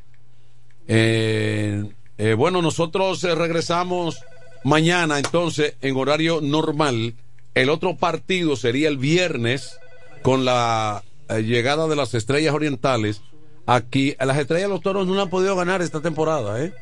Eh, 0.87 1.83
eh, 2.17 2.33
bueno, 2.33 2.61
nosotros 2.61 3.23
eh, 3.23 3.35
regresamos 3.35 4.21
mañana, 4.63 5.17
entonces, 5.17 5.75
en 5.81 5.97
horario 5.97 6.39
normal. 6.41 7.15
El 7.53 7.69
otro 7.69 7.97
partido 7.97 8.55
sería 8.55 8.87
el 8.87 8.97
viernes 8.97 9.77
con 10.21 10.45
la 10.45 11.03
eh, 11.29 11.41
llegada 11.41 11.87
de 11.87 11.95
las 11.95 12.13
estrellas 12.13 12.53
orientales. 12.53 13.21
Aquí, 13.65 14.15
las 14.19 14.37
estrellas 14.37 14.69
de 14.69 14.73
los 14.73 14.81
toros 14.81 15.07
no 15.07 15.19
han 15.21 15.29
podido 15.29 15.55
ganar 15.55 15.81
esta 15.81 16.01
temporada, 16.01 16.63
¿eh? 16.63 16.73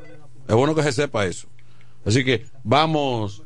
Es 0.48 0.56
bueno 0.56 0.76
que 0.76 0.84
se 0.84 0.92
sepa 0.92 1.26
eso. 1.26 1.48
Así 2.06 2.24
que 2.24 2.46
vamos, 2.64 3.44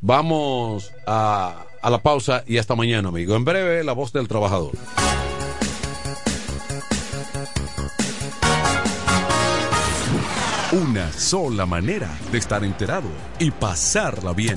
vamos 0.00 0.92
a, 1.06 1.64
a 1.80 1.90
la 1.90 2.02
pausa 2.02 2.44
y 2.46 2.58
hasta 2.58 2.74
mañana, 2.74 3.08
amigo. 3.08 3.34
En 3.34 3.44
breve, 3.44 3.82
la 3.84 3.92
voz 3.92 4.12
del 4.12 4.28
trabajador. 4.28 4.72
Una 10.70 11.10
sola 11.12 11.64
manera 11.64 12.10
de 12.30 12.36
estar 12.36 12.62
enterado 12.62 13.08
y 13.38 13.50
pasarla 13.50 14.34
bien. 14.34 14.54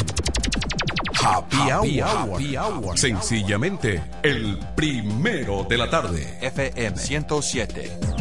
Happy, 1.23 1.71
hour. 2.01 2.33
Happy 2.33 2.57
Hour. 2.57 2.97
Sencillamente, 2.97 4.03
el 4.23 4.57
primero 4.75 5.63
de 5.69 5.77
la 5.77 5.89
tarde. 5.89 6.37
FM 6.41 6.97
107. 6.97 8.20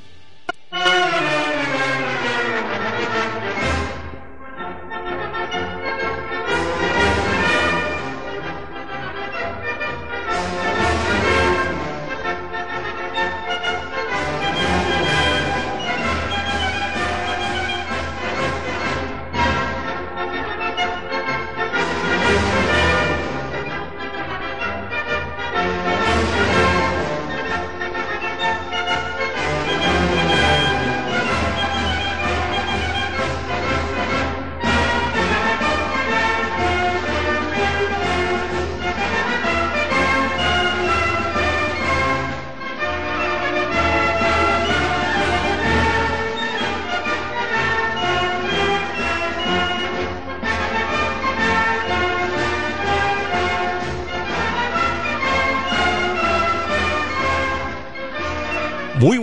Thank 0.71 0.95
you. 3.45 3.50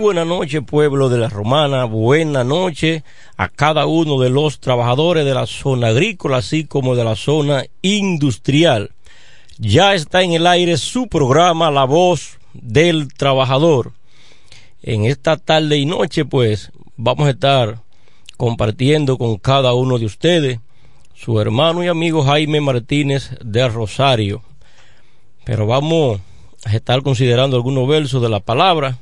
Buena 0.09 0.25
noche, 0.25 0.63
pueblo 0.63 1.07
de 1.07 1.19
la 1.19 1.29
Romana. 1.29 1.85
Buena 1.85 2.43
noche 2.43 3.03
a 3.37 3.47
cada 3.47 3.85
uno 3.85 4.19
de 4.19 4.31
los 4.31 4.59
trabajadores 4.59 5.23
de 5.23 5.35
la 5.35 5.45
zona 5.45 5.89
agrícola, 5.89 6.37
así 6.37 6.63
como 6.63 6.95
de 6.95 7.03
la 7.03 7.15
zona 7.15 7.65
industrial. 7.83 8.89
Ya 9.59 9.93
está 9.93 10.23
en 10.23 10.31
el 10.31 10.47
aire 10.47 10.77
su 10.77 11.07
programa 11.09 11.69
La 11.69 11.83
Voz 11.83 12.39
del 12.53 13.13
Trabajador. 13.13 13.91
En 14.81 15.05
esta 15.05 15.37
tarde 15.37 15.77
y 15.77 15.85
noche, 15.85 16.25
pues, 16.25 16.71
vamos 16.97 17.27
a 17.27 17.31
estar 17.31 17.77
compartiendo 18.35 19.15
con 19.19 19.37
cada 19.37 19.75
uno 19.75 19.99
de 19.99 20.07
ustedes 20.07 20.59
su 21.13 21.39
hermano 21.39 21.83
y 21.83 21.87
amigo 21.87 22.23
Jaime 22.23 22.61
Martínez 22.61 23.29
de 23.45 23.69
Rosario. 23.69 24.41
Pero 25.45 25.67
vamos 25.67 26.19
a 26.65 26.75
estar 26.75 27.03
considerando 27.03 27.55
algunos 27.55 27.87
versos 27.87 28.23
de 28.23 28.29
la 28.29 28.39
palabra 28.39 28.97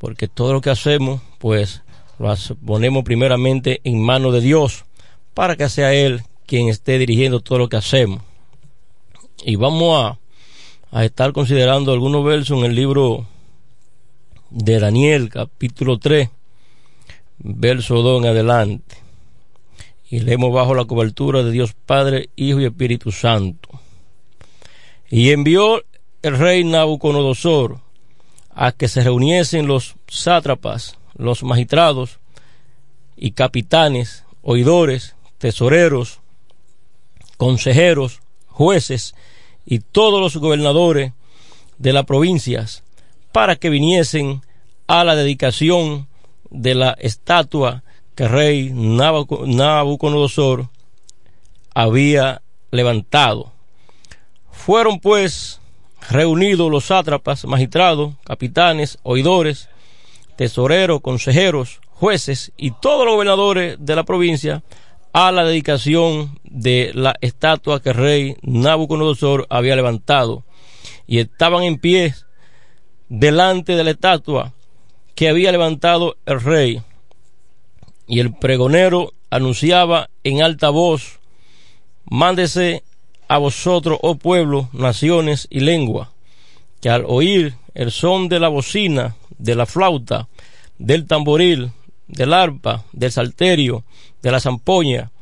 porque 0.00 0.28
todo 0.28 0.54
lo 0.54 0.62
que 0.62 0.70
hacemos, 0.70 1.20
pues 1.38 1.82
lo 2.18 2.34
ponemos 2.64 3.04
primeramente 3.04 3.82
en 3.84 4.02
manos 4.02 4.32
de 4.32 4.40
Dios, 4.40 4.86
para 5.34 5.56
que 5.56 5.68
sea 5.68 5.92
Él 5.92 6.22
quien 6.46 6.68
esté 6.68 6.98
dirigiendo 6.98 7.40
todo 7.40 7.58
lo 7.58 7.68
que 7.68 7.76
hacemos. 7.76 8.22
Y 9.44 9.56
vamos 9.56 10.02
a, 10.02 10.18
a 10.90 11.04
estar 11.04 11.32
considerando 11.32 11.92
algunos 11.92 12.24
versos 12.24 12.58
en 12.58 12.64
el 12.64 12.74
libro 12.74 13.26
de 14.48 14.80
Daniel, 14.80 15.28
capítulo 15.28 15.98
3, 15.98 16.30
verso 17.38 18.00
2 18.00 18.22
en 18.22 18.28
adelante. 18.30 18.96
Y 20.08 20.20
leemos 20.20 20.50
bajo 20.50 20.74
la 20.74 20.86
cobertura 20.86 21.42
de 21.42 21.50
Dios 21.52 21.74
Padre, 21.74 22.30
Hijo 22.36 22.58
y 22.58 22.64
Espíritu 22.64 23.12
Santo. 23.12 23.68
Y 25.10 25.30
envió 25.30 25.84
el 26.22 26.38
rey 26.38 26.64
Nabucodonosor 26.64 27.89
a 28.54 28.72
que 28.72 28.88
se 28.88 29.02
reuniesen 29.02 29.66
los 29.66 29.96
sátrapas, 30.08 30.98
los 31.16 31.42
magistrados 31.42 32.18
y 33.16 33.32
capitanes, 33.32 34.24
oidores, 34.42 35.16
tesoreros, 35.38 36.20
consejeros, 37.36 38.20
jueces 38.48 39.14
y 39.64 39.78
todos 39.78 40.20
los 40.20 40.36
gobernadores 40.36 41.12
de 41.78 41.92
las 41.92 42.04
provincias 42.04 42.82
para 43.32 43.56
que 43.56 43.70
viniesen 43.70 44.42
a 44.86 45.04
la 45.04 45.14
dedicación 45.14 46.08
de 46.50 46.74
la 46.74 46.96
estatua 46.98 47.84
que 48.14 48.24
el 48.24 48.30
rey 48.30 48.70
Nabucodonosor 48.74 50.68
había 51.74 52.42
levantado. 52.70 53.52
Fueron 54.50 55.00
pues 55.00 55.59
reunidos 56.08 56.70
los 56.70 56.86
sátrapas, 56.86 57.44
magistrados, 57.44 58.14
capitanes, 58.24 58.98
oidores, 59.02 59.68
tesoreros, 60.36 61.00
consejeros, 61.00 61.80
jueces 61.90 62.52
y 62.56 62.70
todos 62.70 63.04
los 63.04 63.14
gobernadores 63.14 63.76
de 63.78 63.96
la 63.96 64.04
provincia 64.04 64.62
a 65.12 65.32
la 65.32 65.44
dedicación 65.44 66.38
de 66.44 66.92
la 66.94 67.14
estatua 67.20 67.82
que 67.82 67.90
el 67.90 67.96
rey 67.96 68.36
Nabucodonosor 68.42 69.46
había 69.50 69.76
levantado. 69.76 70.44
Y 71.06 71.18
estaban 71.18 71.64
en 71.64 71.78
pie 71.78 72.14
delante 73.08 73.74
de 73.74 73.84
la 73.84 73.90
estatua 73.90 74.54
que 75.14 75.28
había 75.28 75.52
levantado 75.52 76.16
el 76.26 76.40
rey. 76.40 76.80
Y 78.06 78.20
el 78.20 78.32
pregonero 78.32 79.12
anunciaba 79.30 80.08
en 80.24 80.42
alta 80.42 80.70
voz 80.70 81.20
mándese 82.10 82.82
a 83.30 83.38
vosotros 83.38 83.96
oh 84.02 84.16
pueblo 84.16 84.68
naciones 84.72 85.46
y 85.50 85.60
lengua 85.60 86.10
que 86.80 86.90
al 86.90 87.04
oír 87.06 87.54
el 87.74 87.92
son 87.92 88.28
de 88.28 88.40
la 88.40 88.48
bocina 88.48 89.14
de 89.38 89.54
la 89.54 89.66
flauta 89.66 90.28
del 90.78 91.06
tamboril 91.06 91.70
del 92.08 92.32
arpa, 92.32 92.84
del 92.92 93.12
salterio, 93.12 93.84
de 94.20 94.32
la 94.32 94.40
zampoña 94.40 95.12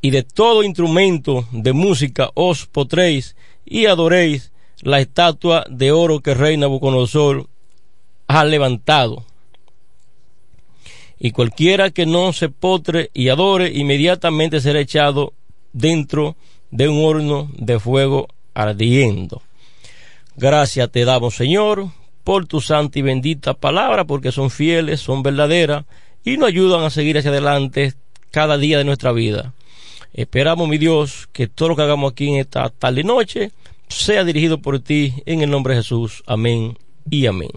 y 0.00 0.10
de 0.10 0.22
todo 0.22 0.62
instrumento 0.62 1.48
de 1.50 1.72
música 1.72 2.30
os 2.34 2.66
potréis 2.66 3.34
y 3.64 3.86
adoréis 3.86 4.52
la 4.82 5.00
estatua 5.00 5.64
de 5.68 5.90
oro 5.90 6.20
que 6.20 6.34
rey 6.34 6.56
Nabucodonosor 6.56 7.48
ha 8.28 8.44
levantado. 8.44 9.24
Y 11.18 11.32
cualquiera 11.32 11.90
que 11.90 12.06
no 12.06 12.32
se 12.32 12.48
potre 12.48 13.10
y 13.12 13.28
adore, 13.28 13.72
inmediatamente 13.74 14.60
será 14.60 14.78
echado 14.78 15.32
dentro 15.72 16.34
de 16.34 16.46
un 16.88 17.04
horno 17.04 17.50
de 17.56 17.78
fuego 17.78 18.28
ardiendo. 18.54 19.42
Gracias 20.36 20.90
te 20.90 21.04
damos, 21.04 21.34
Señor, 21.34 21.88
por 22.24 22.46
tu 22.46 22.60
santa 22.60 22.98
y 22.98 23.02
bendita 23.02 23.54
palabra, 23.54 24.04
porque 24.04 24.32
son 24.32 24.50
fieles, 24.50 25.00
son 25.00 25.22
verdaderas 25.22 25.84
y 26.24 26.36
nos 26.36 26.48
ayudan 26.48 26.82
a 26.82 26.90
seguir 26.90 27.16
hacia 27.16 27.30
adelante 27.30 27.94
cada 28.30 28.58
día 28.58 28.78
de 28.78 28.84
nuestra 28.84 29.12
vida. 29.12 29.54
Esperamos, 30.12 30.68
mi 30.68 30.78
Dios, 30.78 31.28
que 31.32 31.46
todo 31.46 31.70
lo 31.70 31.76
que 31.76 31.82
hagamos 31.82 32.12
aquí 32.12 32.28
en 32.28 32.36
esta 32.40 32.68
tarde 32.70 33.02
y 33.02 33.04
noche 33.04 33.52
sea 33.88 34.24
dirigido 34.24 34.58
por 34.58 34.80
ti 34.80 35.14
en 35.26 35.42
el 35.42 35.50
nombre 35.50 35.74
de 35.74 35.82
Jesús. 35.82 36.22
Amén 36.26 36.76
y 37.10 37.26
amén. 37.26 37.50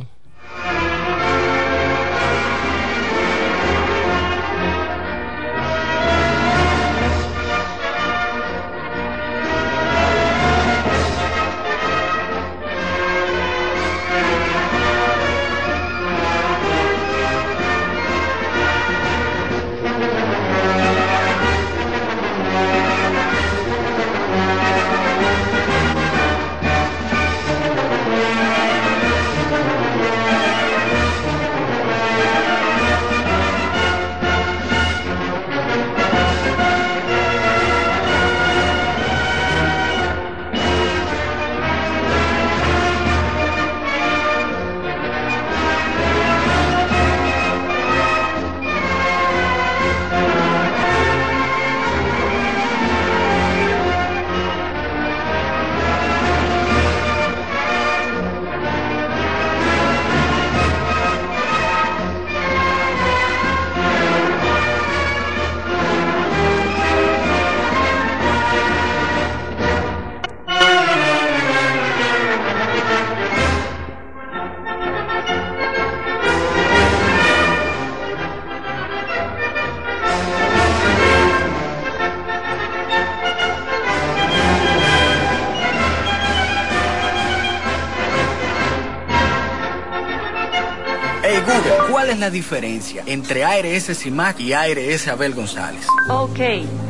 Diferencia 92.29 93.03
entre 93.05 93.43
ARS 93.43 93.97
CIMAC 93.97 94.39
y 94.39 94.53
ARS 94.53 95.07
Abel 95.07 95.33
González? 95.33 95.85
Ok, 96.09 96.39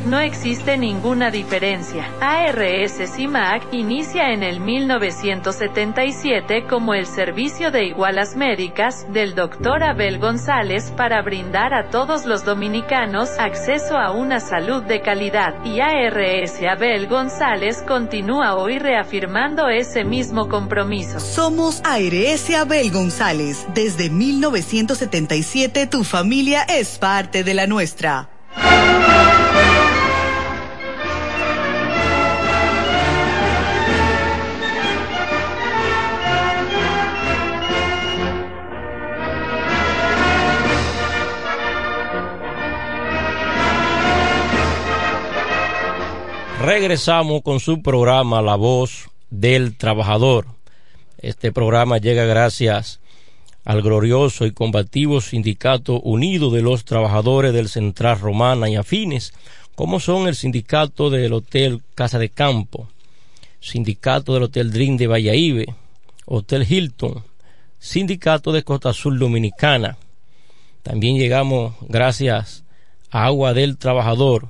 no 0.05 0.19
existe 0.19 0.77
ninguna 0.77 1.31
diferencia. 1.31 2.07
ARS 2.21 2.99
CIMAC 3.15 3.73
inicia 3.73 4.33
en 4.33 4.43
el 4.43 4.59
1977 4.59 6.65
como 6.69 6.93
el 6.93 7.05
servicio 7.05 7.71
de 7.71 7.85
igualas 7.85 8.35
médicas 8.35 9.05
del 9.11 9.35
doctor 9.35 9.83
Abel 9.83 10.19
González 10.19 10.91
para 10.95 11.21
brindar 11.21 11.73
a 11.73 11.89
todos 11.89 12.25
los 12.25 12.45
dominicanos 12.45 13.29
acceso 13.39 13.97
a 13.97 14.11
una 14.11 14.39
salud 14.39 14.83
de 14.83 15.01
calidad 15.01 15.53
y 15.65 15.79
ARS 15.79 16.59
Abel 16.69 17.07
González 17.07 17.83
continúa 17.87 18.55
hoy 18.55 18.79
reafirmando 18.79 19.67
ese 19.67 20.03
mismo 20.03 20.49
compromiso. 20.49 21.19
Somos 21.19 21.81
ARS 21.83 22.49
Abel 22.51 22.91
González 22.91 23.65
desde 23.73 24.09
1977 24.09 25.87
tu 25.87 26.03
familia 26.03 26.63
es 26.63 26.97
parte 26.97 27.43
de 27.43 27.53
la 27.53 27.67
nuestra. 27.67 28.29
Regresamos 46.71 47.41
con 47.41 47.59
su 47.59 47.81
programa 47.81 48.43
La 48.43 48.55
Voz 48.55 49.09
del 49.31 49.75
Trabajador. 49.75 50.45
Este 51.17 51.51
programa 51.51 51.97
llega 51.97 52.25
gracias 52.25 52.99
al 53.65 53.81
glorioso 53.81 54.45
y 54.45 54.51
combativo 54.51 55.19
Sindicato 55.19 55.99
Unido 55.99 56.51
de 56.51 56.61
los 56.61 56.85
Trabajadores 56.85 57.53
del 57.53 57.69
Central 57.69 58.19
Romana 58.19 58.69
y 58.69 58.75
afines, 58.75 59.33
como 59.73 59.99
son 59.99 60.27
el 60.27 60.35
Sindicato 60.35 61.09
del 61.09 61.33
Hotel 61.33 61.81
Casa 61.95 62.19
de 62.19 62.29
Campo, 62.29 62.87
Sindicato 63.59 64.35
del 64.35 64.43
Hotel 64.43 64.71
Dream 64.71 64.95
de 64.95 65.07
Valladolid, 65.07 65.69
Hotel 66.27 66.71
Hilton, 66.71 67.23
Sindicato 67.79 68.51
de 68.51 68.61
Costa 68.61 68.89
Azul 68.89 69.17
Dominicana. 69.17 69.97
También 70.83 71.17
llegamos 71.17 71.73
gracias 71.81 72.63
a 73.09 73.25
Agua 73.25 73.55
del 73.55 73.79
Trabajador, 73.79 74.49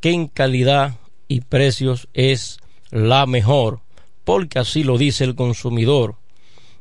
que 0.00 0.10
en 0.10 0.26
calidad 0.26 0.96
y 1.30 1.42
precios 1.42 2.08
es 2.12 2.58
la 2.90 3.24
mejor 3.24 3.82
porque 4.24 4.58
así 4.58 4.82
lo 4.82 4.98
dice 4.98 5.22
el 5.22 5.36
consumidor. 5.36 6.16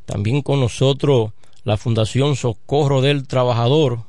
También 0.07 0.41
con 0.41 0.59
nosotros 0.59 1.33
la 1.63 1.77
Fundación 1.77 2.35
Socorro 2.35 3.01
del 3.01 3.27
Trabajador, 3.27 3.99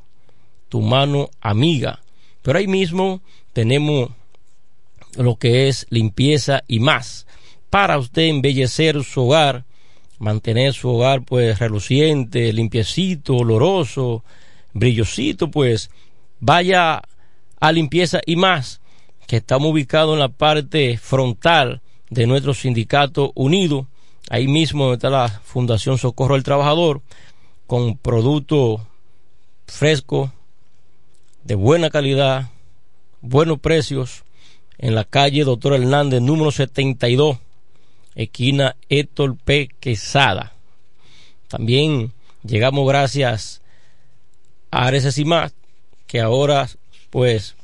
tu 0.71 0.81
mano 0.81 1.29
amiga. 1.43 2.01
Pero 2.41 2.59
ahí 2.59 2.67
mismo 2.67 3.21
tenemos 3.53 4.11
lo 5.17 5.37
que 5.37 5.69
es 5.69 5.87
limpieza 5.91 6.63
y 6.67 6.81
más 6.81 7.27
para 7.69 7.99
usted 7.99 8.23
embellecer 8.23 9.05
su 9.05 9.27
hogar, 9.27 9.67
mantener 10.19 10.73
su 10.73 10.89
hogar 10.89 11.23
pues 11.23 11.59
reluciente, 11.59 12.51
limpiecito, 12.55 13.37
oloroso, 13.37 14.25
brillosito, 14.73 15.51
pues 15.51 15.91
vaya 16.41 17.03
a 17.61 17.73
limpieza 17.73 18.23
y 18.25 18.37
más, 18.37 18.80
que 19.31 19.37
estamos 19.37 19.71
ubicados 19.71 20.15
en 20.15 20.19
la 20.19 20.29
parte 20.29 20.99
frontal 20.99 21.83
de 22.09 22.27
nuestro 22.27 22.53
sindicato 22.53 23.31
unido, 23.37 23.87
ahí 24.29 24.49
mismo 24.49 24.93
está 24.93 25.09
la 25.09 25.29
Fundación 25.29 25.99
Socorro 25.99 26.35
del 26.35 26.43
Trabajador, 26.43 27.01
con 27.69 27.97
productos 27.97 28.81
frescos, 29.69 30.33
de 31.45 31.55
buena 31.55 31.91
calidad, 31.91 32.51
buenos 33.21 33.61
precios, 33.61 34.25
en 34.79 34.97
la 34.97 35.05
calle 35.05 35.45
Doctor 35.45 35.75
Hernández, 35.75 36.21
número 36.21 36.51
72, 36.51 37.39
esquina 38.17 38.75
Héctor 38.89 39.37
P. 39.37 39.69
Quesada. 39.79 40.55
También 41.47 42.13
llegamos 42.43 42.85
gracias 42.89 43.63
a 44.73 44.87
Ares 44.87 45.25
Más, 45.25 45.55
que 46.09 46.21
ahora 46.21 46.69
pues 47.11 47.55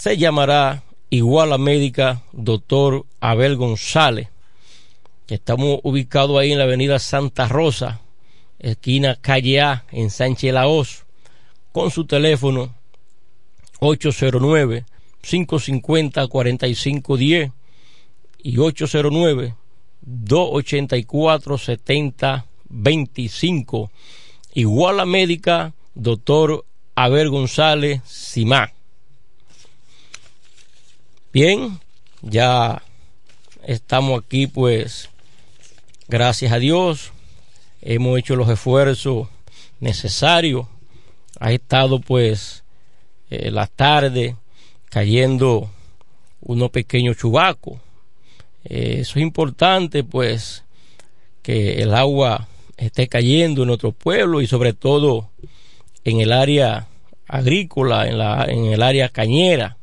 se 0.00 0.16
llamará 0.16 0.82
igual 1.10 1.52
a 1.52 1.58
médica 1.58 2.22
Doctor 2.32 3.04
Abel 3.20 3.56
González. 3.56 4.28
Estamos 5.28 5.80
ubicados 5.82 6.38
ahí 6.38 6.52
en 6.52 6.58
la 6.58 6.64
avenida 6.64 6.98
Santa 6.98 7.46
Rosa, 7.48 8.00
esquina 8.58 9.18
calle 9.20 9.60
A, 9.60 9.84
en 9.92 10.08
Sánchez 10.08 10.54
Laos, 10.54 11.04
con 11.72 11.90
su 11.90 12.06
teléfono 12.06 12.74
809 13.80 14.86
550 15.20 16.26
4510 16.28 17.52
y 18.42 18.56
809 18.56 19.54
284 20.00 21.58
7025 21.58 23.90
igual 24.54 25.00
a 25.00 25.04
médica 25.04 25.74
doctor 25.94 26.64
Abel 26.94 27.28
González 27.28 28.00
Simá 28.06 28.72
bien 31.32 31.80
ya 32.22 32.82
estamos 33.62 34.22
aquí 34.22 34.46
pues 34.46 35.08
gracias 36.08 36.52
a 36.52 36.58
Dios 36.58 37.12
hemos 37.80 38.18
hecho 38.18 38.36
los 38.36 38.48
esfuerzos 38.48 39.28
necesarios 39.80 40.66
ha 41.38 41.52
estado 41.52 42.00
pues 42.00 42.64
eh, 43.30 43.50
la 43.50 43.66
tarde 43.66 44.36
cayendo 44.90 45.70
unos 46.40 46.70
pequeños 46.70 47.16
chubacos. 47.16 47.78
Eh, 48.64 48.98
eso 49.00 49.18
es 49.18 49.22
importante, 49.22 50.04
pues, 50.04 50.64
que 51.42 51.82
el 51.82 51.94
agua 51.94 52.48
esté 52.76 53.08
cayendo 53.08 53.62
en 53.62 53.68
nuestro 53.68 53.92
pueblo 53.92 54.40
y 54.40 54.46
sobre 54.46 54.72
todo 54.72 55.30
en 56.04 56.20
el 56.20 56.32
área 56.32 56.88
agrícola, 57.26 58.08
en, 58.08 58.18
la, 58.18 58.44
en 58.48 58.66
el 58.66 58.82
área 58.82 59.08
cañera. 59.08 59.76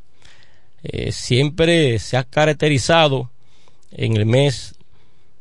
Eh, 0.83 1.11
siempre 1.11 1.99
se 1.99 2.17
ha 2.17 2.23
caracterizado 2.23 3.31
en 3.91 4.15
el 4.15 4.25
mes 4.25 4.75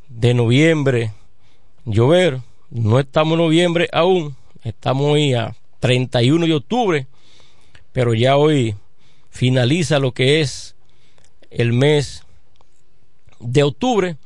de 0.08 0.34
noviembre 0.34 1.12
llover. 1.84 2.40
No 2.70 2.98
estamos 2.98 3.34
en 3.34 3.44
noviembre 3.44 3.88
aún, 3.92 4.36
estamos 4.64 5.12
hoy 5.12 5.34
a 5.34 5.54
31 5.80 6.46
de 6.46 6.54
octubre, 6.54 7.06
pero 7.92 8.14
ya 8.14 8.36
hoy 8.36 8.74
finaliza 9.30 9.98
lo 9.98 10.12
que 10.12 10.40
es 10.40 10.74
el 11.50 11.72
mes 11.72 12.24
de 13.38 13.62
octubre 13.62 14.16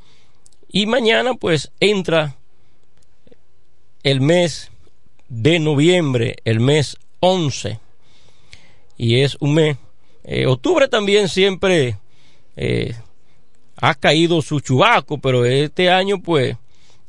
y 0.69 0.85
mañana 0.85 1.33
pues 1.33 1.71
entra 1.79 2.37
el 4.03 4.21
mes 4.21 4.71
de 5.29 5.59
noviembre, 5.59 6.37
el 6.45 6.59
mes 6.59 6.97
11 7.19 7.79
y 8.97 9.21
es 9.21 9.37
un 9.39 9.53
mes. 9.53 9.77
Eh, 10.23 10.45
octubre 10.45 10.87
también 10.87 11.29
siempre 11.29 11.97
eh, 12.55 12.93
ha 13.77 13.95
caído 13.95 14.41
su 14.41 14.59
chubaco, 14.59 15.17
pero 15.17 15.45
este 15.45 15.89
año 15.89 16.21
pues 16.21 16.55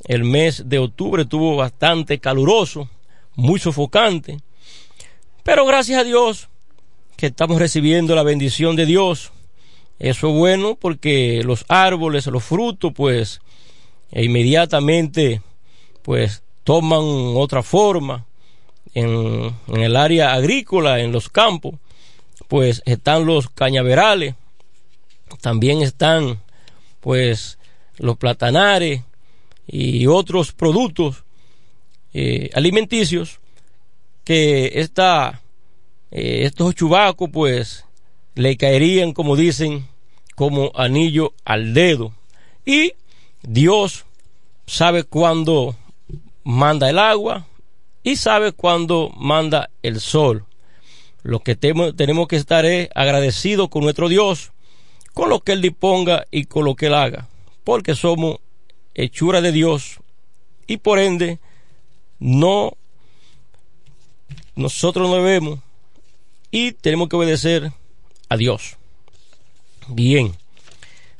el 0.04 0.24
mes 0.24 0.68
de 0.68 0.78
octubre 0.78 1.22
estuvo 1.22 1.56
bastante 1.56 2.18
caluroso, 2.18 2.88
muy 3.34 3.60
sofocante, 3.60 4.38
pero 5.42 5.66
gracias 5.66 6.00
a 6.00 6.04
Dios 6.04 6.48
que 7.16 7.26
estamos 7.26 7.58
recibiendo 7.58 8.14
la 8.14 8.22
bendición 8.22 8.74
de 8.74 8.86
Dios. 8.86 9.30
Eso 9.98 10.28
es 10.28 10.34
bueno 10.34 10.74
porque 10.74 11.42
los 11.44 11.64
árboles, 11.68 12.26
los 12.26 12.42
frutos, 12.42 12.92
pues, 12.92 13.40
e 14.10 14.24
inmediatamente, 14.24 15.40
pues, 16.02 16.42
toman 16.64 17.00
otra 17.36 17.62
forma. 17.62 18.26
En, 18.94 19.54
en 19.68 19.80
el 19.80 19.96
área 19.96 20.32
agrícola, 20.32 21.00
en 21.00 21.12
los 21.12 21.28
campos, 21.28 21.76
pues 22.52 22.82
están 22.84 23.24
los 23.24 23.48
cañaverales, 23.48 24.34
también 25.40 25.80
están, 25.80 26.42
pues, 27.00 27.56
los 27.96 28.18
platanares 28.18 29.00
y 29.66 30.06
otros 30.06 30.52
productos 30.52 31.24
eh, 32.12 32.50
alimenticios 32.52 33.40
que 34.22 34.72
esta 34.74 35.40
eh, 36.10 36.44
estos 36.44 36.74
chubacos 36.74 37.30
pues 37.32 37.86
le 38.34 38.58
caerían, 38.58 39.14
como 39.14 39.34
dicen, 39.34 39.88
como 40.34 40.72
anillo 40.74 41.32
al 41.46 41.72
dedo. 41.72 42.12
Y 42.66 42.92
Dios 43.40 44.04
sabe 44.66 45.04
cuándo 45.04 45.74
manda 46.44 46.90
el 46.90 46.98
agua 46.98 47.46
y 48.02 48.16
sabe 48.16 48.52
cuándo 48.52 49.08
manda 49.16 49.70
el 49.82 50.00
sol. 50.00 50.44
Lo 51.22 51.40
que 51.40 51.54
tenemos 51.54 52.28
que 52.28 52.36
estar 52.36 52.64
es 52.64 52.88
agradecidos 52.94 53.68
con 53.68 53.84
nuestro 53.84 54.08
Dios, 54.08 54.52
con 55.12 55.28
lo 55.28 55.40
que 55.40 55.52
Él 55.52 55.62
disponga 55.62 56.26
y 56.30 56.44
con 56.44 56.64
lo 56.64 56.74
que 56.74 56.86
Él 56.86 56.94
haga, 56.94 57.28
porque 57.64 57.94
somos 57.94 58.38
hechura 58.94 59.40
de 59.40 59.52
Dios 59.52 59.98
y 60.66 60.78
por 60.78 60.98
ende 60.98 61.38
no 62.18 62.76
nosotros 64.54 65.08
no 65.08 65.16
debemos 65.16 65.60
y 66.50 66.72
tenemos 66.72 67.08
que 67.08 67.16
obedecer 67.16 67.72
a 68.28 68.36
Dios. 68.36 68.76
Bien, 69.88 70.36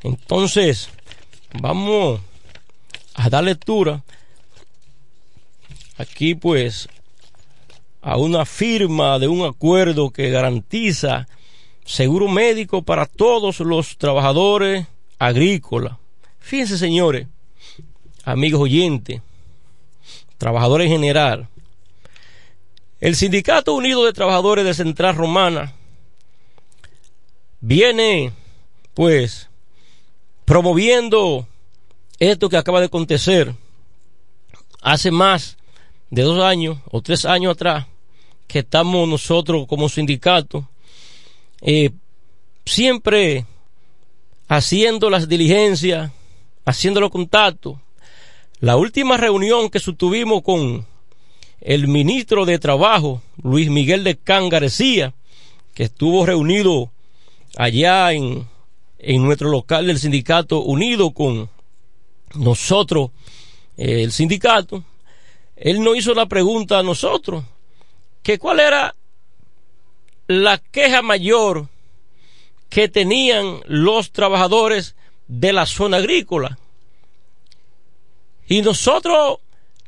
entonces 0.03 0.89
vamos 1.61 2.21
a 3.15 3.29
dar 3.31 3.45
lectura 3.45 4.03
aquí 5.97 6.35
pues 6.35 6.89
a 8.03 8.17
una 8.17 8.45
firma 8.45 9.19
de 9.21 9.29
un 9.29 9.47
acuerdo 9.47 10.11
que 10.11 10.29
garantiza 10.29 11.29
seguro 11.85 12.29
médico 12.29 12.83
para 12.83 13.07
todos 13.07 13.61
los 13.61 13.97
trabajadores 13.97 14.87
agrícolas. 15.19 15.97
Fíjense 16.41 16.77
señores, 16.77 17.29
amigos 18.25 18.61
oyentes, 18.61 19.23
trabajadores 20.37 20.87
en 20.87 20.93
general, 20.93 21.49
el 23.01 23.15
Sindicato 23.15 23.73
Unido 23.75 24.05
de 24.05 24.13
Trabajadores 24.13 24.65
de 24.65 24.75
Central 24.75 25.15
Romana 25.15 25.73
viene, 27.61 28.33
pues, 28.95 29.49
promoviendo 30.45 31.47
esto 32.19 32.49
que 32.49 32.57
acaba 32.57 32.81
de 32.81 32.87
acontecer 32.87 33.55
hace 34.81 35.13
más 35.13 35.57
de 36.11 36.23
dos 36.23 36.43
años 36.43 36.79
o 36.91 37.01
tres 37.01 37.25
años 37.25 37.53
atrás 37.53 37.87
que 38.47 38.61
estamos 38.61 39.09
nosotros 39.09 39.67
como 39.67 39.89
sindicato 39.89 40.69
eh, 41.63 41.91
siempre 42.67 43.47
haciendo 44.49 45.09
las 45.09 45.29
diligencias, 45.29 46.11
haciendo 46.65 47.01
los 47.01 47.11
contactos. 47.11 47.79
La 48.61 48.77
última 48.77 49.17
reunión 49.17 49.71
que 49.71 49.81
tuvimos 49.81 50.43
con 50.43 50.87
el 51.61 51.89
ministro 51.89 52.45
de 52.45 52.59
Trabajo, 52.59 53.23
Luis 53.43 53.71
Miguel 53.71 54.05
de 54.05 54.17
Can 54.17 54.49
García, 54.49 55.15
que 55.75 55.85
estuvo 55.85 56.27
reunido 56.27 56.91
allá 57.57 58.13
en, 58.13 58.47
en 58.99 59.23
nuestro 59.23 59.49
local 59.49 59.87
del 59.87 59.99
Sindicato 59.99 60.61
Unido 60.61 61.13
con 61.13 61.49
nosotros, 62.35 63.11
eh, 63.77 64.03
el 64.03 64.13
sindicato, 64.13 64.85
él 65.57 65.83
nos 65.83 65.97
hizo 65.97 66.15
la 66.15 66.27
pregunta 66.27 66.79
a 66.79 66.83
nosotros, 66.83 67.45
cuál 68.39 68.61
era 68.61 68.95
la 70.29 70.59
queja 70.59 71.03
mayor 71.03 71.69
que 72.69 72.89
tenían 72.89 73.61
los 73.67 74.13
trabajadores 74.13 74.97
de 75.29 75.53
la 75.53 75.67
zona 75.67 75.99
agrícola. 75.99 76.59
Y 78.47 78.63
nosotros, 78.63 79.39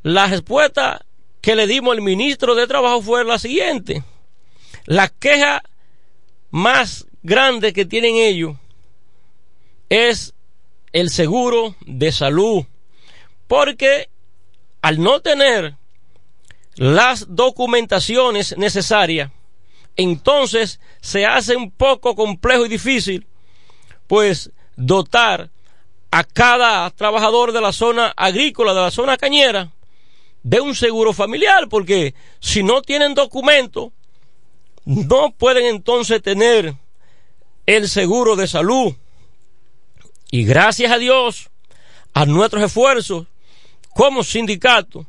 la 0.03 0.27
respuesta 0.27 1.05
que 1.41 1.55
le 1.55 1.67
dimos 1.67 1.95
al 1.95 2.01
ministro 2.01 2.55
de 2.55 2.67
Trabajo 2.67 3.01
fue 3.01 3.23
la 3.23 3.39
siguiente. 3.39 4.03
La 4.85 5.09
queja 5.09 5.63
más 6.51 7.07
grande 7.23 7.73
que 7.73 7.85
tienen 7.85 8.15
ellos 8.15 8.55
es 9.89 10.33
el 10.93 11.09
seguro 11.09 11.75
de 11.85 12.11
salud. 12.11 12.65
Porque 13.47 14.09
al 14.81 15.01
no 15.01 15.21
tener 15.21 15.75
las 16.75 17.35
documentaciones 17.35 18.57
necesarias, 18.57 19.31
entonces 19.95 20.79
se 21.01 21.25
hace 21.25 21.55
un 21.55 21.71
poco 21.71 22.15
complejo 22.15 22.65
y 22.65 22.69
difícil, 22.69 23.27
pues 24.07 24.51
dotar 24.75 25.49
a 26.11 26.23
cada 26.23 26.89
trabajador 26.91 27.51
de 27.51 27.61
la 27.61 27.71
zona 27.71 28.13
agrícola, 28.15 28.73
de 28.73 28.81
la 28.81 28.91
zona 28.91 29.17
cañera, 29.17 29.71
de 30.43 30.61
un 30.61 30.75
seguro 30.75 31.13
familiar, 31.13 31.67
porque 31.69 32.13
si 32.39 32.61
no 32.61 32.81
tienen 32.81 33.15
documento, 33.15 33.91
no 34.85 35.31
pueden 35.31 35.65
entonces 35.65 36.21
tener 36.21 36.75
el 37.65 37.89
seguro 37.89 38.35
de 38.35 38.47
salud. 38.47 38.93
Y 40.29 40.43
gracias 40.43 40.91
a 40.91 40.97
Dios, 40.97 41.49
a 42.13 42.25
nuestros 42.25 42.63
esfuerzos 42.63 43.27
como 43.93 44.23
sindicato, 44.23 45.05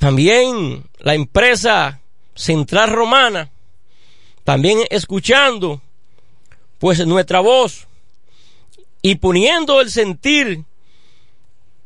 también 0.00 0.84
la 1.00 1.14
empresa 1.14 2.00
Central 2.34 2.88
Romana, 2.88 3.50
también 4.44 4.78
escuchando 4.88 5.82
pues 6.78 7.06
nuestra 7.06 7.40
voz 7.40 7.86
y 9.02 9.16
poniendo 9.16 9.78
el 9.78 9.90
sentir 9.90 10.64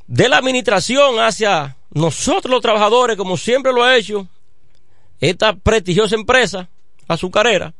de 0.06 0.28
la 0.28 0.36
administración 0.36 1.18
hacia 1.18 1.76
nosotros 1.90 2.52
los 2.52 2.62
trabajadores, 2.62 3.16
como 3.16 3.36
siempre 3.36 3.72
lo 3.72 3.82
ha 3.82 3.96
hecho 3.96 4.28
esta 5.20 5.56
prestigiosa 5.56 6.14
empresa 6.14 6.68
azucarera, 7.08 7.74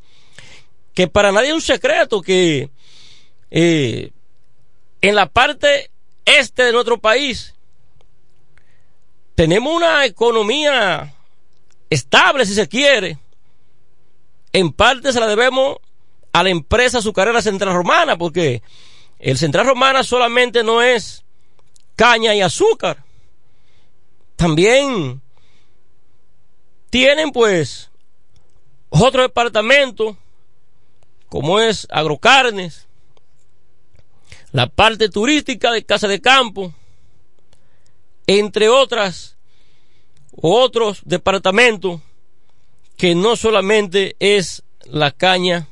que 0.95 1.07
para 1.07 1.31
nadie 1.31 1.51
es 1.51 1.55
un 1.55 1.61
secreto 1.61 2.21
que 2.21 2.71
eh, 3.53 4.11
en 5.01 5.15
la 5.15 5.27
parte 5.27 5.93
este 6.25 6.65
de 6.65 6.73
nuestro 6.73 6.99
país 6.99 7.54
tenemos 9.35 9.75
una 9.75 10.05
economía 10.05 11.15
estable, 11.91 12.47
si 12.47 12.55
se 12.55 12.69
quiere. 12.69 13.19
En 14.53 14.73
parte 14.73 15.13
se 15.13 15.21
la 15.21 15.27
debemos 15.27 15.79
a 16.33 16.43
la 16.43 16.51
empresa 16.51 16.99
azucarera 16.99 17.43
Central 17.43 17.75
Romana, 17.75 18.17
porque 18.17 18.63
el 19.19 19.39
Central 19.39 19.67
Romana 19.67 20.03
solamente 20.03 20.63
no 20.63 20.83
es 20.83 21.25
caña 21.97 22.35
y 22.35 22.41
azúcar. 22.41 23.05
También 24.37 25.21
tienen 26.91 27.31
pues 27.33 27.91
otro 28.89 29.23
departamento 29.23 30.17
como 31.29 31.59
es 31.59 31.89
agrocarnes, 31.91 32.87
la 34.53 34.69
parte 34.69 35.09
turística 35.09 35.73
de 35.73 35.85
casa 35.85 36.07
de 36.07 36.21
campo, 36.21 36.73
entre 38.27 38.69
otras 38.69 39.37
otros 40.37 41.01
departamentos 41.05 42.01
que 42.97 43.15
no 43.15 43.37
solamente 43.37 44.17
es 44.19 44.63
la 44.85 45.11
caña 45.11 45.69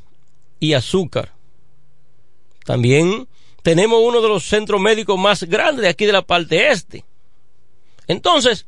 y 0.61 0.75
azúcar. 0.75 1.33
También 2.65 3.29
tenemos 3.63 4.01
uno 4.03 4.21
de 4.21 4.29
los 4.29 4.45
centros 4.45 4.81
médicos 4.81 5.19
más 5.19 5.43
grandes 5.45 5.83
de 5.83 5.89
aquí 5.89 6.07
de 6.07 6.13
la 6.13 6.23
parte 6.23 6.71
este. 6.71 7.05
Entonces, 8.07 8.67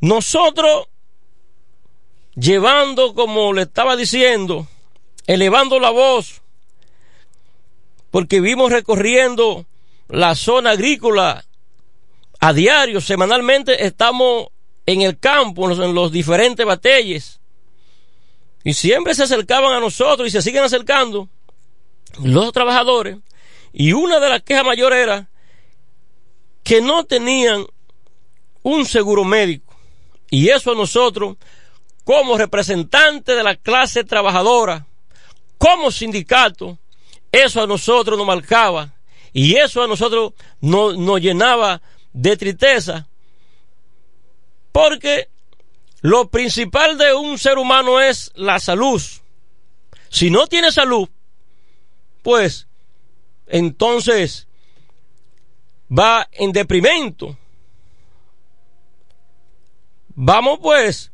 nosotros 0.00 0.88
llevando, 2.34 3.14
como 3.14 3.52
le 3.52 3.62
estaba 3.62 3.96
diciendo, 3.96 4.66
elevando 5.26 5.80
la 5.80 5.90
voz, 5.90 6.42
porque 8.10 8.40
vimos 8.40 8.72
recorriendo 8.72 9.66
la 10.08 10.34
zona 10.34 10.70
agrícola 10.70 11.44
a 12.40 12.52
diario, 12.52 13.00
semanalmente 13.00 13.84
estamos 13.84 14.48
en 14.86 15.02
el 15.02 15.18
campo, 15.18 15.70
en 15.70 15.94
los 15.94 16.12
diferentes 16.12 16.64
batalles, 16.64 17.40
y 18.64 18.74
siempre 18.74 19.14
se 19.14 19.24
acercaban 19.24 19.72
a 19.72 19.80
nosotros 19.80 20.28
y 20.28 20.30
se 20.30 20.42
siguen 20.42 20.64
acercando 20.64 21.28
los 22.22 22.52
trabajadores, 22.52 23.18
y 23.72 23.92
una 23.92 24.20
de 24.20 24.28
las 24.28 24.42
quejas 24.42 24.64
mayores 24.64 24.98
era 24.98 25.28
que 26.62 26.80
no 26.80 27.04
tenían 27.04 27.66
un 28.62 28.84
seguro 28.84 29.24
médico. 29.24 29.74
Y 30.30 30.48
eso 30.48 30.72
a 30.72 30.74
nosotros, 30.74 31.36
como 32.04 32.36
representantes 32.36 33.36
de 33.36 33.42
la 33.42 33.56
clase 33.56 34.04
trabajadora, 34.04 34.86
como 35.56 35.90
sindicato, 35.90 36.78
eso 37.32 37.62
a 37.62 37.66
nosotros 37.66 38.18
nos 38.18 38.26
marcaba. 38.26 38.94
Y 39.32 39.56
eso 39.56 39.82
a 39.82 39.86
nosotros 39.86 40.32
nos, 40.60 41.20
llenaba 41.20 41.80
de 42.18 42.36
tristeza. 42.36 43.06
Porque 44.72 45.28
lo 46.00 46.28
principal 46.28 46.98
de 46.98 47.14
un 47.14 47.38
ser 47.38 47.58
humano 47.58 48.00
es 48.00 48.32
la 48.34 48.58
salud. 48.58 49.00
Si 50.08 50.28
no 50.30 50.48
tiene 50.48 50.72
salud, 50.72 51.08
pues 52.22 52.66
entonces 53.46 54.48
va 55.96 56.28
en 56.32 56.50
deprimento. 56.50 57.38
Vamos 60.08 60.58
pues 60.60 61.12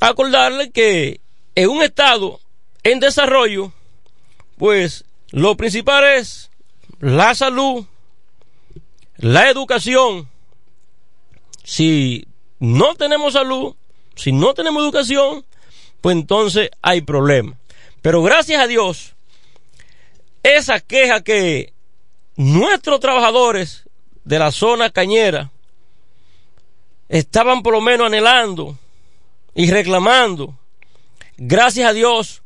a 0.00 0.08
acordarle 0.08 0.70
que 0.70 1.20
en 1.56 1.68
un 1.68 1.82
estado 1.82 2.40
en 2.84 3.00
desarrollo, 3.00 3.72
pues 4.56 5.04
lo 5.30 5.56
principal 5.56 6.04
es 6.04 6.50
la 7.00 7.34
salud, 7.34 7.86
la 9.22 9.48
educación. 9.48 10.28
Si 11.64 12.26
no 12.58 12.96
tenemos 12.96 13.32
salud, 13.34 13.76
si 14.16 14.32
no 14.32 14.52
tenemos 14.52 14.82
educación, 14.82 15.46
pues 16.00 16.16
entonces 16.16 16.70
hay 16.82 17.00
problema. 17.00 17.56
Pero 18.02 18.22
gracias 18.22 18.60
a 18.60 18.66
Dios, 18.66 19.14
esa 20.42 20.80
queja 20.80 21.22
que 21.22 21.72
nuestros 22.36 22.98
trabajadores 22.98 23.88
de 24.24 24.40
la 24.40 24.50
zona 24.50 24.90
cañera 24.90 25.52
estaban 27.08 27.62
por 27.62 27.74
lo 27.74 27.80
menos 27.80 28.08
anhelando 28.08 28.76
y 29.54 29.70
reclamando, 29.70 30.58
gracias 31.36 31.88
a 31.88 31.92
Dios, 31.92 32.42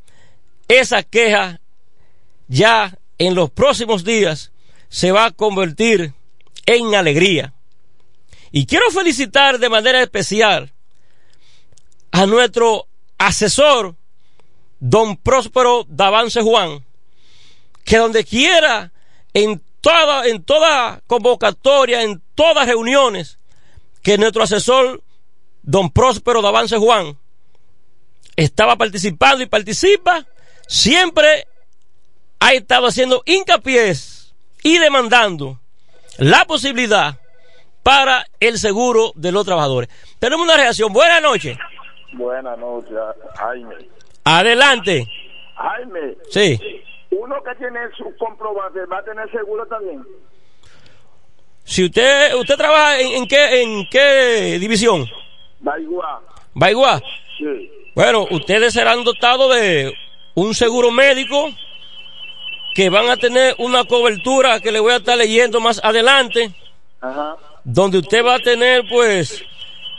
esa 0.68 1.02
queja 1.02 1.58
ya 2.48 2.98
en 3.16 3.34
los 3.34 3.50
próximos 3.50 4.04
días 4.04 4.52
se 4.90 5.10
va 5.10 5.26
a 5.26 5.30
convertir 5.30 6.12
en 6.66 6.94
alegría. 6.94 7.54
Y 8.52 8.66
quiero 8.66 8.90
felicitar 8.90 9.58
de 9.58 9.68
manera 9.68 10.02
especial 10.02 10.72
a 12.10 12.26
nuestro 12.26 12.86
asesor, 13.18 13.94
don 14.78 15.16
Próspero 15.16 15.84
Davance 15.88 16.42
Juan, 16.42 16.84
que 17.84 17.98
donde 17.98 18.24
quiera, 18.24 18.92
en 19.32 19.62
toda, 19.80 20.26
en 20.26 20.42
toda 20.42 21.02
convocatoria, 21.06 22.02
en 22.02 22.22
todas 22.34 22.66
reuniones, 22.66 23.38
que 24.02 24.18
nuestro 24.18 24.42
asesor, 24.42 25.02
don 25.62 25.90
Próspero 25.90 26.42
Davance 26.42 26.76
Juan, 26.76 27.18
estaba 28.36 28.76
participando 28.76 29.42
y 29.42 29.46
participa, 29.46 30.26
siempre 30.66 31.46
ha 32.38 32.52
estado 32.52 32.86
haciendo 32.86 33.22
hincapié 33.24 33.94
y 34.62 34.78
demandando 34.78 35.60
la 36.18 36.44
posibilidad 36.44 37.18
para 37.82 38.24
el 38.40 38.58
seguro 38.58 39.12
de 39.14 39.32
los 39.32 39.44
trabajadores. 39.44 39.88
Tenemos 40.18 40.44
una 40.44 40.56
reacción. 40.56 40.92
Buenas 40.92 41.22
noches. 41.22 41.56
Buenas 42.12 42.58
noches, 42.58 42.96
Jaime. 43.36 43.74
Adelante. 44.24 45.06
Jaime. 45.54 46.16
Sí. 46.30 46.60
Uno 47.10 47.36
que 47.42 47.54
tiene 47.54 47.80
su 47.96 48.04
comprobante, 48.18 48.84
¿va 48.86 48.98
a 48.98 49.04
tener 49.04 49.30
seguro 49.30 49.66
también? 49.66 50.04
Si 51.64 51.84
usted 51.84 52.34
usted 52.34 52.56
trabaja 52.56 53.00
en, 53.00 53.12
en 53.12 53.26
qué 53.28 53.62
en 53.62 53.88
qué 53.90 54.58
división? 54.58 55.06
Baigua. 55.60 56.22
Baigua. 56.54 57.00
Sí. 57.38 57.70
Bueno, 57.94 58.26
ustedes 58.30 58.72
serán 58.72 59.04
dotados 59.04 59.54
de 59.54 59.92
un 60.34 60.54
seguro 60.54 60.90
médico 60.90 61.48
que 62.76 62.90
van 62.90 63.08
a 63.08 63.16
tener 63.16 63.54
una 63.58 63.84
cobertura 63.84 64.60
que 64.60 64.70
le 64.70 64.80
voy 64.80 64.92
a 64.92 64.96
estar 64.96 65.16
leyendo 65.16 65.60
más 65.60 65.80
adelante, 65.82 66.50
Ajá. 67.00 67.36
donde 67.64 67.98
usted 67.98 68.22
va 68.22 68.34
a 68.34 68.38
tener 68.38 68.84
pues 68.90 69.42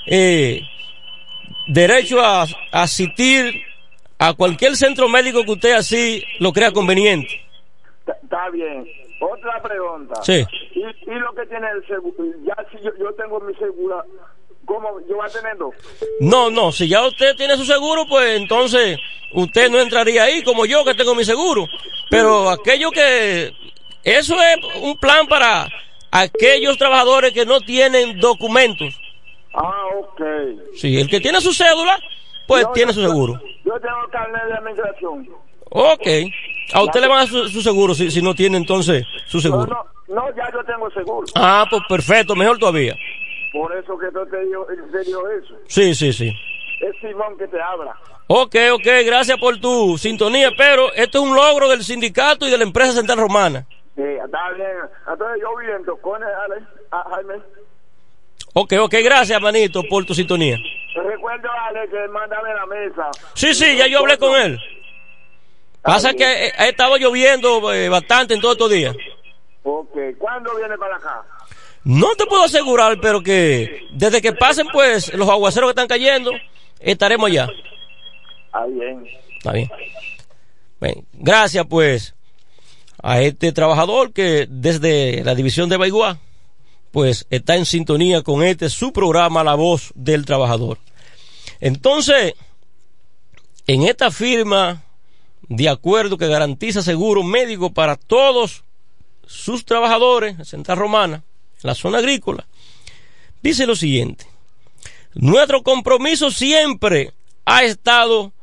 eh, 0.05 0.61
derecho 1.65 2.21
a, 2.21 2.43
a 2.43 2.47
asistir 2.83 3.63
a 4.19 4.33
cualquier 4.33 4.75
centro 4.75 5.09
médico 5.09 5.43
que 5.43 5.51
usted 5.53 5.71
así 5.73 6.23
lo 6.39 6.53
crea 6.53 6.71
conveniente. 6.71 7.41
Está 8.05 8.49
bien. 8.51 8.87
Otra 9.19 9.59
pregunta. 9.63 10.21
Sí. 10.21 10.45
¿Y, 10.75 10.79
y 10.81 11.15
lo 11.15 11.33
que 11.33 11.47
tiene 11.47 11.65
el 11.71 11.87
seguro? 11.87 12.15
Ya 12.45 12.55
si 12.71 12.77
yo, 12.83 12.91
yo 12.99 13.11
tengo 13.15 13.39
mi 13.39 13.55
seguro, 13.55 14.05
¿cómo 14.67 14.99
yo 15.09 15.15
voy 15.15 15.25
a 15.27 15.29
tener 15.33 15.57
dos? 15.57 15.73
No, 16.19 16.51
no, 16.51 16.71
si 16.71 16.87
ya 16.87 17.01
usted 17.07 17.35
tiene 17.35 17.57
su 17.57 17.65
seguro, 17.65 18.05
pues 18.07 18.39
entonces 18.39 18.99
usted 19.33 19.71
no 19.71 19.79
entraría 19.79 20.23
ahí 20.23 20.43
como 20.43 20.65
yo 20.67 20.85
que 20.85 20.93
tengo 20.93 21.15
mi 21.15 21.25
seguro. 21.25 21.65
Pero 22.11 22.49
aquello 22.51 22.91
que... 22.91 23.51
Eso 24.03 24.35
es 24.41 24.57
un 24.81 24.95
plan 24.97 25.27
para 25.27 25.67
aquellos 26.11 26.77
trabajadores 26.77 27.33
que 27.33 27.45
no 27.45 27.59
tienen 27.61 28.19
documentos. 28.19 28.93
Ah, 29.53 29.85
ok. 29.99 30.21
Sí, 30.75 30.97
el 30.99 31.09
que 31.09 31.19
tiene 31.19 31.41
su 31.41 31.51
cédula, 31.53 31.99
pues 32.47 32.63
Yo- 32.63 32.71
tiene 32.73 32.93
su 32.93 33.01
seguro. 33.01 33.33
Yo 33.65 33.73
tengo 33.81 34.07
carnet 34.11 34.43
de 34.47 34.53
administración. 34.53 35.27
Ok. 35.71 36.07
A 36.73 36.83
usted 36.83 37.01
le 37.01 37.07
van 37.07 37.17
a 37.17 37.21
dar 37.21 37.27
su, 37.29 37.49
su 37.49 37.61
seguro 37.61 37.93
si, 37.95 38.09
si 38.11 38.21
no 38.21 38.33
tiene 38.33 38.55
entonces 38.57 39.03
su 39.27 39.37
No, 39.37 39.41
seguro. 39.41 39.87
no, 40.07 40.15
no, 40.15 40.35
ya 40.37 40.49
yo 40.53 40.63
tengo 40.63 40.89
seguro. 40.91 41.27
Ah, 41.35 41.65
pues 41.69 41.81
perfecto, 41.89 42.33
mejor 42.35 42.57
todavía. 42.59 42.95
Por 43.51 43.75
eso 43.75 43.97
que 43.97 44.07
yo 44.13 44.25
te 44.27 44.45
digo, 44.45 44.67
te 44.91 45.03
digo 45.03 45.29
eso. 45.29 45.55
Sí, 45.67 45.95
sí, 45.95 46.13
sí. 46.13 46.33
Es 46.81 46.95
Simón 47.01 47.37
que 47.37 47.47
te 47.47 47.61
habla. 47.61 47.95
Ok, 48.27 48.55
ok, 48.73 48.85
gracias 49.05 49.39
por 49.39 49.57
tu 49.59 49.97
sintonía, 49.97 50.51
pero 50.57 50.93
esto 50.93 51.19
es 51.19 51.23
un 51.23 51.35
logro 51.35 51.69
del 51.69 51.83
sindicato 51.83 52.45
y 52.45 52.51
de 52.51 52.57
la 52.57 52.65
empresa 52.65 52.91
central 52.91 53.19
romana. 53.19 53.65
Sí, 53.95 54.03
está 54.03 54.51
bien. 54.51 54.69
Entonces 55.09 55.41
yo 55.41 55.59
el, 55.59 56.23
Ale, 56.23 56.67
a 56.91 57.09
Jaime. 57.09 57.35
Ok, 58.53 58.73
ok, 58.81 58.95
gracias, 59.03 59.41
manito, 59.41 59.81
por 59.89 60.05
tu 60.05 60.13
sintonía. 60.13 60.57
Recuerdo 60.93 61.49
a 61.49 61.67
Ale 61.67 61.87
que 61.89 62.07
mándame 62.09 62.53
la 62.53 62.65
mesa. 62.65 63.11
Sí, 63.33 63.53
sí, 63.53 63.77
ya 63.77 63.87
yo 63.87 63.99
hablé 63.99 64.17
con 64.17 64.35
él. 64.35 64.59
Pasa 65.81 66.13
que 66.13 66.47
eh, 66.47 66.53
ha 66.57 66.67
estado 66.67 66.97
lloviendo 66.97 67.73
eh, 67.73 67.87
bastante 67.87 68.33
en 68.33 68.41
todos 68.41 68.55
estos 68.55 68.69
días. 68.69 68.95
Ok, 69.63 69.95
¿cuándo 70.17 70.55
viene 70.57 70.77
para 70.77 70.97
acá? 70.97 71.23
No 71.87 72.17
te 72.17 72.25
puedo 72.25 72.43
asegurar, 72.43 72.99
pero 72.99 73.23
que 73.23 73.87
desde 73.91 74.21
que 74.21 74.33
pasen 74.33 74.67
pues 74.73 75.13
los 75.13 75.29
aguaceros 75.29 75.69
que 75.69 75.71
están 75.71 75.87
cayendo, 75.87 76.33
estaremos 76.81 77.29
allá. 77.29 77.47
Ah, 78.51 78.65
bien. 78.67 79.07
Está 79.37 79.53
bien. 79.53 79.69
Bien, 80.81 81.07
gracias 81.13 81.65
pues 81.65 82.13
a 83.01 83.21
este 83.21 83.53
trabajador 83.53 84.11
que 84.11 84.47
desde 84.49 85.23
la 85.23 85.33
división 85.33 85.69
de 85.69 85.77
Baigua 85.77 86.19
pues 86.91 87.25
está 87.29 87.55
en 87.55 87.65
sintonía 87.65 88.21
con 88.21 88.43
este 88.43 88.69
su 88.69 88.91
programa 88.91 89.45
La 89.45 89.55
Voz 89.55 89.93
del 89.95 90.25
Trabajador. 90.25 90.79
Entonces, 91.61 92.33
en 93.65 93.83
esta 93.83 94.11
firma 94.11 94.83
de 95.47 95.69
acuerdo 95.69 96.17
que 96.17 96.27
garantiza 96.27 96.81
seguro 96.81 97.23
médico 97.23 97.71
para 97.71 97.95
todos 97.95 98.65
sus 99.25 99.63
trabajadores 99.63 100.37
en 100.37 100.43
Central 100.43 100.79
Romana, 100.79 101.23
la 101.61 101.75
zona 101.75 101.99
agrícola, 101.99 102.45
dice 103.41 103.65
lo 103.65 103.75
siguiente. 103.75 104.25
Nuestro 105.13 105.63
compromiso 105.63 106.31
siempre 106.31 107.13
ha 107.45 107.63
estado 107.63 108.33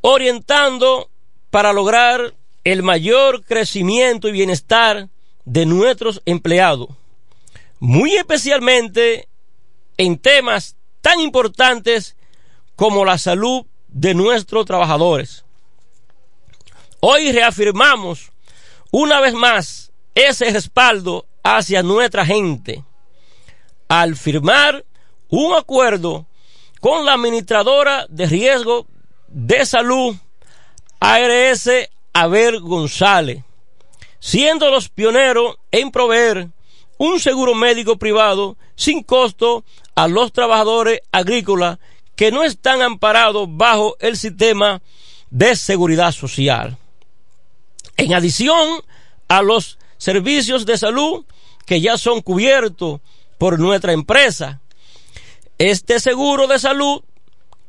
orientando 0.00 1.10
para 1.50 1.72
lograr 1.72 2.34
el 2.64 2.82
mayor 2.82 3.44
crecimiento 3.44 4.28
y 4.28 4.32
bienestar 4.32 5.08
de 5.44 5.66
nuestros 5.66 6.22
empleados, 6.24 6.88
muy 7.80 8.14
especialmente 8.14 9.28
en 9.96 10.18
temas 10.18 10.76
tan 11.00 11.20
importantes 11.20 12.16
como 12.76 13.04
la 13.04 13.18
salud 13.18 13.66
de 13.88 14.14
nuestros 14.14 14.64
trabajadores. 14.66 15.44
Hoy 17.00 17.32
reafirmamos 17.32 18.30
una 18.92 19.20
vez 19.20 19.34
más 19.34 19.92
ese 20.14 20.50
respaldo 20.50 21.26
hacia 21.42 21.82
nuestra 21.82 22.24
gente 22.24 22.84
al 23.88 24.16
firmar 24.16 24.84
un 25.28 25.54
acuerdo 25.54 26.26
con 26.80 27.04
la 27.04 27.14
administradora 27.14 28.06
de 28.08 28.26
riesgo 28.26 28.86
de 29.28 29.64
salud 29.66 30.16
ARS 31.00 31.68
Abel 32.12 32.60
González, 32.60 33.42
siendo 34.20 34.70
los 34.70 34.88
pioneros 34.88 35.56
en 35.70 35.90
proveer 35.90 36.50
un 36.98 37.18
seguro 37.18 37.54
médico 37.54 37.98
privado 37.98 38.56
sin 38.76 39.02
costo 39.02 39.64
a 39.94 40.08
los 40.08 40.32
trabajadores 40.32 41.00
agrícolas 41.10 41.78
que 42.14 42.30
no 42.30 42.44
están 42.44 42.82
amparados 42.82 43.48
bajo 43.50 43.96
el 44.00 44.16
sistema 44.16 44.80
de 45.30 45.56
seguridad 45.56 46.12
social. 46.12 46.76
En 47.96 48.14
adición 48.14 48.80
a 49.28 49.42
los 49.42 49.78
servicios 50.02 50.66
de 50.66 50.76
salud 50.76 51.24
que 51.64 51.80
ya 51.80 51.96
son 51.96 52.22
cubiertos 52.22 53.00
por 53.38 53.60
nuestra 53.60 53.92
empresa, 53.92 54.60
este 55.58 56.00
seguro 56.00 56.48
de 56.48 56.58
salud 56.58 57.04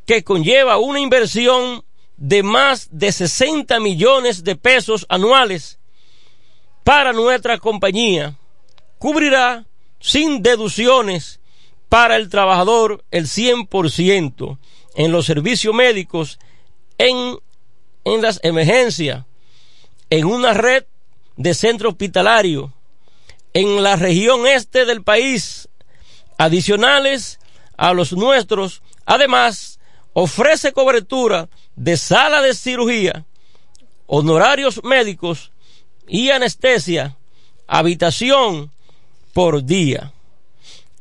que 0.07 0.23
conlleva 0.23 0.79
una 0.79 0.99
inversión 0.99 1.85
de 2.17 2.41
más 2.41 2.87
de 2.89 3.11
60 3.11 3.79
millones 3.79 4.43
de 4.43 4.55
pesos 4.55 5.05
anuales 5.09 5.77
para 6.83 7.13
nuestra 7.13 7.59
compañía, 7.59 8.35
cubrirá 8.97 9.67
sin 9.99 10.41
deducciones 10.41 11.39
para 11.87 12.15
el 12.15 12.29
trabajador 12.29 13.05
el 13.11 13.25
100% 13.27 14.57
en 14.95 15.11
los 15.11 15.27
servicios 15.27 15.75
médicos, 15.75 16.39
en, 16.97 17.37
en 18.05 18.21
las 18.23 18.39
emergencias, 18.41 19.23
en 20.09 20.25
una 20.25 20.55
red 20.55 20.85
de 21.35 21.53
centro 21.53 21.89
hospitalario, 21.89 22.73
en 23.53 23.83
la 23.83 23.95
región 23.95 24.47
este 24.47 24.85
del 24.85 25.03
país, 25.03 25.69
adicionales 26.37 27.39
a 27.77 27.93
los 27.93 28.13
nuestros, 28.13 28.81
además 29.05 29.79
ofrece 30.13 30.73
cobertura 30.73 31.49
de 31.75 31.97
sala 31.97 32.41
de 32.41 32.53
cirugía, 32.53 33.25
honorarios 34.07 34.83
médicos 34.83 35.51
y 36.07 36.29
anestesia, 36.29 37.17
habitación 37.67 38.71
por 39.33 39.63
día. 39.63 40.13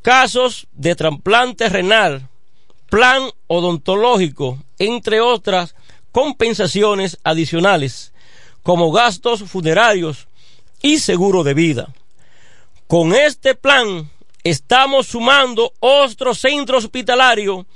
Casos 0.02 0.66
de 0.72 0.94
trasplante 0.94 1.68
renal, 1.68 2.28
plan 2.88 3.30
odontológico, 3.46 4.62
entre 4.78 5.20
otras 5.20 5.74
compensaciones 6.10 7.18
adicionales, 7.22 8.11
como 8.62 8.93
gastos 8.93 9.43
funerarios 9.43 10.28
y 10.80 10.98
seguro 10.98 11.43
de 11.43 11.55
vida. 11.55 11.93
Con 12.86 13.14
este 13.14 13.55
plan 13.55 14.10
estamos 14.44 15.06
sumando 15.06 15.72
otro 15.80 16.34
centro 16.34 16.78
hospitalario 16.78 17.66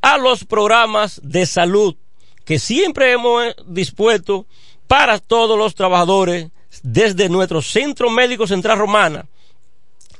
a 0.00 0.18
los 0.18 0.44
programas 0.44 1.20
de 1.22 1.46
salud 1.46 1.96
que 2.44 2.58
siempre 2.58 3.12
hemos 3.12 3.54
dispuesto 3.66 4.46
para 4.86 5.18
todos 5.18 5.58
los 5.58 5.74
trabajadores 5.74 6.50
desde 6.82 7.28
nuestro 7.28 7.62
Centro 7.62 8.10
Médico 8.10 8.46
Central 8.46 8.78
Romana. 8.78 9.26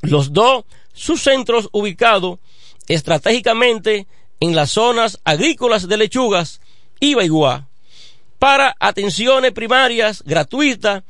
Los 0.03 0.32
dos 0.32 0.65
subcentros 0.93 1.69
ubicados 1.73 2.39
estratégicamente 2.89 4.07
en 4.41 4.55
las 4.55 4.70
zonas 4.70 5.20
agrícolas 5.24 5.89
de 5.89 5.97
Lechugas 5.97 6.61
y 7.01 7.15
Baiguá 7.15 7.69
para 8.45 8.77
atenciones 8.79 9.53
primarias 9.53 10.23
gratuitas 10.23 11.03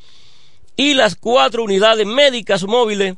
y 0.77 0.95
las 0.95 1.17
cuatro 1.17 1.65
unidades 1.65 2.07
médicas 2.07 2.63
móviles 2.63 3.17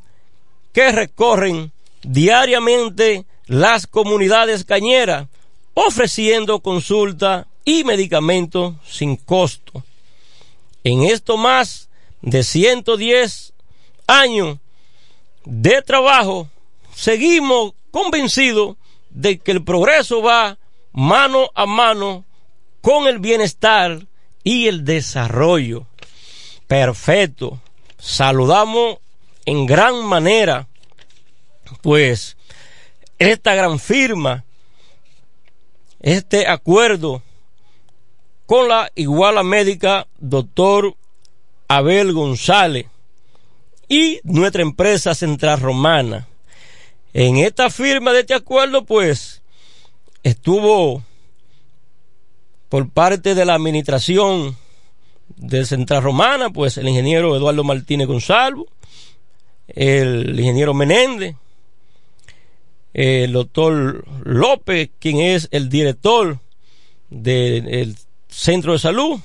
que 0.73 0.91
recorren 0.91 1.71
diariamente 2.03 3.27
las 3.45 3.87
comunidades 3.87 4.65
cañeras 4.65 5.29
ofreciendo 5.75 6.61
consulta 6.61 7.47
y 7.63 7.85
medicamentos 7.85 8.77
sin 8.89 9.17
costo. 9.17 9.85
En 10.83 11.03
esto 11.03 11.37
más 11.37 11.91
de 12.23 12.43
110 12.43 13.53
años 14.07 14.57
de 15.45 15.83
trabajo, 15.83 16.49
seguimos 16.95 17.75
convencidos 17.91 18.77
de 19.11 19.37
que 19.37 19.53
el 19.53 19.63
progreso 19.63 20.23
va 20.23 20.57
mano 20.95 21.51
a 21.55 21.67
mano 21.67 22.25
con 22.87 23.09
el 23.09 23.19
bienestar 23.19 24.07
y 24.45 24.69
el 24.69 24.85
desarrollo. 24.85 25.89
Perfecto. 26.69 27.61
Saludamos 27.99 28.99
en 29.45 29.67
gran 29.67 30.05
manera, 30.05 30.69
pues, 31.83 32.37
esta 33.19 33.57
gran 33.57 33.81
firma, 33.81 34.45
este 35.99 36.47
acuerdo 36.47 37.25
con 38.47 38.69
la 38.69 38.93
iguala 38.95 39.43
médica 39.43 40.07
doctor 40.19 40.95
Abel 41.67 42.13
González 42.13 42.87
y 43.89 44.21
nuestra 44.23 44.63
empresa 44.63 45.13
Central 45.17 45.59
Romana. 45.59 46.29
En 47.13 47.39
esta 47.39 47.69
firma 47.69 48.13
de 48.13 48.21
este 48.21 48.35
acuerdo, 48.35 48.85
pues, 48.85 49.43
estuvo 50.23 51.03
por 52.69 52.91
parte 52.91 53.35
de 53.35 53.45
la 53.45 53.55
administración 53.55 54.57
de 55.37 55.65
Central 55.67 56.03
Romana, 56.03 56.51
pues 56.51 56.79
el 56.79 56.89
ingeniero 56.89 57.37
Eduardo 57.37 57.65
Martínez 57.65 58.07
Gonzalo, 58.07 58.67
el 59.69 60.39
ingeniero 60.39 60.75
Menéndez, 60.75 61.37
el 62.95 63.33
doctor 63.33 64.05
López, 64.25 64.91
quien 64.99 65.19
es 65.19 65.49
el 65.51 65.69
director 65.69 66.39
del 67.11 67.97
centro 68.29 68.73
de 68.73 68.79
salud, 68.79 69.21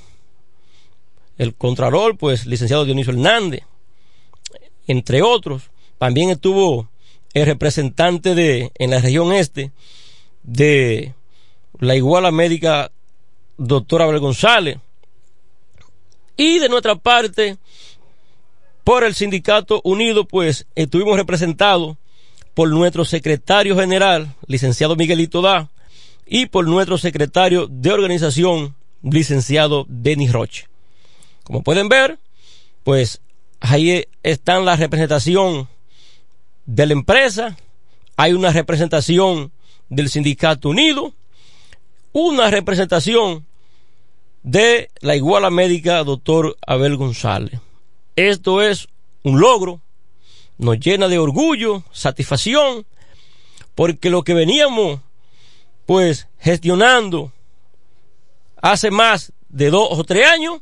el 1.38 1.56
contralor, 1.56 2.18
pues 2.18 2.46
licenciado 2.46 2.86
Dionisio 2.86 3.14
Hernández, 3.14 3.64
entre 4.88 5.22
otros. 5.22 5.72
También 5.98 6.30
estuvo 6.30 6.90
el 7.34 7.46
representante 7.46 8.36
de 8.36 8.72
en 8.76 8.90
la 8.90 9.00
región 9.00 9.32
este 9.32 9.72
de 10.44 11.14
la 11.80 11.96
iguala 11.96 12.32
médica 12.32 12.92
doctora 13.62 14.06
Abel 14.06 14.20
González. 14.20 14.78
Y 16.36 16.60
de 16.60 16.70
nuestra 16.70 16.96
parte 16.96 17.58
por 18.84 19.04
el 19.04 19.14
sindicato 19.14 19.82
unido 19.84 20.26
pues 20.26 20.66
estuvimos 20.76 21.16
representados 21.16 21.98
por 22.56 22.70
nuestro 22.70 23.06
secretario 23.06 23.78
general 23.78 24.36
licenciado 24.48 24.96
Miguelito 24.96 25.42
Da 25.42 25.70
y 26.26 26.48
por 26.48 26.68
nuestro 26.68 26.98
secretario 26.98 27.68
de 27.68 27.92
organización 27.92 28.76
licenciado 29.04 29.86
Denis 29.88 30.32
Roche. 30.32 30.68
Como 31.44 31.62
pueden 31.62 31.88
ver 31.88 32.18
pues 32.84 33.22
ahí 33.60 34.06
están 34.24 34.66
la 34.66 34.76
representación 34.76 35.70
de 36.66 36.86
la 36.88 36.94
empresa, 36.94 37.58
hay 38.18 38.34
una 38.34 38.52
representación 38.52 39.52
del 39.90 40.10
Sindicato 40.10 40.70
Unido, 40.70 41.14
una 42.12 42.50
representación 42.50 43.46
de 44.44 44.90
la 45.02 45.16
iguala 45.16 45.50
médica 45.50 46.04
doctor 46.04 46.58
Abel 46.66 46.98
González. 46.98 47.60
Esto 48.16 48.62
es 48.62 48.88
un 49.24 49.40
logro, 49.40 49.82
nos 50.58 50.80
llena 50.80 51.08
de 51.08 51.20
orgullo, 51.20 51.84
satisfacción, 51.92 52.86
porque 53.76 54.10
lo 54.10 54.24
que 54.24 54.34
veníamos 54.34 55.00
pues 55.86 56.28
gestionando 56.40 57.32
hace 58.62 58.92
más 58.92 59.34
de 59.50 59.70
dos 59.70 59.88
o 59.92 60.04
tres 60.04 60.28
años, 60.28 60.62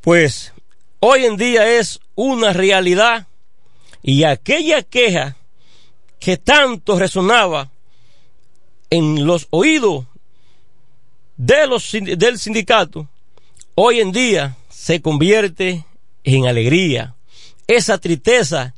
pues 0.00 0.52
hoy 1.00 1.24
en 1.24 1.36
día 1.36 1.78
es 1.78 2.00
una 2.14 2.52
realidad 2.52 3.28
y 4.02 4.24
aquella 4.24 4.82
queja 4.82 5.36
que 6.18 6.36
tanto 6.36 6.98
resonaba 6.98 7.70
en 8.90 9.26
los 9.26 9.46
oídos 9.50 10.06
de 11.44 11.66
los, 11.66 11.92
del 11.92 12.38
sindicato, 12.38 13.06
hoy 13.74 14.00
en 14.00 14.12
día 14.12 14.56
se 14.70 15.02
convierte 15.02 15.84
en 16.22 16.46
alegría. 16.46 17.16
Esa 17.66 17.98
tristeza 17.98 18.74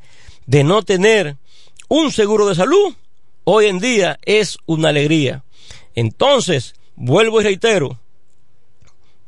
de 0.46 0.64
no 0.64 0.82
tener 0.82 1.36
un 1.88 2.10
seguro 2.10 2.48
de 2.48 2.56
salud, 2.56 2.92
hoy 3.44 3.66
en 3.66 3.78
día 3.78 4.18
es 4.22 4.58
una 4.66 4.88
alegría. 4.88 5.44
Entonces, 5.94 6.74
vuelvo 6.96 7.40
y 7.40 7.44
reitero, 7.44 8.00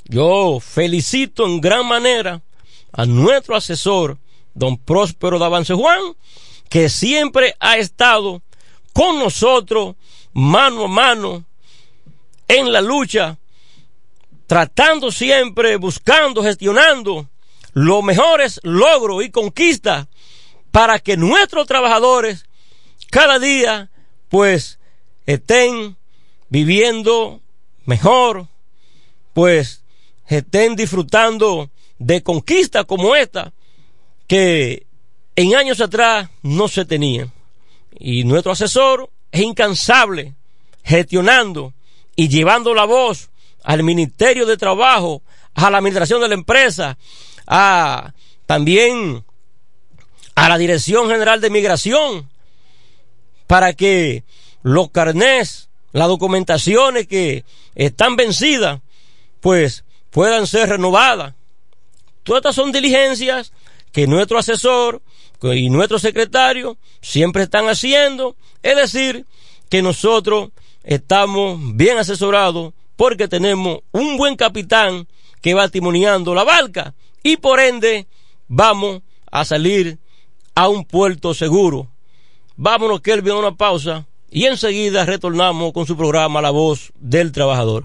yo 0.06 0.58
felicito 0.58 1.46
en 1.46 1.60
gran 1.60 1.86
manera 1.86 2.42
a 2.90 3.06
nuestro 3.06 3.54
asesor, 3.54 4.18
don 4.54 4.76
Próspero 4.78 5.38
de 5.38 5.44
Avance 5.44 5.74
Juan, 5.74 6.00
que 6.68 6.88
siempre 6.88 7.54
ha 7.60 7.76
estado 7.76 8.42
con 8.92 9.20
nosotros 9.20 9.94
mano 10.32 10.86
a 10.86 10.88
mano 10.88 11.44
en 12.48 12.72
la 12.72 12.80
lucha, 12.80 13.38
tratando 14.46 15.12
siempre, 15.12 15.76
buscando, 15.76 16.42
gestionando 16.42 17.28
los 17.74 18.02
mejores 18.02 18.60
logros 18.62 19.22
y 19.22 19.30
conquistas 19.30 20.08
para 20.70 20.98
que 20.98 21.16
nuestros 21.16 21.66
trabajadores 21.66 22.46
cada 23.10 23.38
día 23.38 23.90
pues 24.28 24.78
estén 25.26 25.96
viviendo 26.48 27.40
mejor, 27.84 28.48
pues 29.34 29.82
estén 30.26 30.76
disfrutando 30.76 31.70
de 31.98 32.22
conquistas 32.22 32.84
como 32.86 33.14
esta 33.14 33.52
que 34.26 34.86
en 35.36 35.54
años 35.54 35.80
atrás 35.80 36.28
no 36.42 36.68
se 36.68 36.84
tenían. 36.84 37.32
Y 37.98 38.24
nuestro 38.24 38.52
asesor 38.52 39.10
es 39.30 39.40
incansable 39.40 40.34
gestionando 40.84 41.74
y 42.18 42.28
llevando 42.28 42.74
la 42.74 42.84
voz 42.84 43.30
al 43.62 43.84
Ministerio 43.84 44.44
de 44.44 44.56
Trabajo, 44.56 45.22
a 45.54 45.70
la 45.70 45.78
administración 45.78 46.20
de 46.20 46.26
la 46.26 46.34
empresa, 46.34 46.98
a 47.46 48.12
también 48.44 49.24
a 50.34 50.48
la 50.48 50.58
Dirección 50.58 51.08
General 51.08 51.40
de 51.40 51.48
Migración, 51.48 52.28
para 53.46 53.72
que 53.72 54.24
los 54.64 54.90
carnés, 54.90 55.68
las 55.92 56.08
documentaciones 56.08 57.06
que 57.06 57.44
están 57.76 58.16
vencidas, 58.16 58.80
pues 59.38 59.84
puedan 60.10 60.48
ser 60.48 60.70
renovadas 60.70 61.34
Todas 62.24 62.40
estas 62.40 62.56
son 62.56 62.72
diligencias 62.72 63.52
que 63.92 64.08
nuestro 64.08 64.38
asesor 64.38 65.02
y 65.40 65.70
nuestro 65.70 66.00
secretario 66.00 66.78
siempre 67.00 67.44
están 67.44 67.68
haciendo. 67.68 68.34
Es 68.60 68.74
decir, 68.74 69.24
que 69.70 69.82
nosotros 69.82 70.50
estamos 70.88 71.60
bien 71.76 71.98
asesorados 71.98 72.72
porque 72.96 73.28
tenemos 73.28 73.80
un 73.92 74.16
buen 74.16 74.36
capitán 74.36 75.06
que 75.42 75.52
va 75.52 75.68
timoniando 75.68 76.34
la 76.34 76.44
barca 76.44 76.94
y 77.22 77.36
por 77.36 77.60
ende 77.60 78.06
vamos 78.48 79.02
a 79.30 79.44
salir 79.44 79.98
a 80.54 80.68
un 80.68 80.86
puerto 80.86 81.34
seguro. 81.34 81.88
Vámonos, 82.56 83.02
Kelvin, 83.02 83.34
a 83.34 83.36
una 83.36 83.54
pausa 83.54 84.06
y 84.30 84.46
enseguida 84.46 85.04
retornamos 85.04 85.74
con 85.74 85.86
su 85.86 85.94
programa 85.94 86.40
La 86.40 86.50
Voz 86.50 86.90
del 86.98 87.32
Trabajador. 87.32 87.84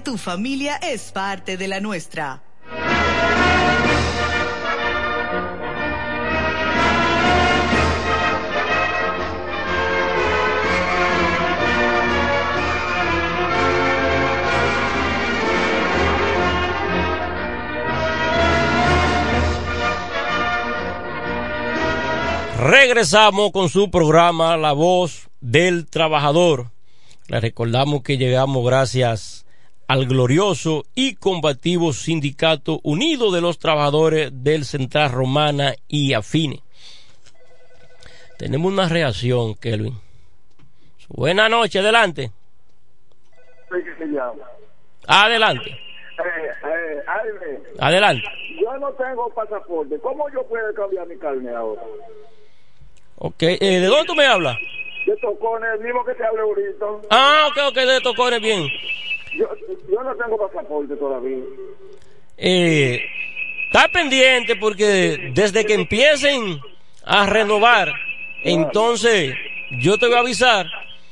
tu 0.00 0.18
familia 0.18 0.76
es 0.76 1.12
parte 1.12 1.56
de 1.56 1.68
la 1.68 1.80
nuestra. 1.80 2.42
Regresamos 22.58 23.52
con 23.52 23.68
su 23.68 23.90
programa 23.90 24.56
La 24.56 24.72
Voz 24.72 25.28
del 25.40 25.86
Trabajador. 25.86 26.72
Le 27.28 27.40
recordamos 27.40 28.02
que 28.02 28.16
llegamos 28.16 28.64
gracias 28.64 29.46
al 29.86 30.06
glorioso 30.06 30.84
y 30.94 31.14
combativo 31.16 31.92
Sindicato 31.92 32.80
Unido 32.82 33.30
de 33.30 33.42
los 33.42 33.58
Trabajadores 33.58 34.30
del 34.32 34.64
Central 34.64 35.12
Romana 35.12 35.74
y 35.88 36.14
Afine. 36.14 36.62
Tenemos 38.38 38.72
una 38.72 38.88
reacción, 38.88 39.54
Kelvin. 39.56 39.94
Buenas 41.08 41.50
noches, 41.50 41.82
adelante. 41.82 42.30
Adelante. 45.06 45.70
Eh, 45.70 45.76
eh, 46.64 47.62
adelante. 47.78 48.22
Yo 48.58 48.74
no 48.78 48.90
tengo 48.92 49.28
pasaporte. 49.34 49.98
¿Cómo 49.98 50.30
yo 50.30 50.46
puedo 50.46 50.72
cambiar 50.72 51.06
mi 51.06 51.18
carne 51.18 51.50
ahora? 51.50 51.82
Ok, 53.16 53.42
eh, 53.42 53.58
¿de 53.60 53.86
dónde 53.86 54.06
tú 54.06 54.14
me 54.14 54.26
hablas? 54.26 54.56
De 55.08 55.16
Tocones, 55.16 55.70
el 55.72 55.80
mismo 55.80 56.04
que 56.04 56.12
te 56.12 56.22
hablé 56.22 56.42
ahorita. 56.42 56.84
Ah, 57.08 57.48
ok, 57.48 57.56
ok, 57.70 57.76
de 57.76 58.00
Tocones, 58.02 58.42
bien. 58.42 58.68
Yo, 59.38 59.48
yo 59.90 60.02
no 60.02 60.14
tengo 60.16 60.36
pasaporte 60.36 60.94
todavía. 60.96 61.38
Eh, 62.36 63.00
está 63.68 63.88
pendiente 63.88 64.56
porque 64.56 65.30
desde 65.32 65.64
que 65.64 65.72
empiecen 65.72 66.60
a 67.06 67.24
renovar, 67.24 67.90
entonces 68.44 69.34
yo 69.80 69.96
te 69.96 70.08
voy 70.08 70.16
a 70.16 70.20
avisar 70.20 70.66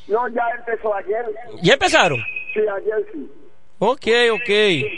No, 0.08 0.28
ya 0.28 0.42
empezó 0.58 0.94
ayer. 0.94 1.24
¿Ya 1.62 1.72
empezaron? 1.72 2.18
Sí, 2.52 2.60
ayer 2.60 3.06
sí. 3.14 3.30
Ok, 3.78 4.06
ok. 4.32 4.50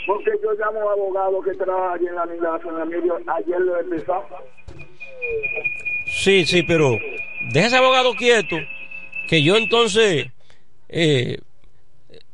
Porque 0.07 0.31
yo 0.43 0.51
llamo 0.59 0.89
a 0.89 0.95
un 0.95 1.15
abogado 1.17 1.41
que 1.41 1.53
trabaja 1.53 1.93
allí 1.93 2.07
en 2.07 2.15
la 2.15 2.25
migración, 2.25 3.23
ayer 3.29 3.61
lo 3.61 3.79
empezó. 3.79 4.25
Sí, 6.05 6.45
sí, 6.45 6.63
pero 6.63 6.97
deja 7.53 7.67
ese 7.67 7.77
abogado 7.77 8.13
quieto, 8.15 8.57
que 9.29 9.43
yo 9.43 9.57
entonces... 9.57 10.31
Eh, 10.89 11.39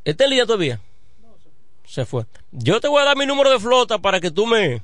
¿Está 0.02 0.26
día 0.28 0.46
todavía? 0.46 0.80
Se 1.84 2.06
fue. 2.06 2.24
Yo 2.52 2.80
te 2.80 2.88
voy 2.88 3.02
a 3.02 3.04
dar 3.04 3.18
mi 3.18 3.26
número 3.26 3.50
de 3.50 3.60
flota 3.60 3.98
para 3.98 4.18
que 4.18 4.30
tú 4.30 4.46
me, 4.46 4.80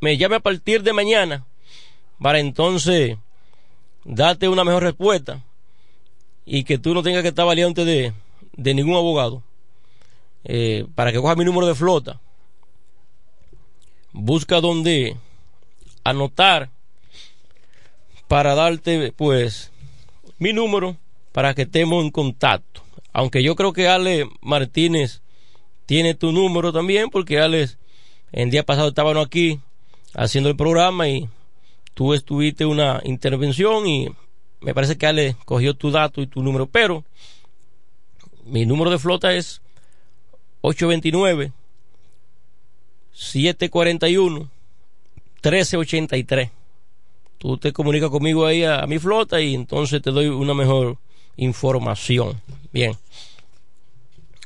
me 0.00 0.18
llame 0.18 0.36
a 0.36 0.40
partir 0.40 0.82
de 0.82 0.92
mañana, 0.92 1.46
para 2.20 2.40
entonces 2.40 3.16
darte 4.04 4.50
una 4.50 4.64
mejor 4.64 4.82
respuesta 4.82 5.42
y 6.44 6.64
que 6.64 6.76
tú 6.76 6.92
no 6.92 7.02
tengas 7.02 7.22
que 7.22 7.28
estar 7.28 7.46
valiente 7.46 7.86
de, 7.86 8.12
de 8.52 8.74
ningún 8.74 8.96
abogado. 8.96 9.42
Eh, 10.44 10.86
para 10.94 11.10
que 11.10 11.20
coja 11.20 11.36
mi 11.36 11.46
número 11.46 11.66
de 11.66 11.74
flota. 11.74 12.20
Busca 14.12 14.60
donde 14.60 15.16
anotar 16.04 16.68
para 18.28 18.54
darte 18.54 19.10
pues 19.16 19.72
mi 20.36 20.52
número 20.52 20.98
para 21.34 21.52
que 21.52 21.62
estemos 21.62 22.04
en 22.04 22.12
contacto. 22.12 22.84
Aunque 23.12 23.42
yo 23.42 23.56
creo 23.56 23.72
que 23.72 23.88
Ale 23.88 24.28
Martínez 24.40 25.20
tiene 25.84 26.14
tu 26.14 26.30
número 26.30 26.72
también 26.72 27.10
porque 27.10 27.40
Ale 27.40 27.70
el 28.30 28.50
día 28.52 28.62
pasado 28.62 28.86
estábamos 28.86 29.26
aquí 29.26 29.58
haciendo 30.14 30.48
el 30.48 30.54
programa 30.54 31.08
y 31.08 31.28
tú 31.92 32.14
estuviste 32.14 32.64
una 32.64 33.00
intervención 33.02 33.84
y 33.88 34.10
me 34.60 34.74
parece 34.74 34.96
que 34.96 35.08
Ale 35.08 35.36
cogió 35.44 35.74
tu 35.74 35.90
dato 35.90 36.22
y 36.22 36.28
tu 36.28 36.40
número, 36.40 36.66
pero 36.66 37.04
mi 38.44 38.64
número 38.64 38.92
de 38.92 39.00
flota 39.00 39.34
es 39.34 39.60
829 40.60 41.50
741 43.12 44.38
1383. 45.42 46.50
Tú 47.38 47.58
te 47.58 47.72
comunicas 47.72 48.10
conmigo 48.10 48.46
ahí 48.46 48.62
a, 48.62 48.86
mi 48.86 49.00
flota 49.00 49.40
y 49.40 49.56
entonces 49.56 50.00
te 50.00 50.12
doy 50.12 50.28
una 50.28 50.54
mejor 50.54 50.98
información. 51.36 52.40
Bien. 52.72 52.96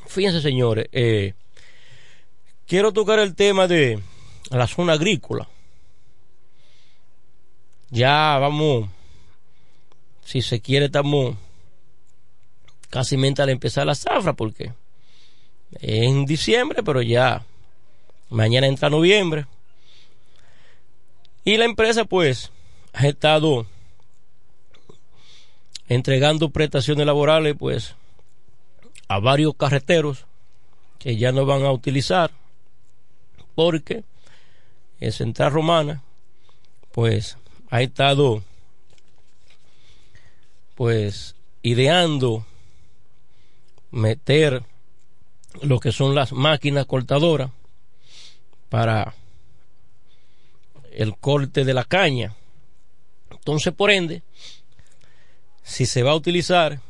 Fíjense, 0.06 0.40
señores, 0.40 0.89
eh, 0.93 1.35
quiero 2.66 2.93
tocar 2.93 3.19
el 3.19 3.35
tema 3.35 3.66
de 3.66 4.01
la 4.51 4.66
zona 4.66 4.94
agrícola. 4.94 5.48
Ya 7.90 8.39
vamos, 8.39 8.89
si 10.24 10.43
se 10.43 10.60
quiere, 10.60 10.86
estamos 10.86 11.36
casi 12.90 13.16
al 13.16 13.48
empezar 13.51 13.86
la 13.86 13.94
zafra, 13.94 14.32
porque 14.35 14.73
en 15.81 16.24
diciembre, 16.27 16.82
pero 16.82 17.02
ya 17.02 17.44
mañana 18.31 18.66
entra 18.66 18.90
noviembre. 18.90 19.47
Y 21.44 21.56
la 21.56 21.65
empresa 21.65 22.05
pues 22.05 22.51
ha 22.93 23.06
estado 23.06 23.66
entregando 25.89 26.51
prestaciones 26.51 27.06
laborales 27.06 27.56
pues 27.59 27.94
a 29.09 29.19
varios 29.19 29.55
carreteros 29.56 30.27
que 30.98 31.16
ya 31.16 31.32
no 31.32 31.47
van 31.47 31.65
a 31.65 31.73
utilizar 31.73 32.31
porque 33.55 34.05
en 35.01 35.12
Central 35.12 35.52
Romana 35.52 36.02
pues 36.93 37.39
ha 37.70 37.82
estado 37.82 38.43
pues 40.74 41.35
ideando 41.62 42.47
meter 43.90 44.62
lo 45.62 45.81
que 45.81 45.93
son 45.93 46.15
las 46.15 46.32
máquinas 46.32 46.86
cortadoras 46.86 47.51
para 48.69 49.15
el 50.93 51.16
corte 51.16 51.65
de 51.65 51.74
la 51.74 51.85
caña. 51.85 52.35
Entonces, 53.31 53.73
por 53.73 53.90
ende, 53.90 54.23
si 55.69 55.85
se 55.85 56.03
va 56.03 56.12
a 56.12 56.16
utilizar 56.16 56.81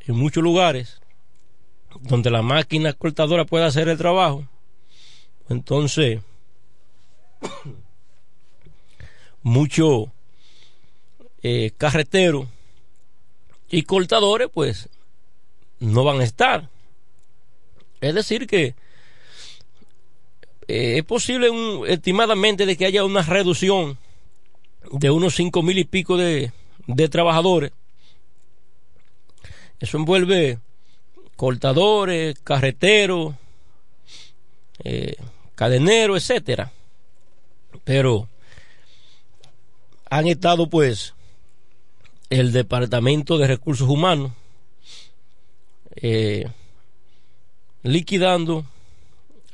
en 0.00 0.16
muchos 0.16 0.42
lugares 0.42 1.00
donde 2.00 2.28
la 2.28 2.42
máquina 2.42 2.92
cortadora 2.92 3.44
pueda 3.44 3.66
hacer 3.66 3.88
el 3.88 3.96
trabajo, 3.96 4.46
entonces 5.48 6.20
muchos 9.42 10.08
eh, 11.42 11.70
carreteros 11.78 12.48
y 13.70 13.84
cortadores 13.84 14.48
pues 14.52 14.88
no 15.78 16.02
van 16.02 16.20
a 16.20 16.24
estar. 16.24 16.68
Es 18.00 18.14
decir 18.14 18.48
que 18.48 18.74
eh, 20.66 20.98
es 20.98 21.04
posible 21.04 21.48
estimadamente 21.86 22.66
de 22.66 22.76
que 22.76 22.86
haya 22.86 23.04
una 23.04 23.22
reducción 23.22 23.98
de 24.90 25.12
unos 25.12 25.36
cinco 25.36 25.62
mil 25.62 25.78
y 25.78 25.84
pico 25.84 26.16
de 26.16 26.50
trabajadores. 27.08 27.70
Eso 29.80 29.96
envuelve 29.96 30.58
cortadores, 31.36 32.38
carreteros, 32.44 33.34
eh, 34.84 35.16
cadeneros, 35.54 36.18
etcétera. 36.18 36.70
Pero 37.84 38.28
han 40.10 40.26
estado 40.26 40.68
pues 40.68 41.14
el 42.28 42.52
Departamento 42.52 43.38
de 43.38 43.46
Recursos 43.46 43.88
Humanos 43.88 44.32
eh, 45.96 46.46
liquidando 47.82 48.64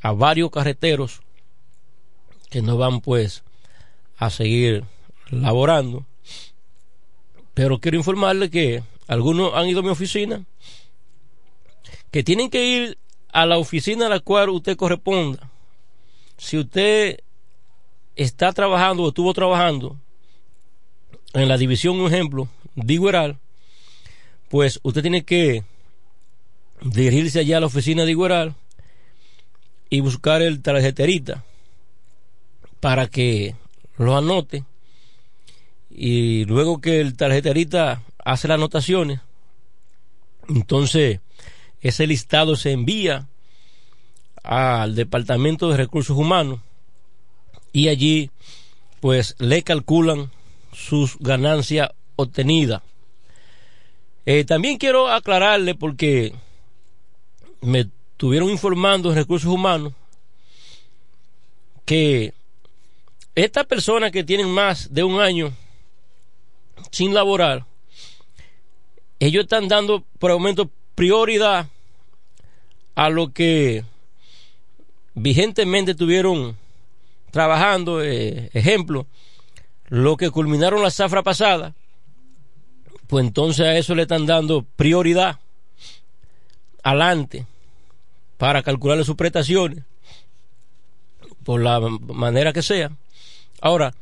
a 0.01 0.11
varios 0.11 0.51
carreteros 0.51 1.21
que 2.49 2.61
no 2.61 2.77
van 2.77 3.01
pues 3.01 3.43
a 4.17 4.29
seguir 4.29 4.83
laborando. 5.29 6.05
Pero 7.53 7.79
quiero 7.79 7.97
informarle 7.97 8.49
que 8.49 8.83
algunos 9.07 9.53
han 9.53 9.67
ido 9.67 9.79
a 9.79 9.83
mi 9.83 9.89
oficina, 9.89 10.45
que 12.11 12.23
tienen 12.23 12.49
que 12.49 12.65
ir 12.65 12.97
a 13.31 13.45
la 13.45 13.57
oficina 13.57 14.07
a 14.07 14.09
la 14.09 14.19
cual 14.19 14.49
usted 14.49 14.75
corresponda. 14.75 15.49
Si 16.37 16.57
usted 16.57 17.19
está 18.15 18.51
trabajando 18.53 19.03
o 19.03 19.09
estuvo 19.09 19.33
trabajando 19.33 19.97
en 21.33 21.47
la 21.47 21.57
división, 21.57 21.99
un 21.99 22.07
ejemplo, 22.07 22.47
de 22.75 23.35
pues 24.49 24.79
usted 24.83 25.01
tiene 25.01 25.23
que 25.23 25.63
dirigirse 26.81 27.39
allá 27.39 27.57
a 27.57 27.59
la 27.59 27.65
oficina 27.65 28.05
de 28.05 28.11
Igueral 28.11 28.55
y 29.89 29.99
buscar 30.01 30.41
el 30.41 30.61
tarjeterita 30.61 31.43
para 32.79 33.07
que 33.07 33.55
lo 33.97 34.15
anote 34.15 34.63
y 35.89 36.45
luego 36.45 36.79
que 36.79 37.01
el 37.01 37.15
tarjeterita 37.15 38.03
hace 38.31 38.47
las 38.47 38.55
anotaciones 38.55 39.21
entonces 40.49 41.19
ese 41.81 42.07
listado 42.07 42.55
se 42.55 42.71
envía 42.71 43.27
al 44.43 44.95
departamento 44.95 45.69
de 45.69 45.77
recursos 45.77 46.17
humanos 46.17 46.59
y 47.73 47.89
allí 47.89 48.31
pues 48.99 49.35
le 49.39 49.63
calculan 49.63 50.31
sus 50.73 51.17
ganancias 51.19 51.89
obtenidas. 52.15 52.81
Eh, 54.25 54.43
también 54.43 54.77
quiero 54.77 55.09
aclararle 55.09 55.75
porque 55.75 56.33
me 57.61 57.81
estuvieron 58.11 58.49
informando 58.49 59.09
en 59.09 59.15
recursos 59.15 59.51
humanos 59.51 59.93
que 61.85 62.33
estas 63.35 63.65
personas 63.65 64.11
que 64.11 64.23
tienen 64.23 64.49
más 64.49 64.93
de 64.93 65.03
un 65.03 65.21
año 65.21 65.53
sin 66.91 67.13
laborar, 67.13 67.65
ellos 69.19 69.43
están 69.43 69.67
dando 69.67 70.03
por 70.19 70.31
aumento 70.31 70.69
prioridad 70.95 71.67
a 72.95 73.09
lo 73.09 73.31
que 73.31 73.83
vigentemente 75.13 75.91
estuvieron 75.91 76.57
trabajando, 77.31 78.03
eh, 78.03 78.49
ejemplo, 78.53 79.07
lo 79.87 80.17
que 80.17 80.31
culminaron 80.31 80.81
la 80.81 80.91
zafra 80.91 81.23
pasada, 81.23 81.73
pues 83.07 83.25
entonces 83.25 83.65
a 83.65 83.77
eso 83.77 83.95
le 83.95 84.03
están 84.03 84.25
dando 84.25 84.65
prioridad 84.75 85.39
adelante 86.83 87.45
para 88.37 88.63
calcularle 88.63 89.03
sus 89.03 89.15
prestaciones 89.15 89.83
por 91.43 91.61
la 91.61 91.79
manera 91.79 92.53
que 92.53 92.61
sea. 92.61 92.91
Ahora, 93.61 93.93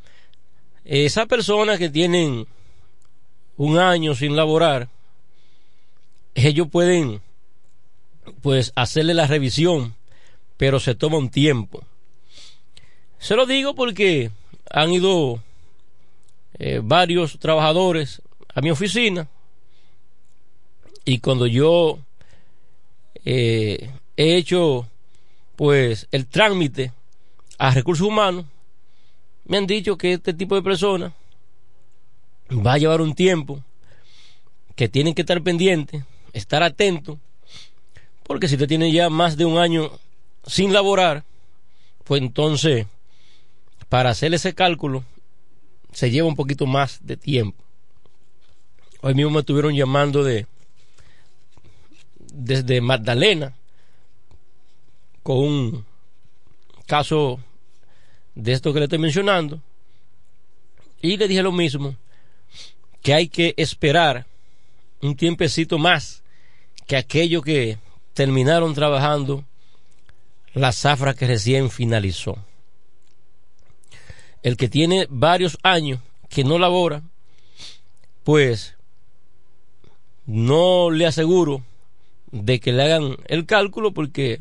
esas 0.84 1.26
personas 1.26 1.78
que 1.78 1.88
tienen 1.88 2.46
un 3.56 3.78
año 3.78 4.14
sin 4.14 4.36
laborar, 4.36 4.88
ellos 6.44 6.68
pueden 6.70 7.22
pues 8.42 8.72
hacerle 8.76 9.14
la 9.14 9.26
revisión, 9.26 9.94
pero 10.56 10.80
se 10.80 10.94
toma 10.94 11.18
un 11.18 11.30
tiempo. 11.30 11.84
Se 13.18 13.36
lo 13.36 13.46
digo 13.46 13.74
porque 13.74 14.30
han 14.70 14.92
ido 14.92 15.42
eh, 16.58 16.80
varios 16.82 17.38
trabajadores 17.38 18.22
a 18.54 18.60
mi 18.60 18.70
oficina 18.70 19.28
Y 21.04 21.18
cuando 21.18 21.46
yo 21.46 21.98
eh, 23.24 23.90
he 24.16 24.36
hecho 24.36 24.88
pues 25.56 26.06
el 26.12 26.26
trámite 26.26 26.92
a 27.58 27.70
recursos 27.70 28.06
humanos, 28.06 28.44
me 29.46 29.56
han 29.56 29.66
dicho 29.66 29.96
que 29.96 30.12
este 30.14 30.34
tipo 30.34 30.54
de 30.54 30.62
personas 30.62 31.12
va 32.50 32.74
a 32.74 32.78
llevar 32.78 33.00
un 33.00 33.14
tiempo, 33.14 33.62
que 34.74 34.88
tienen 34.88 35.14
que 35.14 35.22
estar 35.22 35.42
pendientes, 35.42 36.04
estar 36.36 36.62
atentos, 36.62 37.18
porque 38.22 38.46
si 38.46 38.56
te 38.56 38.66
tiene 38.66 38.92
ya 38.92 39.08
más 39.08 39.36
de 39.36 39.46
un 39.46 39.58
año 39.58 39.90
sin 40.46 40.72
laborar, 40.72 41.24
pues 42.04 42.20
entonces 42.20 42.86
para 43.88 44.10
hacer 44.10 44.34
ese 44.34 44.54
cálculo 44.54 45.04
se 45.92 46.10
lleva 46.10 46.28
un 46.28 46.36
poquito 46.36 46.66
más 46.66 47.04
de 47.06 47.16
tiempo. 47.16 47.64
Hoy 49.00 49.14
mismo 49.14 49.30
me 49.30 49.40
estuvieron 49.40 49.74
llamando 49.74 50.22
de 50.22 50.46
desde 52.32 52.82
Magdalena 52.82 53.54
con 55.22 55.38
un 55.38 55.86
caso 56.84 57.40
de 58.34 58.52
esto 58.52 58.74
que 58.74 58.80
le 58.80 58.84
estoy 58.84 58.98
mencionando 58.98 59.62
y 61.00 61.16
le 61.16 61.28
dije 61.28 61.42
lo 61.42 61.52
mismo 61.52 61.96
que 63.00 63.14
hay 63.14 63.28
que 63.28 63.54
esperar 63.56 64.26
un 65.00 65.16
tiempecito 65.16 65.78
más 65.78 66.22
que 66.86 66.96
aquello 66.96 67.42
que 67.42 67.78
terminaron 68.14 68.74
trabajando 68.74 69.44
la 70.54 70.72
zafra 70.72 71.14
que 71.14 71.26
recién 71.26 71.70
finalizó. 71.70 72.38
El 74.42 74.56
que 74.56 74.68
tiene 74.68 75.06
varios 75.10 75.58
años 75.62 76.00
que 76.28 76.44
no 76.44 76.58
labora, 76.58 77.02
pues 78.24 78.76
no 80.24 80.90
le 80.90 81.06
aseguro 81.06 81.62
de 82.30 82.58
que 82.60 82.72
le 82.72 82.82
hagan 82.82 83.16
el 83.26 83.46
cálculo 83.46 83.92
porque 83.92 84.40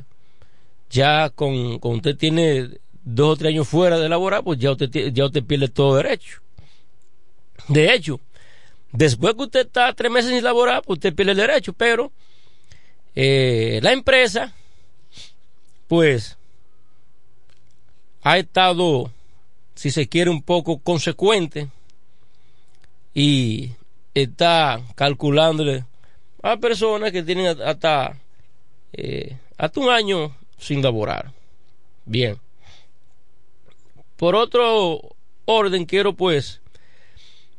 ya 0.89 1.29
con, 1.29 1.79
con 1.79 1.95
usted 1.95 2.15
tiene 2.15 2.69
dos 3.03 3.33
o 3.33 3.35
tres 3.35 3.53
años 3.53 3.67
fuera 3.67 3.99
de 3.99 4.09
laborar, 4.09 4.43
pues 4.43 4.59
ya 4.59 4.71
usted, 4.71 4.89
ya 5.11 5.25
usted 5.25 5.43
pierde 5.43 5.67
todo 5.67 5.97
derecho. 5.97 6.41
De 7.67 7.93
hecho, 7.93 8.19
después 8.91 9.35
que 9.35 9.43
usted 9.43 9.65
está 9.65 9.93
tres 9.93 10.11
meses 10.11 10.31
sin 10.31 10.43
laborar, 10.43 10.81
pues 10.83 10.97
usted 10.97 11.13
pierde 11.13 11.31
el 11.31 11.37
derecho, 11.37 11.73
pero 11.73 12.11
eh, 13.15 13.79
la 13.81 13.93
empresa, 13.93 14.53
pues, 15.87 16.37
ha 18.21 18.37
estado, 18.37 19.11
si 19.75 19.91
se 19.91 20.07
quiere, 20.07 20.29
un 20.29 20.41
poco 20.41 20.79
consecuente 20.79 21.69
y 23.13 23.71
está 24.13 24.81
calculándole 24.95 25.85
a 26.41 26.57
personas 26.57 27.11
que 27.11 27.23
tienen 27.23 27.61
hasta, 27.61 28.19
eh, 28.93 29.37
hasta 29.57 29.79
un 29.79 29.89
año 29.89 30.35
sin 30.57 30.81
laborar. 30.81 31.31
Bien. 32.05 32.39
Por 34.17 34.35
otro 34.35 35.15
orden, 35.45 35.85
quiero 35.85 36.13
pues 36.13 36.61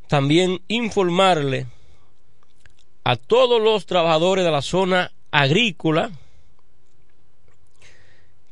también 0.08 0.60
informarle 0.68 1.66
a 3.04 3.16
todos 3.16 3.60
los 3.62 3.86
trabajadores 3.86 4.44
de 4.44 4.50
la 4.50 4.62
zona 4.62 5.12
agrícola 5.30 6.10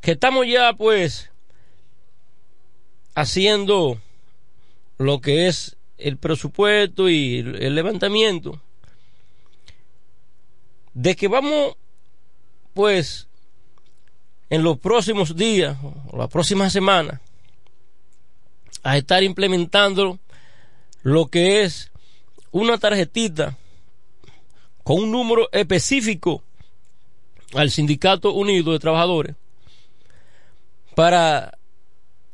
que 0.01 0.13
estamos 0.13 0.47
ya 0.47 0.73
pues 0.75 1.31
haciendo 3.15 4.01
lo 4.99 5.21
que 5.21 5.49
es 5.49 5.77
el 5.99 6.19
presupuesto 6.19 7.09
y 7.09 7.39
el 7.39 7.75
levantamiento 7.75 8.61
de 10.93 11.17
que 11.17 11.29
vamos 11.29 11.77
pues 12.75 13.29
en 14.51 14.63
los 14.63 14.79
próximos 14.79 15.37
días 15.37 15.77
o 15.83 16.17
la 16.17 16.29
próxima 16.29 16.71
semana 16.71 17.21
a 18.83 18.97
estar 18.97 19.23
implementando 19.23 20.19
lo 21.03 21.27
que 21.27 21.63
es 21.63 21.91
una 22.51 22.79
tarjetita 22.79 23.57
con 24.83 25.03
un 25.03 25.11
número 25.11 25.49
específico 25.53 26.43
al 27.55 27.71
Sindicato 27.71 28.33
Unido 28.33 28.73
de 28.73 28.79
Trabajadores 28.79 29.37
para 30.95 31.57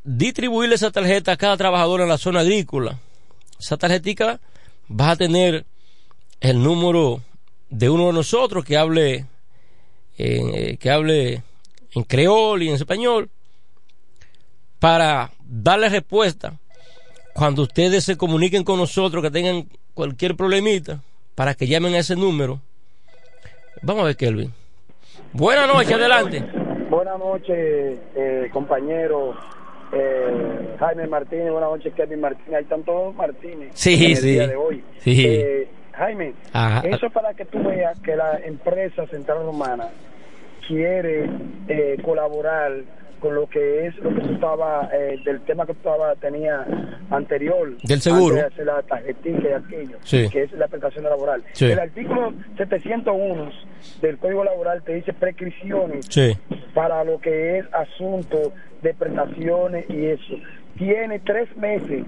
distribuirle 0.05 0.75
esa 0.75 0.91
tarjeta 0.91 1.33
a 1.33 1.37
cada 1.37 1.57
trabajador 1.57 2.01
en 2.01 2.09
la 2.09 2.19
zona 2.19 2.41
agrícola. 2.41 2.99
Esa 3.59 3.77
tarjetita 3.77 4.41
va 4.91 5.13
a 5.13 5.17
tener 5.17 5.67
el 6.41 6.63
número 6.63 7.23
de 7.69 7.91
uno 7.91 8.09
de 8.09 8.13
nosotros 8.13 8.65
que 8.65 8.77
hable 8.77 9.27
eh, 10.19 10.77
que 10.79 10.91
hable 10.91 11.43
en 11.95 12.03
creol 12.05 12.63
y 12.63 12.69
en 12.69 12.75
español 12.75 13.31
para 14.79 15.33
darle 15.47 15.89
respuesta 15.89 16.59
cuando 17.35 17.63
ustedes 17.63 18.05
se 18.05 18.17
comuniquen 18.17 18.65
con 18.65 18.79
nosotros 18.79 19.23
que 19.23 19.31
tengan 19.31 19.69
cualquier 19.95 20.37
problemita 20.37 21.03
para 21.35 21.55
que 21.55 21.67
llamen 21.67 21.95
a 21.95 21.99
ese 21.99 22.17
número. 22.17 22.61
Vamos 23.83 24.03
a 24.03 24.07
ver, 24.07 24.17
Kelvin. 24.17 24.60
Buenas 25.32 25.69
noches, 25.69 25.93
adelante. 25.93 26.43
Buenas 26.90 27.19
noches, 27.19 27.98
eh, 28.16 28.51
compañero 28.52 29.35
eh, 29.93 30.77
Jaime 30.78 31.07
Martínez. 31.07 31.52
Buenas 31.52 31.70
noches, 31.70 31.94
Kevin 31.94 32.20
Martínez. 32.20 32.55
Ahí 32.55 32.62
están 32.62 32.82
todos 32.82 33.15
Martínez. 33.15 33.70
Sí, 33.74 34.05
en 34.07 34.11
el 34.11 34.16
sí. 34.16 34.31
Día 34.32 34.47
de 34.48 34.57
hoy. 34.57 34.85
Sí. 34.98 35.24
Eh, 35.27 35.69
Jaime, 35.93 36.35
Ajá. 36.52 36.86
eso 36.89 37.07
es 37.07 37.12
para 37.12 37.35
que 37.35 37.44
tú 37.44 37.62
veas 37.62 37.98
que 38.01 38.16
la 38.16 38.39
empresa 38.44 39.07
Central 39.07 39.44
Romana 39.44 39.89
quiere 40.66 41.28
eh, 41.69 41.97
colaborar 42.02 42.73
con 43.21 43.35
lo 43.35 43.47
que 43.49 43.87
es 43.87 43.97
lo 43.99 44.11
que 44.15 44.21
tú 44.23 44.33
estaba 44.35 44.89
eh, 44.93 45.19
del 45.25 45.41
tema 45.43 45.67
que 45.67 45.75
tú 45.75 45.79
estaba 45.89 46.15
tenía 46.17 46.67
anterior 47.11 47.77
Del 47.83 48.01
seguro. 48.01 48.35
antes 48.37 48.57
de 48.57 48.63
hacer 48.63 48.67
la 48.67 48.83
tarjetita 48.83 49.49
y 49.49 49.53
aquello 49.53 49.99
Sí. 50.03 50.29
que 50.31 50.43
es 50.45 50.53
la 50.53 50.69
prestación 50.69 51.05
laboral 51.05 51.43
Sí. 51.53 51.67
el 51.67 51.79
artículo 51.79 52.33
701 52.57 53.51
del 54.01 54.19
código 54.19 54.45
laboral 54.45 54.83
te 54.83 54.95
dice 54.95 55.13
prescripciones 55.13 56.07
Sí. 56.09 56.37
para 56.75 57.05
lo 57.05 57.21
que 57.21 57.59
es 57.59 57.67
asunto 57.73 58.53
de 58.83 58.95
prestaciones 58.95 59.85
y 59.91 60.07
eso. 60.07 60.35
Tiene 60.79 61.19
tres 61.19 61.55
meses, 61.57 62.05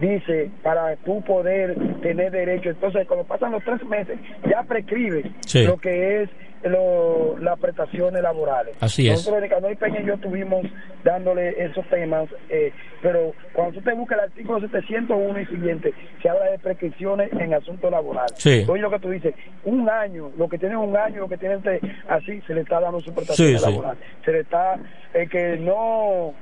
dice, 0.00 0.50
para 0.62 0.96
tú 0.96 1.22
poder 1.22 1.76
tener 2.02 2.32
derecho. 2.32 2.70
Entonces, 2.70 3.06
cuando 3.06 3.24
pasan 3.24 3.52
los 3.52 3.62
tres 3.64 3.84
meses, 3.84 4.18
ya 4.48 4.62
prescribe 4.64 5.30
lo 5.66 5.76
que 5.76 6.22
es 6.22 6.30
lo- 6.64 7.38
las 7.38 7.58
prestaciones 7.58 8.22
laborales. 8.22 8.76
Así 8.80 9.08
es. 9.08 9.14
Nosotros, 9.14 9.42
Nicanor 9.42 9.72
y 9.72 9.76
Peña 9.76 10.00
y 10.00 10.06
yo 10.06 10.14
estuvimos 10.14 10.66
dándole 11.04 11.54
esos 11.64 11.86
temas, 11.88 12.28
eh, 12.50 12.72
pero 13.02 13.32
cuando 13.54 13.78
tú 13.78 13.84
te 13.84 13.94
buscas 13.94 14.18
el 14.18 14.24
artículo 14.24 14.60
701 14.60 15.40
y 15.40 15.46
siguiente, 15.46 15.94
se 16.22 16.28
habla 16.28 16.50
de 16.50 16.58
prescripciones 16.58 17.30
en 17.32 17.54
asuntos 17.54 17.90
laborales. 17.90 18.32
Sí. 18.36 18.64
Oye, 18.68 18.82
lo 18.82 18.90
que 18.90 18.98
tú 18.98 19.10
dices, 19.10 19.34
un 19.64 19.88
año, 19.88 20.30
lo 20.36 20.48
que 20.48 20.58
tiene 20.58 20.76
un 20.76 20.96
año, 20.96 21.20
lo 21.20 21.28
que 21.28 21.38
tiene 21.38 21.54
este- 21.56 21.80
así, 22.08 22.40
se 22.46 22.54
le 22.54 22.60
está 22.62 22.80
dando 22.80 23.00
su 23.00 23.14
prestación 23.14 23.48
Sí, 23.48 23.58
sí. 23.58 23.70
laboral. 23.70 23.96
Se 24.24 24.32
le 24.32 24.40
está, 24.40 24.78
el 25.14 25.28
que 25.30 25.56
no, 25.56 26.34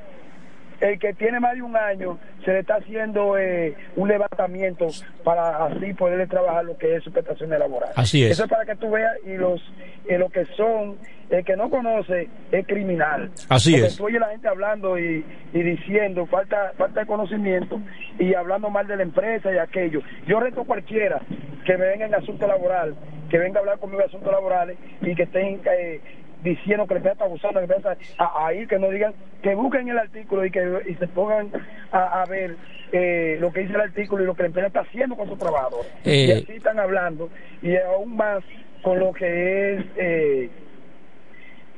el 0.81 0.99
que 0.99 1.13
tiene 1.15 1.41
más 1.41 1.55
de 1.55 1.63
un 1.63 1.77
año, 1.77 2.19
se 2.45 2.53
le 2.53 2.61
está 2.61 2.77
haciendo 2.77 3.37
eh, 3.37 3.75
un 3.97 4.09
levantamiento 4.09 4.87
para 5.25 5.67
así 5.67 5.93
poderle 5.95 6.27
trabajar 6.27 6.65
lo 6.65 6.77
que 6.79 6.97
es 6.97 7.05
su 7.05 7.11
prestación 7.13 7.51
laboral. 7.51 7.91
Así 7.97 8.25
es. 8.25 8.33
Eso 8.33 8.45
es 8.45 8.51
para 8.51 8.65
que 8.65 8.77
tú 8.77 8.91
veas 8.91 9.13
y 9.27 9.37
los, 9.37 9.61
y 10.09 10.15
lo 10.17 10.29
que 10.31 10.45
son, 10.57 10.97
el 11.31 11.45
que 11.45 11.57
no 11.57 11.69
conoce 11.69 12.29
es 12.53 12.67
criminal. 12.67 13.31
Así 13.49 13.73
Porque 13.73 13.87
es. 13.89 13.97
tú 13.97 14.05
oyes 14.07 14.21
la 14.21 14.29
gente 14.29 14.49
hablando 14.49 14.99
y, 14.99 15.25
y 15.53 15.63
diciendo 15.63 16.27
falta 16.27 16.73
falta 16.77 17.01
de 17.01 17.07
conocimiento 17.07 17.81
y 18.19 18.35
hablando 18.35 18.71
mal 18.71 18.87
de 18.87 18.97
la 18.97 19.03
empresa 19.03 19.53
y 19.53 19.59
aquello. 19.59 20.01
Yo 20.27 20.39
reto 20.41 20.61
a 20.63 20.65
cualquiera 20.65 21.21
que 21.67 21.77
me 21.77 21.87
venga 21.89 22.07
en 22.07 22.15
asunto 22.15 22.47
laboral, 22.47 22.95
que 23.31 23.39
venga 23.39 23.59
a 23.59 23.61
hablar 23.61 23.79
conmigo 23.79 24.01
de 24.01 24.07
asuntos 24.07 24.33
laborales 24.33 24.79
y 25.03 25.15
que 25.15 25.25
estén 25.25 25.61
eh, 25.71 26.01
diciendo 26.43 26.87
que 26.87 26.95
la 26.95 26.99
empresa 26.99 27.13
está 27.13 27.25
abusando, 27.25 27.61
que 27.61 27.65
empresa 27.65 27.97
a, 28.19 28.47
a 28.47 28.55
ir, 28.55 28.69
que 28.69 28.79
no 28.79 28.91
digan, 28.91 29.15
que 29.43 29.55
busquen 29.55 29.89
el 29.89 29.99
artículo 29.99 30.45
y 30.45 30.51
que 30.51 30.83
y 30.87 30.95
se 30.95 31.09
pongan 31.09 31.51
a, 31.93 32.23
a 32.23 32.27
ver 32.27 32.57
eh, 32.93 33.37
lo 33.41 33.53
que 33.53 33.61
dice 33.61 33.75
el 33.75 33.81
artículo 33.81 34.23
y 34.23 34.27
lo 34.27 34.35
que 34.35 34.43
la 34.43 34.49
empresa 34.49 34.69
está 34.69 34.81
haciendo 34.81 35.17
con 35.17 35.29
sus 35.29 35.39
trabajadores. 35.39 35.91
Eh, 36.05 36.27
y 36.27 36.33
así 36.33 36.53
están 36.53 36.79
hablando 36.79 37.29
y 37.63 37.77
aún 37.77 38.17
más 38.17 38.43
con 38.83 38.99
lo 38.99 39.13
que 39.13 39.75
es... 39.75 39.85
Eh, 39.97 40.51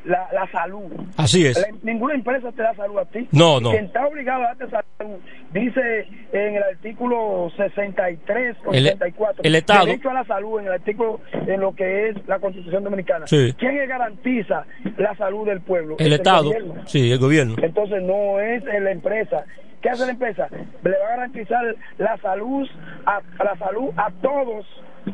la, 0.04 0.28
la 0.32 0.50
salud. 0.50 0.90
Así 1.16 1.46
es. 1.46 1.58
La- 1.58 1.76
ninguna 1.82 2.14
empresa 2.14 2.50
te 2.52 2.62
da 2.62 2.74
salud 2.74 2.98
a 2.98 3.04
ti. 3.04 3.28
No, 3.32 3.60
no. 3.60 3.70
Quien 3.70 3.84
está 3.86 4.06
obligado 4.06 4.42
a 4.44 4.54
darte 4.54 4.64
salud, 4.70 5.16
dice 5.52 6.06
en 6.32 6.56
el 6.56 6.62
artículo 6.62 7.50
63 7.56 8.56
o 8.66 8.72
El- 8.72 8.84
64, 8.84 9.42
el 9.44 9.54
Estado. 9.54 9.86
derecho 9.86 10.10
a 10.10 10.14
la 10.14 10.24
salud, 10.24 10.60
en 10.60 10.66
el 10.66 10.72
artículo, 10.72 11.20
en 11.32 11.60
lo 11.60 11.74
que 11.74 12.08
es 12.08 12.16
la 12.28 12.38
Constitución 12.38 12.84
Dominicana. 12.84 13.26
Sí. 13.26 13.52
¿Quién 13.58 13.76
garantiza 13.88 14.64
la 14.96 15.14
salud 15.16 15.46
del 15.46 15.60
pueblo? 15.60 15.96
El 15.98 16.12
Es 16.12 16.18
Estado. 16.20 16.44
gobierno. 16.44 16.74
Sí, 16.86 17.10
el 17.12 17.18
gobierno. 17.18 17.54
Entonces 17.62 18.02
no 18.02 18.40
es 18.40 18.64
la 18.64 18.90
empresa. 18.90 19.44
¿Qué 19.82 19.88
hace 19.88 20.04
la 20.04 20.12
empresa? 20.12 20.46
Le 20.84 20.90
va 20.90 21.06
a 21.06 21.10
garantizar 21.16 21.64
la 21.98 22.16
salud 22.18 22.68
a, 23.06 23.20
a 23.38 23.44
la 23.44 23.56
salud 23.56 23.90
a 23.96 24.10
todos 24.22 24.66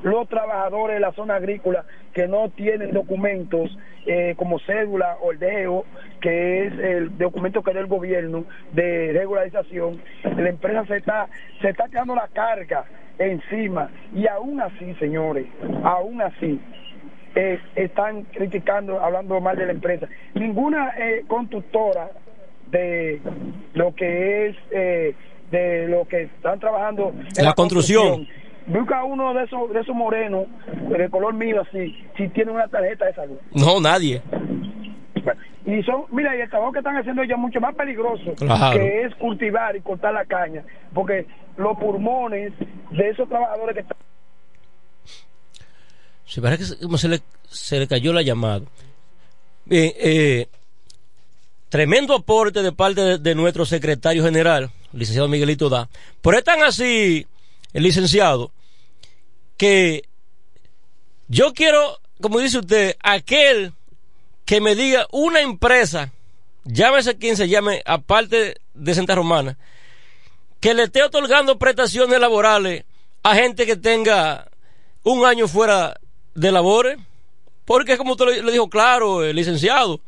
los 0.03 0.29
trabajadores 0.29 0.97
de 0.97 1.01
la 1.01 1.13
zona 1.13 1.37
agrícola 1.37 1.85
que 2.13 2.27
no 2.27 2.49
tienen 2.51 2.93
documentos 2.93 3.77
eh, 4.07 4.35
como 4.37 4.59
cédula 4.61 5.17
o 5.21 5.33
el 5.33 5.39
DEO, 5.39 5.85
que 6.21 6.67
es 6.67 6.73
el 6.79 7.19
documento 7.19 7.63
que 7.63 7.73
da 7.73 7.81
el 7.81 7.87
gobierno 7.87 8.45
de 8.73 9.13
regularización, 9.13 10.01
la 10.23 10.49
empresa 10.49 10.85
se 10.87 10.97
está, 10.97 11.29
se 11.61 11.71
está 11.71 11.89
quedando 11.89 12.15
la 12.15 12.29
carga 12.29 12.85
encima 13.19 13.91
y 14.15 14.27
aún 14.27 14.61
así, 14.61 14.95
señores, 14.95 15.47
aún 15.83 16.21
así, 16.23 16.61
eh, 17.35 17.61
están 17.75 18.23
criticando, 18.25 18.99
hablando 19.01 19.41
mal 19.41 19.57
de 19.57 19.67
la 19.67 19.73
empresa. 19.73 20.09
Ninguna 20.35 20.95
eh, 20.99 21.25
constructora 21.29 22.11
de 22.71 23.21
lo 23.75 23.95
que 23.95 24.47
es 24.47 24.57
eh, 24.71 25.15
de 25.51 25.87
lo 25.87 26.07
que 26.09 26.23
están 26.23 26.59
trabajando 26.59 27.13
en 27.37 27.45
la, 27.45 27.53
construcción. 27.53 28.27
Busca 28.69 29.05
uno 29.05 29.33
de 29.35 29.45
esos 29.45 29.73
de 29.73 29.81
esos 29.81 29.95
morenos 29.95 30.47
de 30.91 31.09
color 31.11 31.35
mío 31.35 31.63
así, 31.63 31.95
si 32.17 32.29
tiene 32.31 32.51
una 32.53 32.67
tarjeta 32.69 33.07
de 33.07 33.15
salud. 33.15 33.37
No, 33.53 33.81
nadie. 33.81 34.21
Y 35.67 35.83
son, 35.83 36.05
mira, 36.13 36.37
y 36.37 36.41
el 36.41 36.49
trabajo 36.51 36.73
que 36.73 36.79
están 36.79 36.97
haciendo 36.97 37.23
ellos 37.23 37.37
es 37.37 37.41
mucho 37.41 37.61
más 37.61 37.75
peligroso 37.75 38.35
Claro. 38.37 38.79
que 38.79 39.03
es 39.03 39.15
cultivar 39.17 39.75
y 39.75 39.81
cortar 39.81 40.15
la 40.15 40.25
caña, 40.25 40.63
porque 40.95 41.27
los 41.57 41.77
pulmones 41.79 42.53
de 42.93 43.09
esos 43.11 43.29
trabajadores 43.29 43.75
que 43.75 43.81
están 43.81 43.97
Se 46.25 46.41
parece 46.41 46.77
que 46.77 46.97
se- 46.99 47.09
le, 47.09 47.21
se 47.49 47.79
le 47.79 47.87
cayó 47.89 48.13
la 48.13 48.23
llamada. 48.23 48.63
Bien, 49.65 49.93
eh, 49.97 50.47
tremendo 51.69 52.15
aporte 52.15 52.63
de 52.63 52.73
parte 52.73 53.01
de, 53.01 53.19
de 53.19 53.35
nuestro 53.35 53.65
secretario 53.65 54.23
general, 54.25 54.71
licenciado 54.93 55.29
Miguelito 55.29 55.69
Da. 55.69 55.89
Pero 56.23 56.39
es 56.39 56.45
tan 56.45 56.63
así, 56.63 57.27
el 57.77 57.83
licenciado, 57.83 58.53
que 59.59 60.09
yo 61.29 61.53
quiero, 61.53 61.99
como 62.23 62.39
dice 62.41 62.59
usted, 62.59 62.97
aquel 63.03 63.73
que 64.47 64.61
me 64.61 64.75
diga 64.75 65.07
una 65.13 65.41
empresa, 65.41 66.13
llámese 66.65 67.19
quien 67.19 67.37
se 67.37 67.49
llame, 67.49 67.83
aparte 67.85 68.57
de 68.75 68.95
Santa 68.95 69.15
Romana, 69.15 69.59
que 70.61 70.73
le 70.73 70.85
esté 70.85 71.03
otorgando 71.03 71.59
prestaciones 71.59 72.19
laborales 72.19 72.85
a 73.23 73.35
gente 73.35 73.67
que 73.67 73.77
tenga 73.77 74.49
un 75.03 75.27
año 75.27 75.47
fuera 75.49 76.01
de 76.35 76.53
labores. 76.53 76.97
Porque 77.67 77.99
como 77.99 78.13
usted 78.13 78.43
lo- 78.43 78.51
dijo 78.53 78.71
claro, 78.71 79.23
el 79.25 79.37
licenciado, 79.37 80.01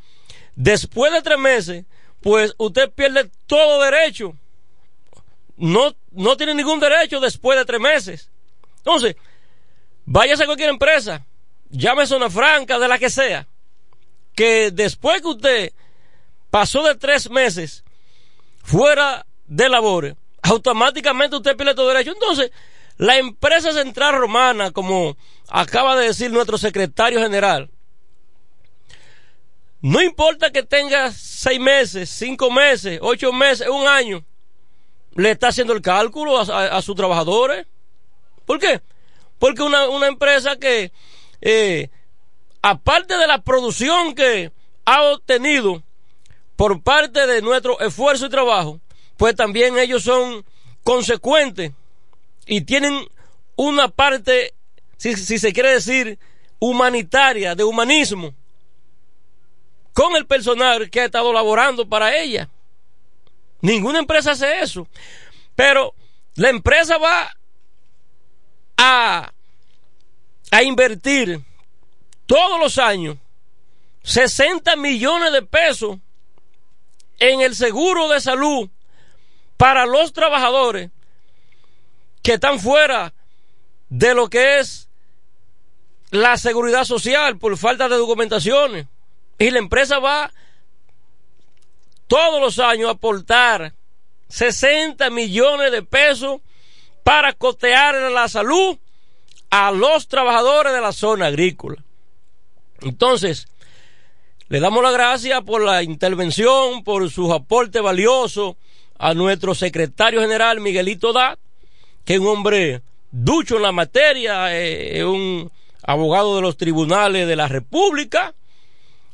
después 0.55 1.13
de 1.13 1.21
tres 1.23 1.39
meses, 1.39 1.85
pues 2.21 2.55
usted 2.57 2.91
pierde 2.91 3.29
todo 3.47 3.83
derecho. 3.83 4.35
No, 5.59 5.95
no 6.13 6.37
tiene 6.37 6.55
ningún 6.55 6.81
derecho 6.81 7.21
después 7.21 7.59
de 7.59 7.65
tres 7.65 7.81
meses. 7.81 8.31
Entonces, 8.79 9.17
váyase 10.07 10.45
a 10.45 10.47
cualquier 10.47 10.71
empresa, 10.71 11.27
llame 11.69 12.07
Zona 12.07 12.31
Franca, 12.31 12.79
de 12.79 12.89
la 12.89 12.99
que 12.99 13.11
sea, 13.11 13.47
que 14.35 14.71
después 14.71 15.21
que 15.21 15.29
usted 15.29 15.73
pasó 16.51 16.83
de 16.85 16.95
tres 16.95 17.29
meses 17.29 17.85
fuera 18.63 19.27
de 19.47 19.69
labores, 19.69 20.15
automáticamente 20.43 21.37
usted 21.37 21.57
pierde 21.57 21.75
todo 21.75 21.89
derecho. 21.89 22.13
Entonces, 22.13 22.51
la 22.97 23.19
empresa 23.19 23.73
central 23.73 24.17
romana, 24.17 24.71
como 24.71 25.17
acaba 25.49 25.97
de 25.97 26.07
decir 26.07 26.31
nuestro 26.31 26.57
secretario 26.57 27.21
general, 27.21 27.71
no 29.81 30.03
importa 30.03 30.51
que 30.51 30.63
tenga 30.63 31.13
seis 31.13 31.61
meses, 31.61 32.11
cinco 32.11 32.51
meses, 32.51 32.99
ocho 33.03 33.33
meses, 33.33 33.69
un 33.69 33.87
año, 33.87 34.25
le 35.19 35.33
está 35.33 35.49
haciendo 35.49 35.73
el 35.73 35.83
cálculo 35.83 36.39
a, 36.39 36.43
a- 36.77 36.81
sus 36.81 36.95
trabajadores. 36.95 37.67
¿Por 38.47 38.59
qué? 38.61 38.81
Porque 39.41 39.63
una, 39.63 39.89
una 39.89 40.07
empresa 40.07 40.57
que, 40.57 40.93
eh, 41.41 41.91
aparte 42.63 43.17
de 43.19 43.27
la 43.27 43.43
producción 43.43 44.15
que 44.15 44.53
ha 44.85 45.03
obtenido 45.03 45.83
por 46.55 46.81
parte 46.83 47.27
de 47.27 47.43
nuestro 47.43 47.81
esfuerzo 47.81 48.27
y 48.27 48.31
trabajo, 48.31 48.81
pues 49.17 49.35
también 49.35 49.77
ellos 49.77 50.05
son 50.05 50.45
consecuentes 50.85 51.73
y 52.47 52.61
tienen 52.61 53.05
una 53.57 53.89
parte, 53.89 54.55
si, 54.99 55.15
si 55.17 55.39
se 55.41 55.53
quiere 55.53 55.73
decir, 55.73 56.17
humanitaria, 56.61 57.57
de 57.57 57.65
humanismo, 57.65 58.35
con 59.93 60.15
el 60.15 60.27
personal 60.27 60.89
que 60.91 61.01
ha 61.01 61.05
estado 61.07 61.33
laborando 61.33 61.89
para 61.89 62.17
ella. 62.17 62.49
Ninguna 63.61 63.99
empresa 63.99 64.33
hace 64.33 64.61
eso. 64.61 64.87
Pero 65.57 65.95
la 66.35 66.51
empresa 66.51 66.99
va 66.99 67.37
a, 68.77 69.33
a 70.51 70.63
invertir 70.63 71.41
todos 72.27 72.61
los 72.61 72.79
años 72.79 73.17
60 74.03 74.77
millones 74.77 75.33
de 75.33 75.43
pesos 75.43 75.99
en 77.19 77.41
el 77.41 77.55
seguro 77.55 78.09
de 78.09 78.21
salud 78.21 78.71
para 79.57 79.87
los 79.87 80.13
trabajadores 80.13 80.91
que 82.23 82.35
están 82.35 82.61
fuera 82.61 83.13
de 83.89 84.15
lo 84.15 84.29
que 84.29 84.61
es 84.61 84.89
la 86.11 86.37
seguridad 86.37 86.85
social 86.85 87.39
por 87.39 87.57
falta 87.57 87.89
de 87.89 87.97
documentaciones. 87.97 88.87
Y 89.39 89.51
la 89.51 89.59
empresa 89.59 89.99
va 89.99 90.33
todos 92.09 92.41
los 92.41 92.59
años 92.59 92.91
aportar 92.91 93.75
60 94.29 95.09
millones 95.11 95.71
de 95.71 95.83
pesos 95.83 96.41
para 97.05 97.33
costear 97.33 98.11
la 98.11 98.29
salud 98.29 98.77
a 99.51 99.71
los 99.71 100.09
trabajadores 100.09 100.73
de 100.73 100.81
la 100.81 100.93
zona 100.93 101.27
agrícola. 101.27 101.83
Entonces, 102.81 103.49
le 104.49 104.61
damos 104.61 104.83
las 104.83 104.93
gracias 104.93 105.43
por 105.43 105.63
la 105.63 105.83
intervención, 105.83 106.83
por 106.85 107.11
sus 107.11 107.31
aportes 107.31 107.83
valiosos 107.83 108.57
a 108.99 109.15
nuestro 109.15 109.55
secretario 109.55 110.21
general 110.21 110.61
Miguelito 110.61 111.13
Da, 111.13 111.39
que 112.05 112.15
es 112.15 112.21
un 112.21 112.29
hombre 112.29 112.83
ducho 113.11 113.57
en 113.57 113.63
la 113.63 113.73
materia, 113.73 114.55
eh, 114.57 114.99
es 114.99 115.05
un 115.05 115.51
abogado 115.83 116.37
de 116.37 116.43
los 116.43 116.57
tribunales 116.57 117.27
de 117.27 117.37
la 117.37 117.49
República 117.49 118.35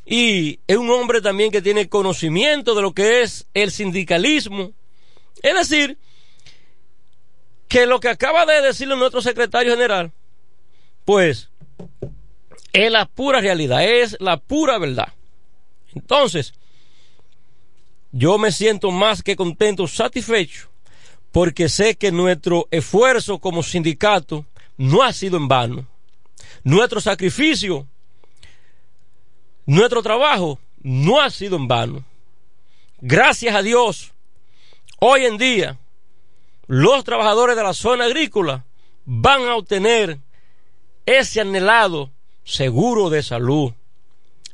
y 0.07 0.61
es 0.67 0.77
un 0.77 0.91
hombre 0.91 1.21
también 1.21 1.51
que 1.51 1.63
tiene 1.63 1.89
conocimiento 1.89 2.75
de 2.75 2.83
lo 2.83 2.93
que 2.93 3.23
es 3.23 3.47
el 3.55 3.71
sindicalismo. 3.71 4.73
Es 5.43 5.55
decir, 5.55 5.99
que 7.69 7.87
lo 7.87 8.01
que 8.01 8.09
acaba 8.09 8.45
de 8.47 8.61
decirle 8.61 8.97
nuestro 8.97 9.23
secretario 9.23 9.73
general, 9.73 10.13
pues 11.05 11.51
es 12.73 12.91
la 12.91 13.07
pura 13.07 13.41
realidad, 13.41 13.85
es 13.85 14.17
la 14.21 14.37
pura 14.37 14.79
verdad. 14.79 15.13
Entonces, 15.95 16.55
yo 18.13 18.37
me 18.39 18.53
siento 18.53 18.91
más 18.91 19.23
que 19.23 19.37
contento, 19.37 19.87
satisfecho, 19.87 20.69
porque 21.33 21.69
sé 21.69 21.97
que 21.97 22.13
nuestro 22.13 22.69
esfuerzo 22.71 23.39
como 23.39 23.63
sindicato 23.63 24.45
no 24.77 25.03
ha 25.03 25.13
sido 25.13 25.37
en 25.37 25.49
vano. 25.49 25.89
Nuestro 26.63 27.01
sacrificio, 27.01 27.89
nuestro 29.67 30.03
trabajo 30.03 30.59
no 30.83 31.21
ha 31.21 31.31
sido 31.31 31.57
en 31.57 31.69
vano. 31.69 32.05
Gracias 33.01 33.55
a 33.55 33.63
Dios, 33.63 34.13
hoy 35.01 35.25
en 35.25 35.37
día, 35.39 35.79
los 36.67 37.05
trabajadores 37.05 37.57
de 37.57 37.63
la 37.63 37.75
zona 37.75 38.05
agrícola 38.05 38.65
van 39.05 39.43
a 39.43 39.57
obtener 39.57 40.19
ese 41.07 41.41
anhelado 41.41 42.11
seguro 42.45 43.11
de 43.11 43.23
salud. 43.23 43.73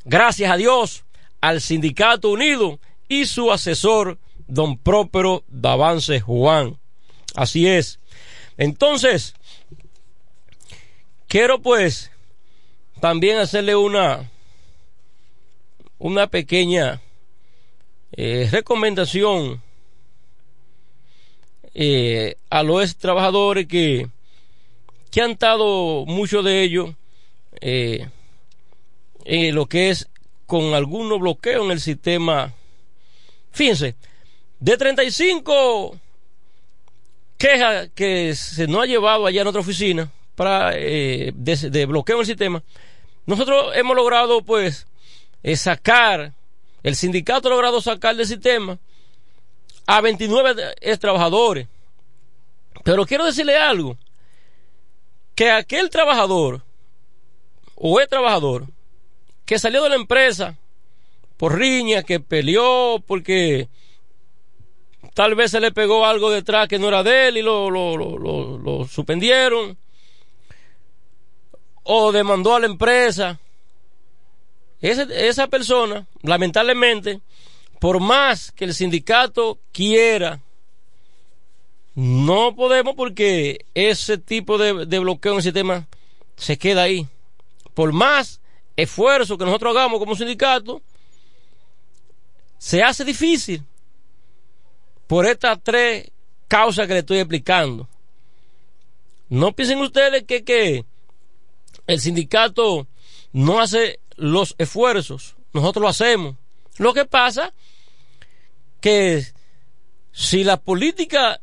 Gracias 0.05 0.51
a 0.51 0.57
Dios, 0.57 1.05
al 1.41 1.61
Sindicato 1.61 2.31
Unido 2.31 2.81
y 3.09 3.27
su 3.27 3.53
asesor, 3.53 4.19
don 4.47 4.78
Própero 4.78 5.45
Davance 5.49 6.20
Juan. 6.20 6.78
Así 7.35 7.69
es. 7.69 8.01
Entonces, 8.57 9.35
quiero 11.28 11.61
pues 11.61 12.11
también 13.01 13.39
hacerle 13.39 13.77
una, 13.77 14.31
una 16.01 16.27
pequeña 16.27 17.01
eh, 18.12 18.48
recomendación 18.51 19.62
eh, 21.74 22.36
a 22.48 22.62
los 22.62 22.97
trabajadores 22.97 23.66
que, 23.66 24.09
que 25.10 25.20
han 25.20 25.32
estado 25.32 26.05
muchos 26.06 26.44
de 26.44 26.62
ellos 26.62 26.94
eh, 27.60 28.09
en 29.24 29.55
lo 29.55 29.66
que 29.66 29.90
es 29.90 30.09
con 30.47 30.74
algunos 30.74 31.20
bloqueos 31.20 31.66
en 31.66 31.70
el 31.70 31.81
sistema. 31.81 32.55
Fíjense, 33.52 33.94
de 34.59 34.77
35 34.78 35.97
quejas 37.36 37.90
que 37.94 38.35
se 38.35 38.66
nos 38.66 38.82
ha 38.82 38.86
llevado 38.86 39.27
allá 39.27 39.43
en 39.43 39.48
otra 39.48 39.60
oficina 39.60 40.10
para 40.35 40.72
eh, 40.74 41.32
de 41.35 41.86
bloqueo 41.86 42.16
en 42.16 42.20
el 42.20 42.27
sistema, 42.27 42.62
nosotros 43.27 43.77
hemos 43.77 43.94
logrado 43.94 44.43
pues 44.43 44.86
eh, 45.43 45.57
sacar, 45.57 46.35
el 46.83 46.97
sindicato 46.97 47.49
ha 47.49 47.51
logrado 47.51 47.81
sacar 47.81 48.17
del 48.17 48.27
sistema 48.27 48.79
a 49.87 50.01
29 50.01 50.55
de- 50.55 50.75
ex 50.81 50.99
trabajadores. 50.99 51.67
Pero 52.85 53.05
quiero 53.07 53.25
decirle 53.27 53.57
algo, 53.57 53.97
que 55.35 55.51
aquel 55.51 55.91
trabajador 55.91 56.62
o 57.75 58.01
el 58.01 58.09
trabajador 58.09 58.67
que 59.47 59.59
salió 59.59 59.83
de 59.83 59.89
la 59.91 59.97
empresa 59.97 60.57
por 61.37 61.59
riña, 61.59 62.03
que 62.03 62.21
peleó 62.21 63.03
porque 63.07 63.69
tal 65.15 65.35
vez 65.35 65.51
se 65.51 65.61
le 65.61 65.73
pegó 65.73 66.05
algo 66.07 66.31
detrás 66.31 66.69
que 66.69 66.79
no 66.79 66.89
era 66.89 67.03
de 67.03 67.29
él 67.29 67.39
y 67.39 67.43
lo, 67.43 67.71
lo, 67.71 67.97
lo, 67.97 68.59
lo 68.59 68.87
suspendieron, 68.87 69.77
o 71.83 72.12
demandó 72.12 72.55
a 72.55 72.61
la 72.61 72.67
empresa. 72.67 73.41
Ese- 74.81 75.28
esa 75.28 75.47
persona, 75.48 76.07
lamentablemente, 76.23 77.20
por 77.78 78.01
más 78.01 78.51
que 78.52 78.65
el 78.65 78.74
sindicato 78.74 79.59
quiera, 79.73 80.40
no 81.94 82.55
podemos 82.55 82.94
porque 82.94 83.66
ese 83.74 84.16
tipo 84.19 84.59
de, 84.59 84.86
de 84.86 84.98
bloqueo 84.98 85.32
en 85.32 85.39
el 85.39 85.43
sistema 85.43 85.89
se 86.36 86.57
queda 86.57 86.82
ahí. 86.82 87.07
Por 87.74 87.93
más 87.93 88.40
esfuerzo 88.77 89.36
que 89.36 89.44
nosotros 89.44 89.77
hagamos 89.77 89.98
como 89.98 90.15
sindicato, 90.16 90.82
se 92.59 92.82
hace 92.82 93.05
difícil 93.05 93.62
por 95.07 95.27
estas 95.27 95.59
tres 95.62 96.11
causas 96.48 96.86
que 96.86 96.93
le 96.94 97.01
estoy 97.01 97.19
explicando. 97.19 97.89
No 99.28 99.52
piensen 99.52 99.78
ustedes 99.81 100.24
que, 100.24 100.44
que 100.44 100.85
el 101.86 102.01
sindicato 102.01 102.86
no 103.32 103.61
hace 103.61 104.01
los 104.20 104.55
esfuerzos, 104.59 105.34
nosotros 105.52 105.82
lo 105.82 105.88
hacemos. 105.88 106.36
Lo 106.76 106.92
que 106.94 107.05
pasa 107.06 107.52
que 108.80 109.24
si 110.12 110.44
la 110.44 110.59
política 110.59 111.40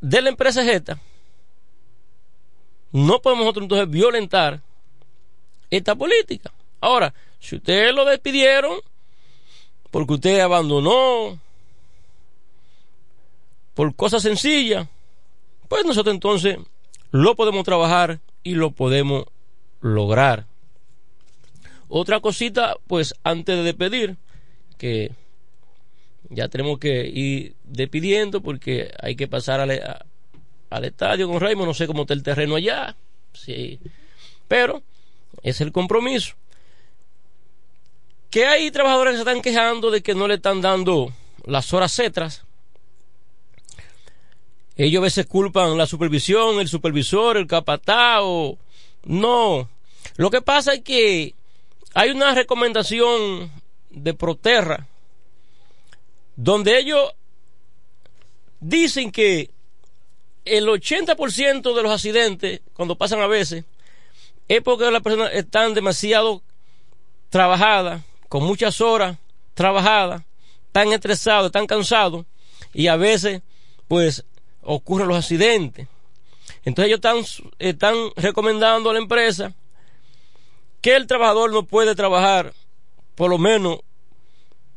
de 0.00 0.22
la 0.22 0.30
empresa 0.30 0.62
es 0.62 0.68
esta, 0.68 1.00
no 2.92 3.20
podemos 3.20 3.44
nosotros 3.44 3.64
entonces 3.64 3.90
violentar 3.90 4.62
esta 5.70 5.94
política. 5.94 6.52
Ahora, 6.80 7.12
si 7.40 7.56
ustedes 7.56 7.94
lo 7.94 8.04
despidieron 8.04 8.78
porque 9.90 10.14
usted 10.14 10.40
abandonó 10.40 11.38
por 13.74 13.94
cosas 13.94 14.22
sencillas, 14.22 14.88
pues 15.68 15.84
nosotros 15.84 16.14
entonces 16.14 16.58
lo 17.10 17.36
podemos 17.36 17.64
trabajar 17.64 18.20
y 18.42 18.54
lo 18.54 18.70
podemos 18.70 19.26
lograr. 19.80 20.46
Otra 21.88 22.20
cosita, 22.20 22.76
pues 22.86 23.14
antes 23.22 23.56
de 23.56 23.62
despedir, 23.62 24.16
que 24.78 25.12
ya 26.28 26.48
tenemos 26.48 26.78
que 26.78 27.06
ir 27.06 27.54
despidiendo 27.64 28.40
porque 28.40 28.90
hay 29.00 29.14
que 29.16 29.28
pasar 29.28 29.60
al, 29.60 29.70
al 30.70 30.84
estadio 30.84 31.28
con 31.28 31.40
Raymond, 31.40 31.68
no 31.68 31.74
sé 31.74 31.86
cómo 31.86 32.02
está 32.02 32.14
el 32.14 32.22
terreno 32.22 32.56
allá, 32.56 32.96
sí, 33.32 33.78
pero 34.48 34.82
es 35.42 35.60
el 35.60 35.72
compromiso. 35.72 36.34
Que 38.30 38.46
hay 38.46 38.70
trabajadores 38.70 39.12
que 39.12 39.16
se 39.18 39.22
están 39.22 39.42
quejando 39.42 39.90
de 39.90 40.02
que 40.02 40.14
no 40.14 40.26
le 40.26 40.34
están 40.34 40.60
dando 40.60 41.12
las 41.44 41.72
horas 41.72 41.96
extras. 41.98 42.42
Ellos 44.76 45.00
a 45.00 45.04
veces 45.04 45.26
culpan 45.26 45.78
la 45.78 45.86
supervisión, 45.86 46.58
el 46.60 46.68
supervisor, 46.68 47.36
el 47.36 47.46
capataz 47.46 48.18
o... 48.22 48.58
No. 49.04 49.70
Lo 50.16 50.30
que 50.30 50.42
pasa 50.42 50.74
es 50.74 50.80
que 50.82 51.35
hay 51.96 52.10
una 52.10 52.34
recomendación 52.34 53.50
de 53.88 54.12
Proterra 54.12 54.86
donde 56.36 56.78
ellos 56.78 57.10
dicen 58.60 59.10
que 59.10 59.48
el 60.44 60.68
80% 60.68 61.74
de 61.74 61.82
los 61.82 61.90
accidentes, 61.90 62.60
cuando 62.74 62.98
pasan 62.98 63.22
a 63.22 63.26
veces, 63.26 63.64
es 64.46 64.60
porque 64.60 64.90
las 64.90 65.00
personas 65.00 65.32
están 65.32 65.72
demasiado 65.72 66.42
trabajadas, 67.30 68.02
con 68.28 68.44
muchas 68.44 68.78
horas 68.82 69.16
trabajadas, 69.54 70.22
tan 70.72 70.92
estresados, 70.92 71.50
tan 71.50 71.66
cansados, 71.66 72.26
y 72.74 72.88
a 72.88 72.96
veces, 72.96 73.40
pues, 73.88 74.22
ocurren 74.60 75.08
los 75.08 75.16
accidentes. 75.16 75.88
Entonces 76.62 76.92
ellos 76.92 76.98
están, 76.98 77.54
están 77.58 77.94
recomendando 78.16 78.90
a 78.90 78.92
la 78.92 78.98
empresa 78.98 79.54
que 80.86 80.94
el 80.94 81.08
trabajador 81.08 81.50
no 81.50 81.64
puede 81.64 81.96
trabajar 81.96 82.54
por 83.16 83.28
lo 83.28 83.38
menos 83.38 83.80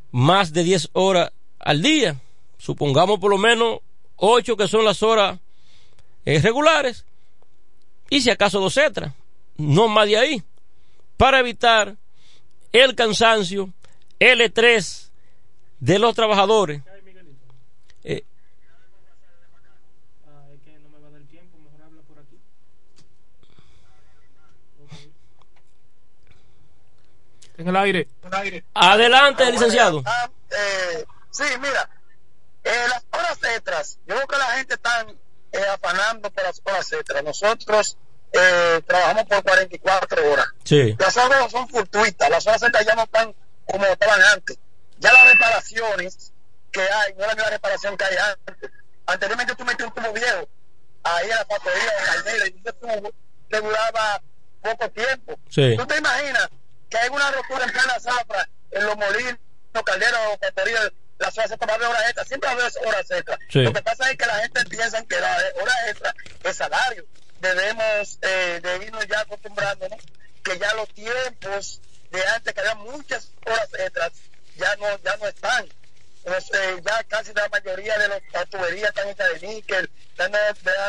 más 0.09 0.51
de 0.53 0.63
10 0.63 0.89
horas 0.93 1.31
al 1.59 1.83
día. 1.83 2.19
Supongamos 2.57 3.19
por 3.19 3.29
lo 3.29 3.37
menos 3.37 3.81
8 4.15 4.57
que 4.57 4.67
son 4.67 4.85
las 4.85 5.03
horas 5.03 5.39
eh, 6.25 6.39
regulares 6.39 7.05
y 8.09 8.21
si 8.21 8.31
acaso 8.31 8.59
dos 8.59 8.75
extras, 8.77 9.13
no 9.57 9.87
más 9.87 10.07
de 10.07 10.17
ahí, 10.17 10.43
para 11.15 11.41
evitar 11.41 11.95
el 12.71 12.95
cansancio, 12.95 13.71
el 14.17 14.41
estrés 14.41 15.11
de 15.79 15.99
los 15.99 16.15
trabajadores. 16.15 16.81
Eh, 18.03 18.23
En 27.59 27.67
el 27.67 27.75
aire. 27.75 28.07
Adelante, 28.73 29.51
licenciado. 29.51 30.01
Ah, 30.05 30.29
eh, 30.49 31.05
sí, 31.29 31.43
mira, 31.59 31.89
eh, 32.63 32.87
las 32.87 33.03
horas 33.11 33.37
extras, 33.53 33.99
yo 34.07 34.15
creo 34.15 34.27
que 34.27 34.37
la 34.37 34.45
gente 34.57 34.73
está 34.75 35.05
eh, 35.51 35.65
afanando 35.73 36.31
por 36.31 36.43
las 36.43 36.61
horas 36.63 36.91
extras. 36.93 37.21
Nosotros 37.21 37.97
eh, 38.31 38.81
trabajamos 38.87 39.25
por 39.25 39.43
44 39.43 40.31
horas. 40.31 40.47
Sí. 40.63 40.95
Las 40.97 41.17
horas 41.17 41.51
son 41.51 41.67
fortuitas, 41.67 42.29
las 42.29 42.47
horas 42.47 42.63
extras 42.63 42.85
ya 42.85 42.95
no 42.95 43.03
están 43.03 43.35
como 43.65 43.85
estaban 43.85 44.21
antes. 44.33 44.57
Ya 44.99 45.11
las 45.11 45.33
reparaciones 45.33 46.31
que 46.71 46.81
hay, 46.81 47.13
no 47.15 47.21
es 47.23 47.27
la 47.27 47.35
misma 47.35 47.49
reparación 47.49 47.97
que 47.97 48.05
hay 48.05 48.15
antes. 48.15 48.71
Anteriormente 49.05 49.55
tú 49.55 49.65
metías 49.65 49.89
un 49.89 49.95
tubo 49.95 50.13
viejo 50.13 50.47
ahí 51.03 51.29
en 51.29 51.35
la 51.35 51.45
factoría 51.45 51.83
de 51.83 52.05
Caldera 52.05 52.47
y 52.47 52.59
ese 52.59 52.73
tubo 52.73 53.11
que 53.49 53.61
duraba 53.61 54.21
poco 54.61 54.89
tiempo. 54.91 55.39
Sí. 55.49 55.75
¿Tú 55.77 55.85
te 55.85 55.97
imaginas 55.97 56.49
que 56.89 56.97
hay 56.97 57.09
una 57.09 57.31
rotura 57.31 57.63
en 57.65 57.71
plena 57.71 57.99
zafra 57.99 58.49
en 58.71 58.85
los 58.85 58.97
molinos, 58.97 59.37
calderas 59.85 60.19
o 60.33 60.37
factorías? 60.37 60.91
Las 61.17 61.37
horas 61.37 61.51
extras, 61.51 61.69
va 61.69 61.73
a 61.73 61.75
haber 61.75 61.87
horas 61.89 62.03
extras, 62.05 62.27
siempre 62.27 62.49
haber 62.49 62.71
horas 62.85 63.11
extras. 63.11 63.39
Sí. 63.49 63.59
Lo 63.63 63.73
que 63.73 63.81
pasa 63.81 64.09
es 64.09 64.17
que 64.17 64.25
la 64.25 64.35
gente 64.39 64.63
piensa 64.65 65.03
que 65.05 65.19
la 65.19 65.37
hora 65.61 65.73
extra 65.89 66.15
es 66.43 66.55
salario. 66.55 67.05
Debemos 67.41 68.19
eh, 68.21 68.59
de 68.63 68.85
irnos 68.85 69.05
ya 69.07 69.19
acostumbrándonos 69.21 69.99
que 70.43 70.57
ya 70.57 70.73
los 70.75 70.87
tiempos 70.93 71.81
de 72.11 72.25
antes, 72.27 72.53
que 72.53 72.59
había 72.61 72.75
muchas 72.75 73.31
horas 73.45 73.67
extras, 73.77 74.11
ya 74.55 74.75
no, 74.77 74.85
ya 75.03 75.17
no 75.17 75.27
están. 75.27 75.67
Pues, 76.23 76.45
eh, 76.53 76.81
ya 76.85 77.03
casi 77.05 77.33
la 77.33 77.47
mayoría 77.49 77.97
de 77.97 78.07
los- 78.07 78.21
las 78.33 78.49
tuberías 78.49 78.89
están 78.89 79.07
hechas 79.09 79.41
de 79.41 79.47
níquel, 79.47 79.89
dan 80.17 80.31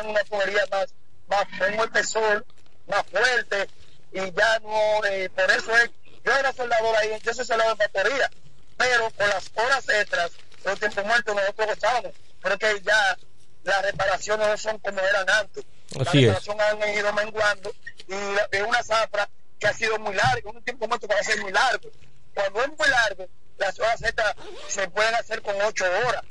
una 0.07 0.23
tubería 0.25 0.65
más, 0.71 0.93
más 1.29 1.45
con 1.59 1.75
un 1.75 1.81
espesor, 1.81 2.47
más 2.87 3.05
fuerte, 3.07 3.69
y 4.13 4.19
ya 4.19 4.59
no, 4.61 5.05
eh, 5.07 5.31
por 5.31 5.51
eso 5.51 5.77
es, 5.77 5.91
yo 6.25 6.33
era 6.37 6.53
soldador 6.53 6.97
ahí, 6.97 7.11
yo 7.23 7.35
soy 7.35 7.45
soldador 7.45 7.77
de 7.77 7.85
factoría, 7.85 8.31
pero 8.77 9.11
con 9.11 9.29
las 9.29 9.51
horas 9.55 9.89
extras, 9.89 10.33
los 10.65 10.79
tiempos 10.79 11.05
muertos 11.05 11.35
nosotros 11.35 11.69
gozábamos, 11.69 12.13
porque 12.41 12.81
ya 12.85 13.17
las 13.65 13.83
reparaciones 13.83 14.49
no 14.49 14.57
son 14.57 14.79
como 14.79 15.01
eran 15.01 15.29
antes. 15.31 15.65
Así 15.99 16.23
las 16.23 16.39
es. 16.39 16.47
reparaciones 16.47 16.67
han 16.89 16.95
ido 16.95 17.13
menguando 17.13 17.73
y 18.09 18.57
es 18.57 18.63
una 18.63 18.83
zafra 18.83 19.29
que 19.59 19.67
ha 19.67 19.75
sido 19.75 19.99
muy 19.99 20.15
larga, 20.15 20.51
un 20.51 20.63
tiempo 20.65 20.89
muerto 20.89 21.07
que 21.07 21.15
va 21.15 21.21
a 21.21 21.25
ser 21.25 21.41
muy 21.41 21.53
largo. 21.53 21.91
Cuando 22.35 22.63
es 22.63 22.69
muy 22.69 22.89
largo, 22.89 23.29
las 23.59 23.79
horas 23.79 24.03
extras 24.03 24.35
se 24.69 24.89
pueden 24.89 25.15
hacer 25.15 25.43
con 25.43 25.61
ocho 25.61 25.85
horas. 26.07 26.23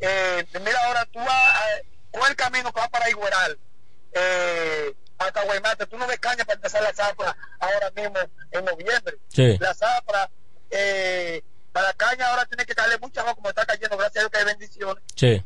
Eh, 0.00 0.44
mira, 0.60 0.78
ahora 0.86 1.06
tú 1.06 1.18
vas 1.20 1.28
a, 1.28 1.64
con 2.10 2.28
el 2.28 2.36
camino 2.36 2.72
que 2.72 2.80
va 2.80 2.88
para 2.88 3.08
Igueral, 3.08 3.58
eh, 4.12 4.92
a 5.28 5.32
Caguaymate, 5.32 5.86
tú 5.86 5.96
no 5.98 6.06
ves 6.06 6.18
caña 6.18 6.44
para 6.44 6.56
empezar 6.56 6.82
la 6.82 6.92
zafra 6.94 7.36
ahora 7.60 7.90
mismo 7.90 8.18
en 8.50 8.64
noviembre. 8.64 9.18
Sí. 9.28 9.56
La 9.58 9.74
zafra, 9.74 10.30
eh, 10.70 11.42
para 11.72 11.92
caña 11.94 12.28
ahora 12.28 12.44
tiene 12.46 12.64
que 12.66 12.74
caerle 12.74 12.98
mucha 12.98 13.20
agua 13.20 13.34
como 13.34 13.48
está 13.48 13.64
cayendo, 13.66 13.96
gracias 13.96 14.16
a 14.16 14.20
Dios 14.20 14.30
que 14.30 14.38
hay 14.38 14.44
bendiciones. 14.44 15.04
Sí. 15.16 15.44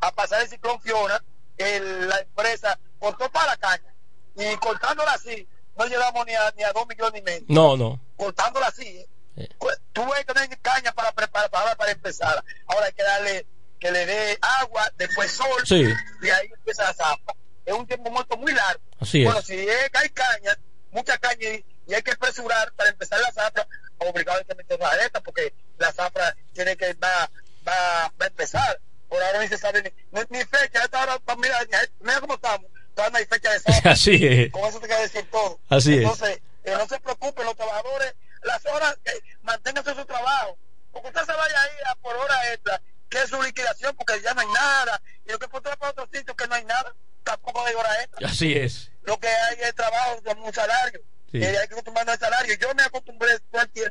A 0.00 0.12
pasar 0.12 0.42
el 0.42 0.48
ciclón 0.48 0.80
Fiona, 0.80 1.22
el- 1.58 2.08
la 2.08 2.18
empresa 2.20 2.78
cortó 2.98 3.30
para 3.30 3.46
la 3.52 3.56
caña 3.56 3.94
y 4.36 4.56
cortándola 4.56 5.12
así, 5.12 5.46
no 5.76 5.86
llegamos 5.86 6.26
ni 6.26 6.34
a, 6.34 6.50
ni 6.56 6.62
a 6.64 6.72
dos 6.72 6.86
millones 6.86 7.20
y 7.20 7.22
medio 7.24 7.44
No, 7.48 7.76
no. 7.76 8.00
cortándola 8.16 8.66
así. 8.68 9.06
¿eh? 9.36 9.48
Tú 9.92 10.04
ves 10.10 10.24
que 10.24 10.38
hay 10.38 10.48
caña 10.60 10.92
para 10.92 11.12
preparar 11.12 11.50
para, 11.50 11.74
para 11.76 11.90
empezar. 11.92 12.42
Ahora 12.66 12.86
hay 12.86 12.92
que 12.92 13.02
darle 13.02 13.46
que 13.78 13.90
le 13.90 14.06
dé 14.06 14.38
agua, 14.40 14.90
después 14.96 15.30
sol, 15.32 15.62
Sí. 15.66 15.84
y 16.22 16.30
ahí 16.30 16.48
empieza 16.54 16.84
la 16.84 16.94
zapa. 16.94 17.34
Es 17.64 17.74
un 17.74 17.86
tiempo 17.86 18.10
muerto 18.10 18.36
muy 18.36 18.52
largo. 18.52 18.82
Así 19.00 19.20
es. 19.20 19.24
bueno, 19.24 19.42
si 19.42 19.54
es 19.54 19.90
que 19.90 19.98
hay 19.98 20.08
caña, 20.10 20.58
mucha 20.90 21.16
caña 21.18 21.48
y, 21.48 21.64
y 21.86 21.94
hay 21.94 22.02
que 22.02 22.12
apresurar 22.12 22.72
para 22.72 22.90
empezar 22.90 23.20
la 23.20 23.32
zafra, 23.32 23.66
obligado 24.08 24.38
hay 24.38 24.44
que 24.44 24.54
meter 24.54 24.82
aleta 24.82 25.20
porque 25.20 25.54
la 25.78 25.92
zafra 25.92 26.36
tiene 26.52 26.76
que 26.76 26.94
va, 26.94 27.30
va, 27.66 28.12
va 28.20 28.24
a 28.24 28.28
empezar. 28.28 28.80
Por 29.08 29.22
ahora 29.22 29.40
ni 29.40 29.48
se 29.48 29.58
sabe 29.58 29.82
ni, 29.82 30.20
ni, 30.30 30.44
fecha, 30.44 30.84
esta 30.84 31.02
hora, 31.02 31.20
mira, 31.36 31.58
mira 32.00 32.20
cómo 32.20 32.34
estamos. 32.34 32.66
todavía 32.94 33.10
no 33.12 33.18
hay 33.18 33.26
fecha 33.26 33.52
de 33.52 33.60
sábado. 33.60 33.82
Así 33.90 34.26
es. 34.26 34.50
Con 34.52 34.64
eso 34.64 34.80
te 34.80 34.86
quiero 34.86 35.02
decir 35.02 35.30
todo. 35.30 35.60
Así 35.68 35.94
es. 35.94 36.02
Entonces, 36.02 36.40
eh, 36.64 36.74
no 36.78 36.86
se 36.88 36.98
preocupen 37.00 37.44
los 37.44 37.56
trabajadores, 37.56 38.14
las 38.42 38.64
horas, 38.66 38.96
eh, 39.04 39.20
manténganse 39.42 39.94
su 39.94 40.04
trabajo. 40.06 40.56
Porque 40.92 41.08
usted 41.08 41.22
se 41.22 41.32
vaya 41.32 41.62
ahí 41.62 41.70
a 41.90 41.94
por 41.96 42.16
hora 42.16 42.52
extra, 42.52 42.80
que 43.08 43.18
es 43.18 43.28
su 43.28 43.42
liquidación, 43.42 43.94
porque 43.96 44.20
ya 44.22 44.32
no 44.32 44.40
hay 44.40 44.46
nada. 44.48 45.02
Y 45.26 45.32
lo 45.32 45.38
que 45.38 45.48
puede 45.48 45.76
para 45.76 45.90
otro 45.90 46.08
sitio 46.10 46.34
que 46.34 46.46
no 46.46 46.54
hay 46.54 46.64
nada, 46.64 46.94
tampoco 47.24 47.64
hay 47.64 47.74
hora 47.74 48.02
extra. 48.02 48.28
Así 48.28 48.52
es. 48.54 48.90
Lo 49.02 49.18
que 49.18 49.28
hay 49.28 49.56
es 49.60 49.74
trabajo 49.74 50.22
con 50.22 50.38
un 50.38 50.52
salario. 50.52 51.00
Sí. 51.30 51.38
Y 51.38 51.44
hay 51.44 51.66
que 51.66 51.74
acostumbrarnos 51.74 52.14
al 52.14 52.20
salario. 52.20 52.54
Yo 52.56 52.74
me 52.74 52.82
acostumbré 52.82 53.30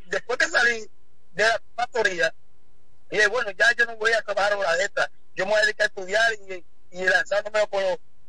después 0.07 0.37
que 0.37 0.47
salí 0.47 0.89
de 1.33 1.43
la 1.43 1.61
factoría, 1.75 2.33
y 3.09 3.17
dije, 3.17 3.27
bueno, 3.27 3.51
ya 3.51 3.71
yo 3.77 3.85
no 3.85 3.95
voy 3.97 4.13
a 4.13 4.21
trabajar 4.21 4.53
hora 4.53 4.73
extra. 4.81 5.11
Yo 5.35 5.45
me 5.45 5.51
voy 5.51 5.61
a 5.61 5.65
dedicar 5.65 5.85
a 5.85 5.87
estudiar 5.87 6.33
y, 6.33 6.65
y 6.91 7.05
lanzándome 7.05 7.67
con, 7.67 7.83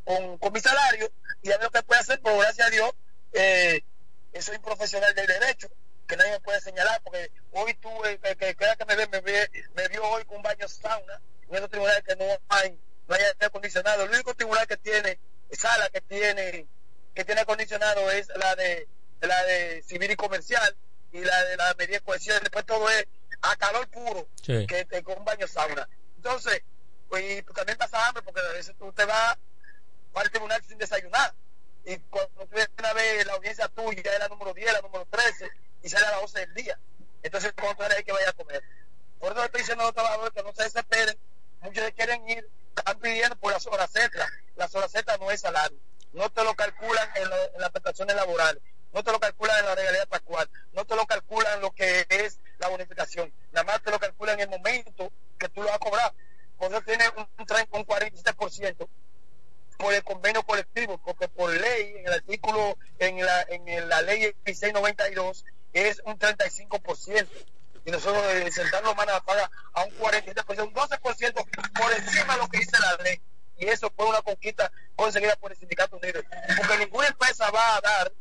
con, 0.04 0.38
con 0.38 0.52
mi 0.52 0.60
salario 0.60 1.10
y 1.42 1.50
a 1.50 1.56
ver 1.56 1.64
lo 1.64 1.70
que 1.70 1.82
puedo 1.82 2.00
hacer, 2.00 2.20
pero 2.22 2.38
gracias 2.38 2.66
a 2.66 2.70
Dios, 2.70 2.90
eh, 3.32 3.82
soy 4.40 4.56
un 4.56 4.62
profesional 4.62 5.12
del 5.14 5.26
derecho, 5.26 5.68
que 6.06 6.16
nadie 6.16 6.32
me 6.32 6.40
puede 6.40 6.60
señalar, 6.60 7.00
porque 7.02 7.30
hoy 7.50 7.74
tuve, 7.74 8.18
que, 8.18 8.36
que, 8.36 8.54
que, 8.54 8.66
que 8.78 8.84
me, 8.84 8.96
ve, 8.96 9.08
me, 9.08 9.20
ve, 9.20 9.50
me 9.74 9.88
vio 9.88 10.04
hoy 10.08 10.24
con 10.24 10.36
un 10.36 10.42
baño 10.42 10.68
sauna, 10.68 11.20
en 11.48 11.56
esos 11.56 11.68
tribunales 11.68 12.04
que 12.04 12.16
no 12.16 12.24
hay, 12.48 12.78
no 13.12 13.16
hay 13.18 13.24
aire 13.24 13.47
acondicionado. 13.47 14.05
El 14.05 14.10
único 14.10 14.34
tribunal 14.34 14.66
que 14.66 14.76
tiene, 14.78 15.18
sala 15.51 15.89
que 15.90 16.01
tiene, 16.01 16.66
que 17.14 17.24
tiene 17.24 17.43
acondicionado 17.43 18.10
es 18.10 18.28
la 18.36 18.55
de, 18.56 18.89
la 19.20 19.43
de 19.44 19.82
civil 19.82 20.10
y 20.10 20.16
comercial 20.16 20.74
y 21.12 21.20
la 21.20 21.44
de 21.44 21.56
la 21.56 21.74
medida 21.74 21.98
de 21.98 22.05
cohesión. 22.05 22.39
Después 22.40 22.64
todo 22.64 22.89
es 22.89 23.06
a 23.43 23.56
calor 23.56 23.86
puro, 23.89 24.26
Sí. 24.43 24.66
que, 24.66 24.86
que 24.86 25.02
con 25.02 25.18
un 25.18 25.24
baño 25.24 25.47
sauna. 25.47 25.86
Entonces, 26.16 26.62
pues, 27.09 27.22
y 27.39 27.43
también 27.55 27.76
pasa 27.76 28.06
hambre, 28.09 28.22
porque 28.22 28.40
a 28.40 28.52
veces 28.52 28.74
tú 28.78 28.90
te 28.93 29.05
vas 29.05 29.36
al 30.14 30.30
tribunal 30.30 30.62
sin 30.66 30.78
desayunar. 30.78 31.34
Y 31.84 31.98
cuando 31.98 32.30
tú 32.47 32.48
ves 32.55 32.70
una 32.78 32.93
vez 32.94 33.26
la 33.26 33.34
audiencia 33.34 33.68
tuya 33.68 34.02
es 34.12 34.18
la 34.20 34.28
número 34.28 34.55
10, 34.55 34.72
la 34.72 34.80
número 34.80 35.06
13, 35.10 35.51
y 35.82 35.89
sale 35.89 36.06
a 36.06 36.10
las 36.12 36.20
12 36.22 36.39
del 36.40 36.55
día. 36.55 36.78
Entonces, 37.22 37.52
cuando 37.52 37.76
tú 37.76 37.82
eres 37.82 37.98
ahí 37.98 38.05
que 38.05 38.12
vaya 38.12 38.30
a 38.30 38.32
comer. 38.32 38.62
Por 39.18 39.32
eso 39.32 39.44
estoy 39.44 39.60
diciendo 39.60 39.82
a 39.82 39.86
los 39.86 39.94
trabajadores 39.94 40.32
que 40.32 40.43
no 40.43 40.55
se 40.55 40.62
desesperen. 40.62 41.18
Muchos 41.60 41.90
quieren 41.93 42.28
ir, 42.28 42.48
están 42.77 42.99
pidiendo 43.01 43.36
por 43.36 43.53
las 43.53 43.66
horas 43.66 43.94
extras. 43.97 44.31
Las 44.57 44.74
horas 44.74 44.94
extras 44.94 45.19
no 45.20 45.31
es 45.31 45.40
salario. 45.40 45.78
No 46.12 46.31
te 46.31 46.44
lo 46.44 46.55
calculan 46.55 47.09
en, 47.16 47.28
la- 47.31 47.44
en 47.55 47.61
las 47.61 47.70
prestaciones 47.70 48.15
laborales. 48.16 48.62
No 48.93 49.03
te 49.03 49.11
lo 49.12 49.19
calculan 49.20 49.59
en 49.61 49.66
la 49.66 49.74
regalía 49.74 50.07
pascual. 50.07 50.49
No 50.73 50.85
te 50.85 50.94
lo 50.97 51.07
calculan 51.07 51.61
lo 51.61 51.70
que 51.73 52.07
es 52.11 52.39
la 52.59 52.69
bonificación. 52.69 53.32
Nada 53.53 53.65
más 53.65 53.82
te 53.82 53.90
lo 53.90 53.99
calculan 53.99 54.39
en 54.40 54.53
el 54.53 54.59
momento 54.59 55.11
que 55.39 55.49
tú 55.49 55.62
lo 55.62 55.69
vas 55.69 55.77
a 55.77 55.78
cobrar. 55.78 56.12
Cuando 56.59 56.81
tiene 56.82 57.05
un, 57.16 57.27
un, 57.39 57.47
30, 57.47 57.77
un 57.77 57.86
47% 57.86 58.89
por 59.78 59.94
el 59.94 60.05
convenio 60.05 60.43
colectivo, 60.44 60.99
porque 60.99 61.27
por 61.28 61.51
ley, 61.51 61.94
en 61.97 62.07
el 62.07 62.12
artículo, 62.12 62.77
en 62.99 63.24
la, 63.24 63.43
en 63.49 63.89
la 63.89 64.03
ley 64.03 64.20
1692, 64.44 65.44
es 65.73 66.01
un 66.05 66.19
35%. 66.19 67.27
Y 67.84 67.90
nosotros 67.90 68.22
el 68.32 68.52
Central 68.52 68.84
Romana 68.84 69.20
paga 69.24 69.50
a 69.74 69.84
un 69.84 69.90
47%, 69.98 70.66
un 70.68 70.74
12% 70.74 71.32
por 71.78 71.92
encima 71.92 72.34
de 72.34 72.40
lo 72.40 72.48
que 72.48 72.59
dice 72.59 72.76
la 72.80 73.02
ley. 73.02 73.20
Y 73.59 73.66
eso 73.66 73.92
fue 73.96 74.06
una 74.06 74.22
conquista 74.22 74.70
conseguida 74.96 75.34
por 75.36 75.50
el 75.52 75.59
Sindicato 75.59 75.96
Unido. 75.96 76.20
Porque 76.56 76.78
ninguna 76.78 77.09
empresa 77.09 77.50
va 77.50 77.76
a 77.76 77.80
dar, 77.80 78.12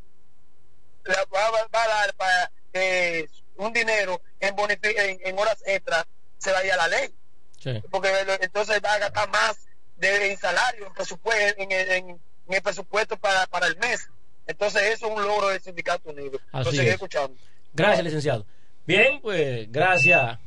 la- 1.06 1.26
va, 1.34 1.84
a 1.84 1.88
dar 1.88 2.14
para 2.16 2.52
eh, 2.74 3.28
un 3.58 3.74
dinero 3.74 4.22
en, 4.40 4.56
en, 4.60 5.20
en 5.24 5.40
horas 5.40 5.62
extras, 5.66 6.06
se 6.38 6.52
vaya 6.52 6.74
a 6.74 6.78
la 6.78 6.88
ley 6.88 7.14
Sí. 7.60 7.80
porque 7.92 8.10
lo- 8.26 8.42
entonces 8.42 8.82
va 8.84 8.94
a 8.94 8.98
gastar 8.98 9.30
más 9.30 9.68
de 9.98 10.32
en 10.32 10.38
salario 10.40 10.88
en 10.88 10.94
presupuesto 10.94 11.62
en, 11.62 11.72
el- 11.72 11.92
en- 11.92 12.22
el 12.50 12.62
presupuesto 12.64 13.18
para, 13.18 13.46
para 13.46 13.68
el 13.68 13.78
mes 13.78 14.10
entonces 14.48 14.82
eso 14.84 15.06
es 15.06 15.12
un 15.14 15.22
logro 15.28 15.50
del 15.50 15.62
sindicato 15.62 16.10
unido 16.10 16.40
Así 16.52 16.80
es. 16.80 16.88
escuchando 16.94 17.38
Gracias, 17.74 18.04
licenciado. 18.04 18.46
Bien, 18.88 19.20
pues 19.22 19.72
gracias 19.72 20.40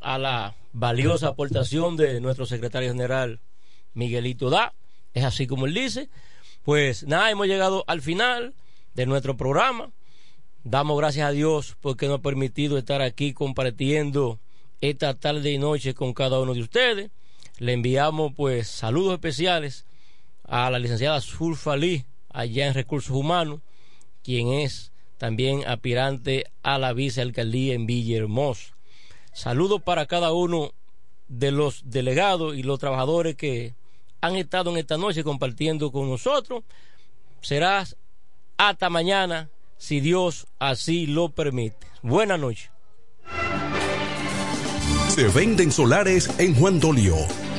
a 0.00 0.18
la 0.18 0.54
valiosa 0.72 1.28
aportación 1.28 1.96
de 1.96 2.20
nuestro 2.20 2.44
secretario 2.44 2.90
general 2.90 3.40
Miguelito 3.94 4.50
Da, 4.50 4.74
es 5.14 5.24
así 5.24 5.46
como 5.46 5.64
él 5.64 5.72
dice. 5.72 6.10
Pues 6.62 7.04
nada, 7.04 7.30
hemos 7.30 7.46
llegado 7.46 7.84
al 7.86 8.02
final 8.02 8.54
de 8.94 9.06
nuestro 9.06 9.38
programa. 9.38 9.90
Damos 10.62 10.98
gracias 10.98 11.26
a 11.26 11.32
Dios 11.32 11.74
porque 11.80 12.06
nos 12.06 12.18
ha 12.18 12.22
permitido 12.22 12.76
estar 12.76 13.00
aquí 13.00 13.32
compartiendo 13.32 14.38
esta 14.82 15.14
tarde 15.14 15.50
y 15.50 15.56
noche 15.56 15.94
con 15.94 16.12
cada 16.12 16.38
uno 16.38 16.52
de 16.52 16.60
ustedes. 16.60 17.10
Le 17.58 17.72
enviamos 17.72 18.34
pues 18.36 18.68
saludos 18.68 19.14
especiales 19.14 19.86
a 20.44 20.70
la 20.70 20.78
licenciada 20.78 21.20
Zulfa 21.22 21.76
Lee, 21.78 22.04
allá 22.28 22.66
en 22.66 22.74
Recursos 22.74 23.16
Humanos, 23.16 23.60
quien 24.22 24.48
es 24.48 24.89
también 25.20 25.64
aspirante 25.66 26.46
a 26.62 26.78
la 26.78 26.94
vicealcaldía 26.94 27.74
en 27.74 27.84
Villahermosa. 27.84 28.74
Saludos 29.34 29.82
para 29.82 30.06
cada 30.06 30.32
uno 30.32 30.72
de 31.28 31.50
los 31.50 31.82
delegados 31.84 32.56
y 32.56 32.62
los 32.62 32.78
trabajadores 32.78 33.36
que 33.36 33.74
han 34.22 34.36
estado 34.36 34.70
en 34.70 34.78
esta 34.78 34.96
noche 34.96 35.22
compartiendo 35.22 35.92
con 35.92 36.08
nosotros. 36.08 36.64
Será 37.42 37.84
hasta 38.56 38.88
mañana, 38.88 39.50
si 39.76 40.00
Dios 40.00 40.46
así 40.58 41.06
lo 41.06 41.28
permite. 41.28 41.86
Buenas 42.00 42.40
noches. 42.40 42.70
Se 45.08 45.28
venden 45.28 45.70
solares 45.70 46.30
en 46.40 46.54
Juan 46.54 46.80
Dolio, 46.80 47.16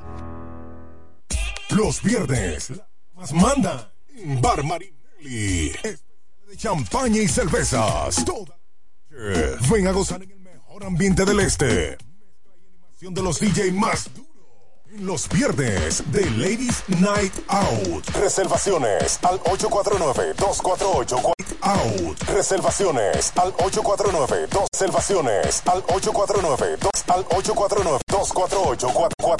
Los 1.71 2.01
viernes, 2.01 2.73
más 3.13 3.31
manda 3.33 3.93
en 4.15 4.41
Bar 4.41 4.63
Marinelli. 4.63 5.71
De 6.47 6.57
champaña 6.57 7.21
y 7.21 7.27
cervezas. 7.29 8.25
Ven 9.69 9.87
a 9.87 9.91
gozar 9.91 10.21
en 10.23 10.31
el 10.31 10.39
mejor 10.39 10.83
ambiente 10.83 11.23
del 11.23 11.39
este. 11.39 11.97
Animación 12.53 13.13
de 13.13 13.21
los 13.21 13.39
DJ 13.39 13.71
más 13.71 14.09
Los 14.99 15.29
viernes 15.29 16.03
de 16.11 16.29
Ladies 16.31 16.83
Night 16.99 17.33
Out. 17.47 18.05
Reservaciones 18.19 19.19
al 19.23 19.39
849-248 19.39 21.33
Out. 21.61 22.23
Reservaciones 22.23 23.31
al 23.37 23.49
849 23.49 24.47
2 24.51 24.65
Reservaciones 24.73 25.61
al 25.67 25.77
849 25.87 26.77
2 26.81 26.91
al 27.07 27.21
849 27.21 27.99
248 28.07 28.87
4 28.93 29.37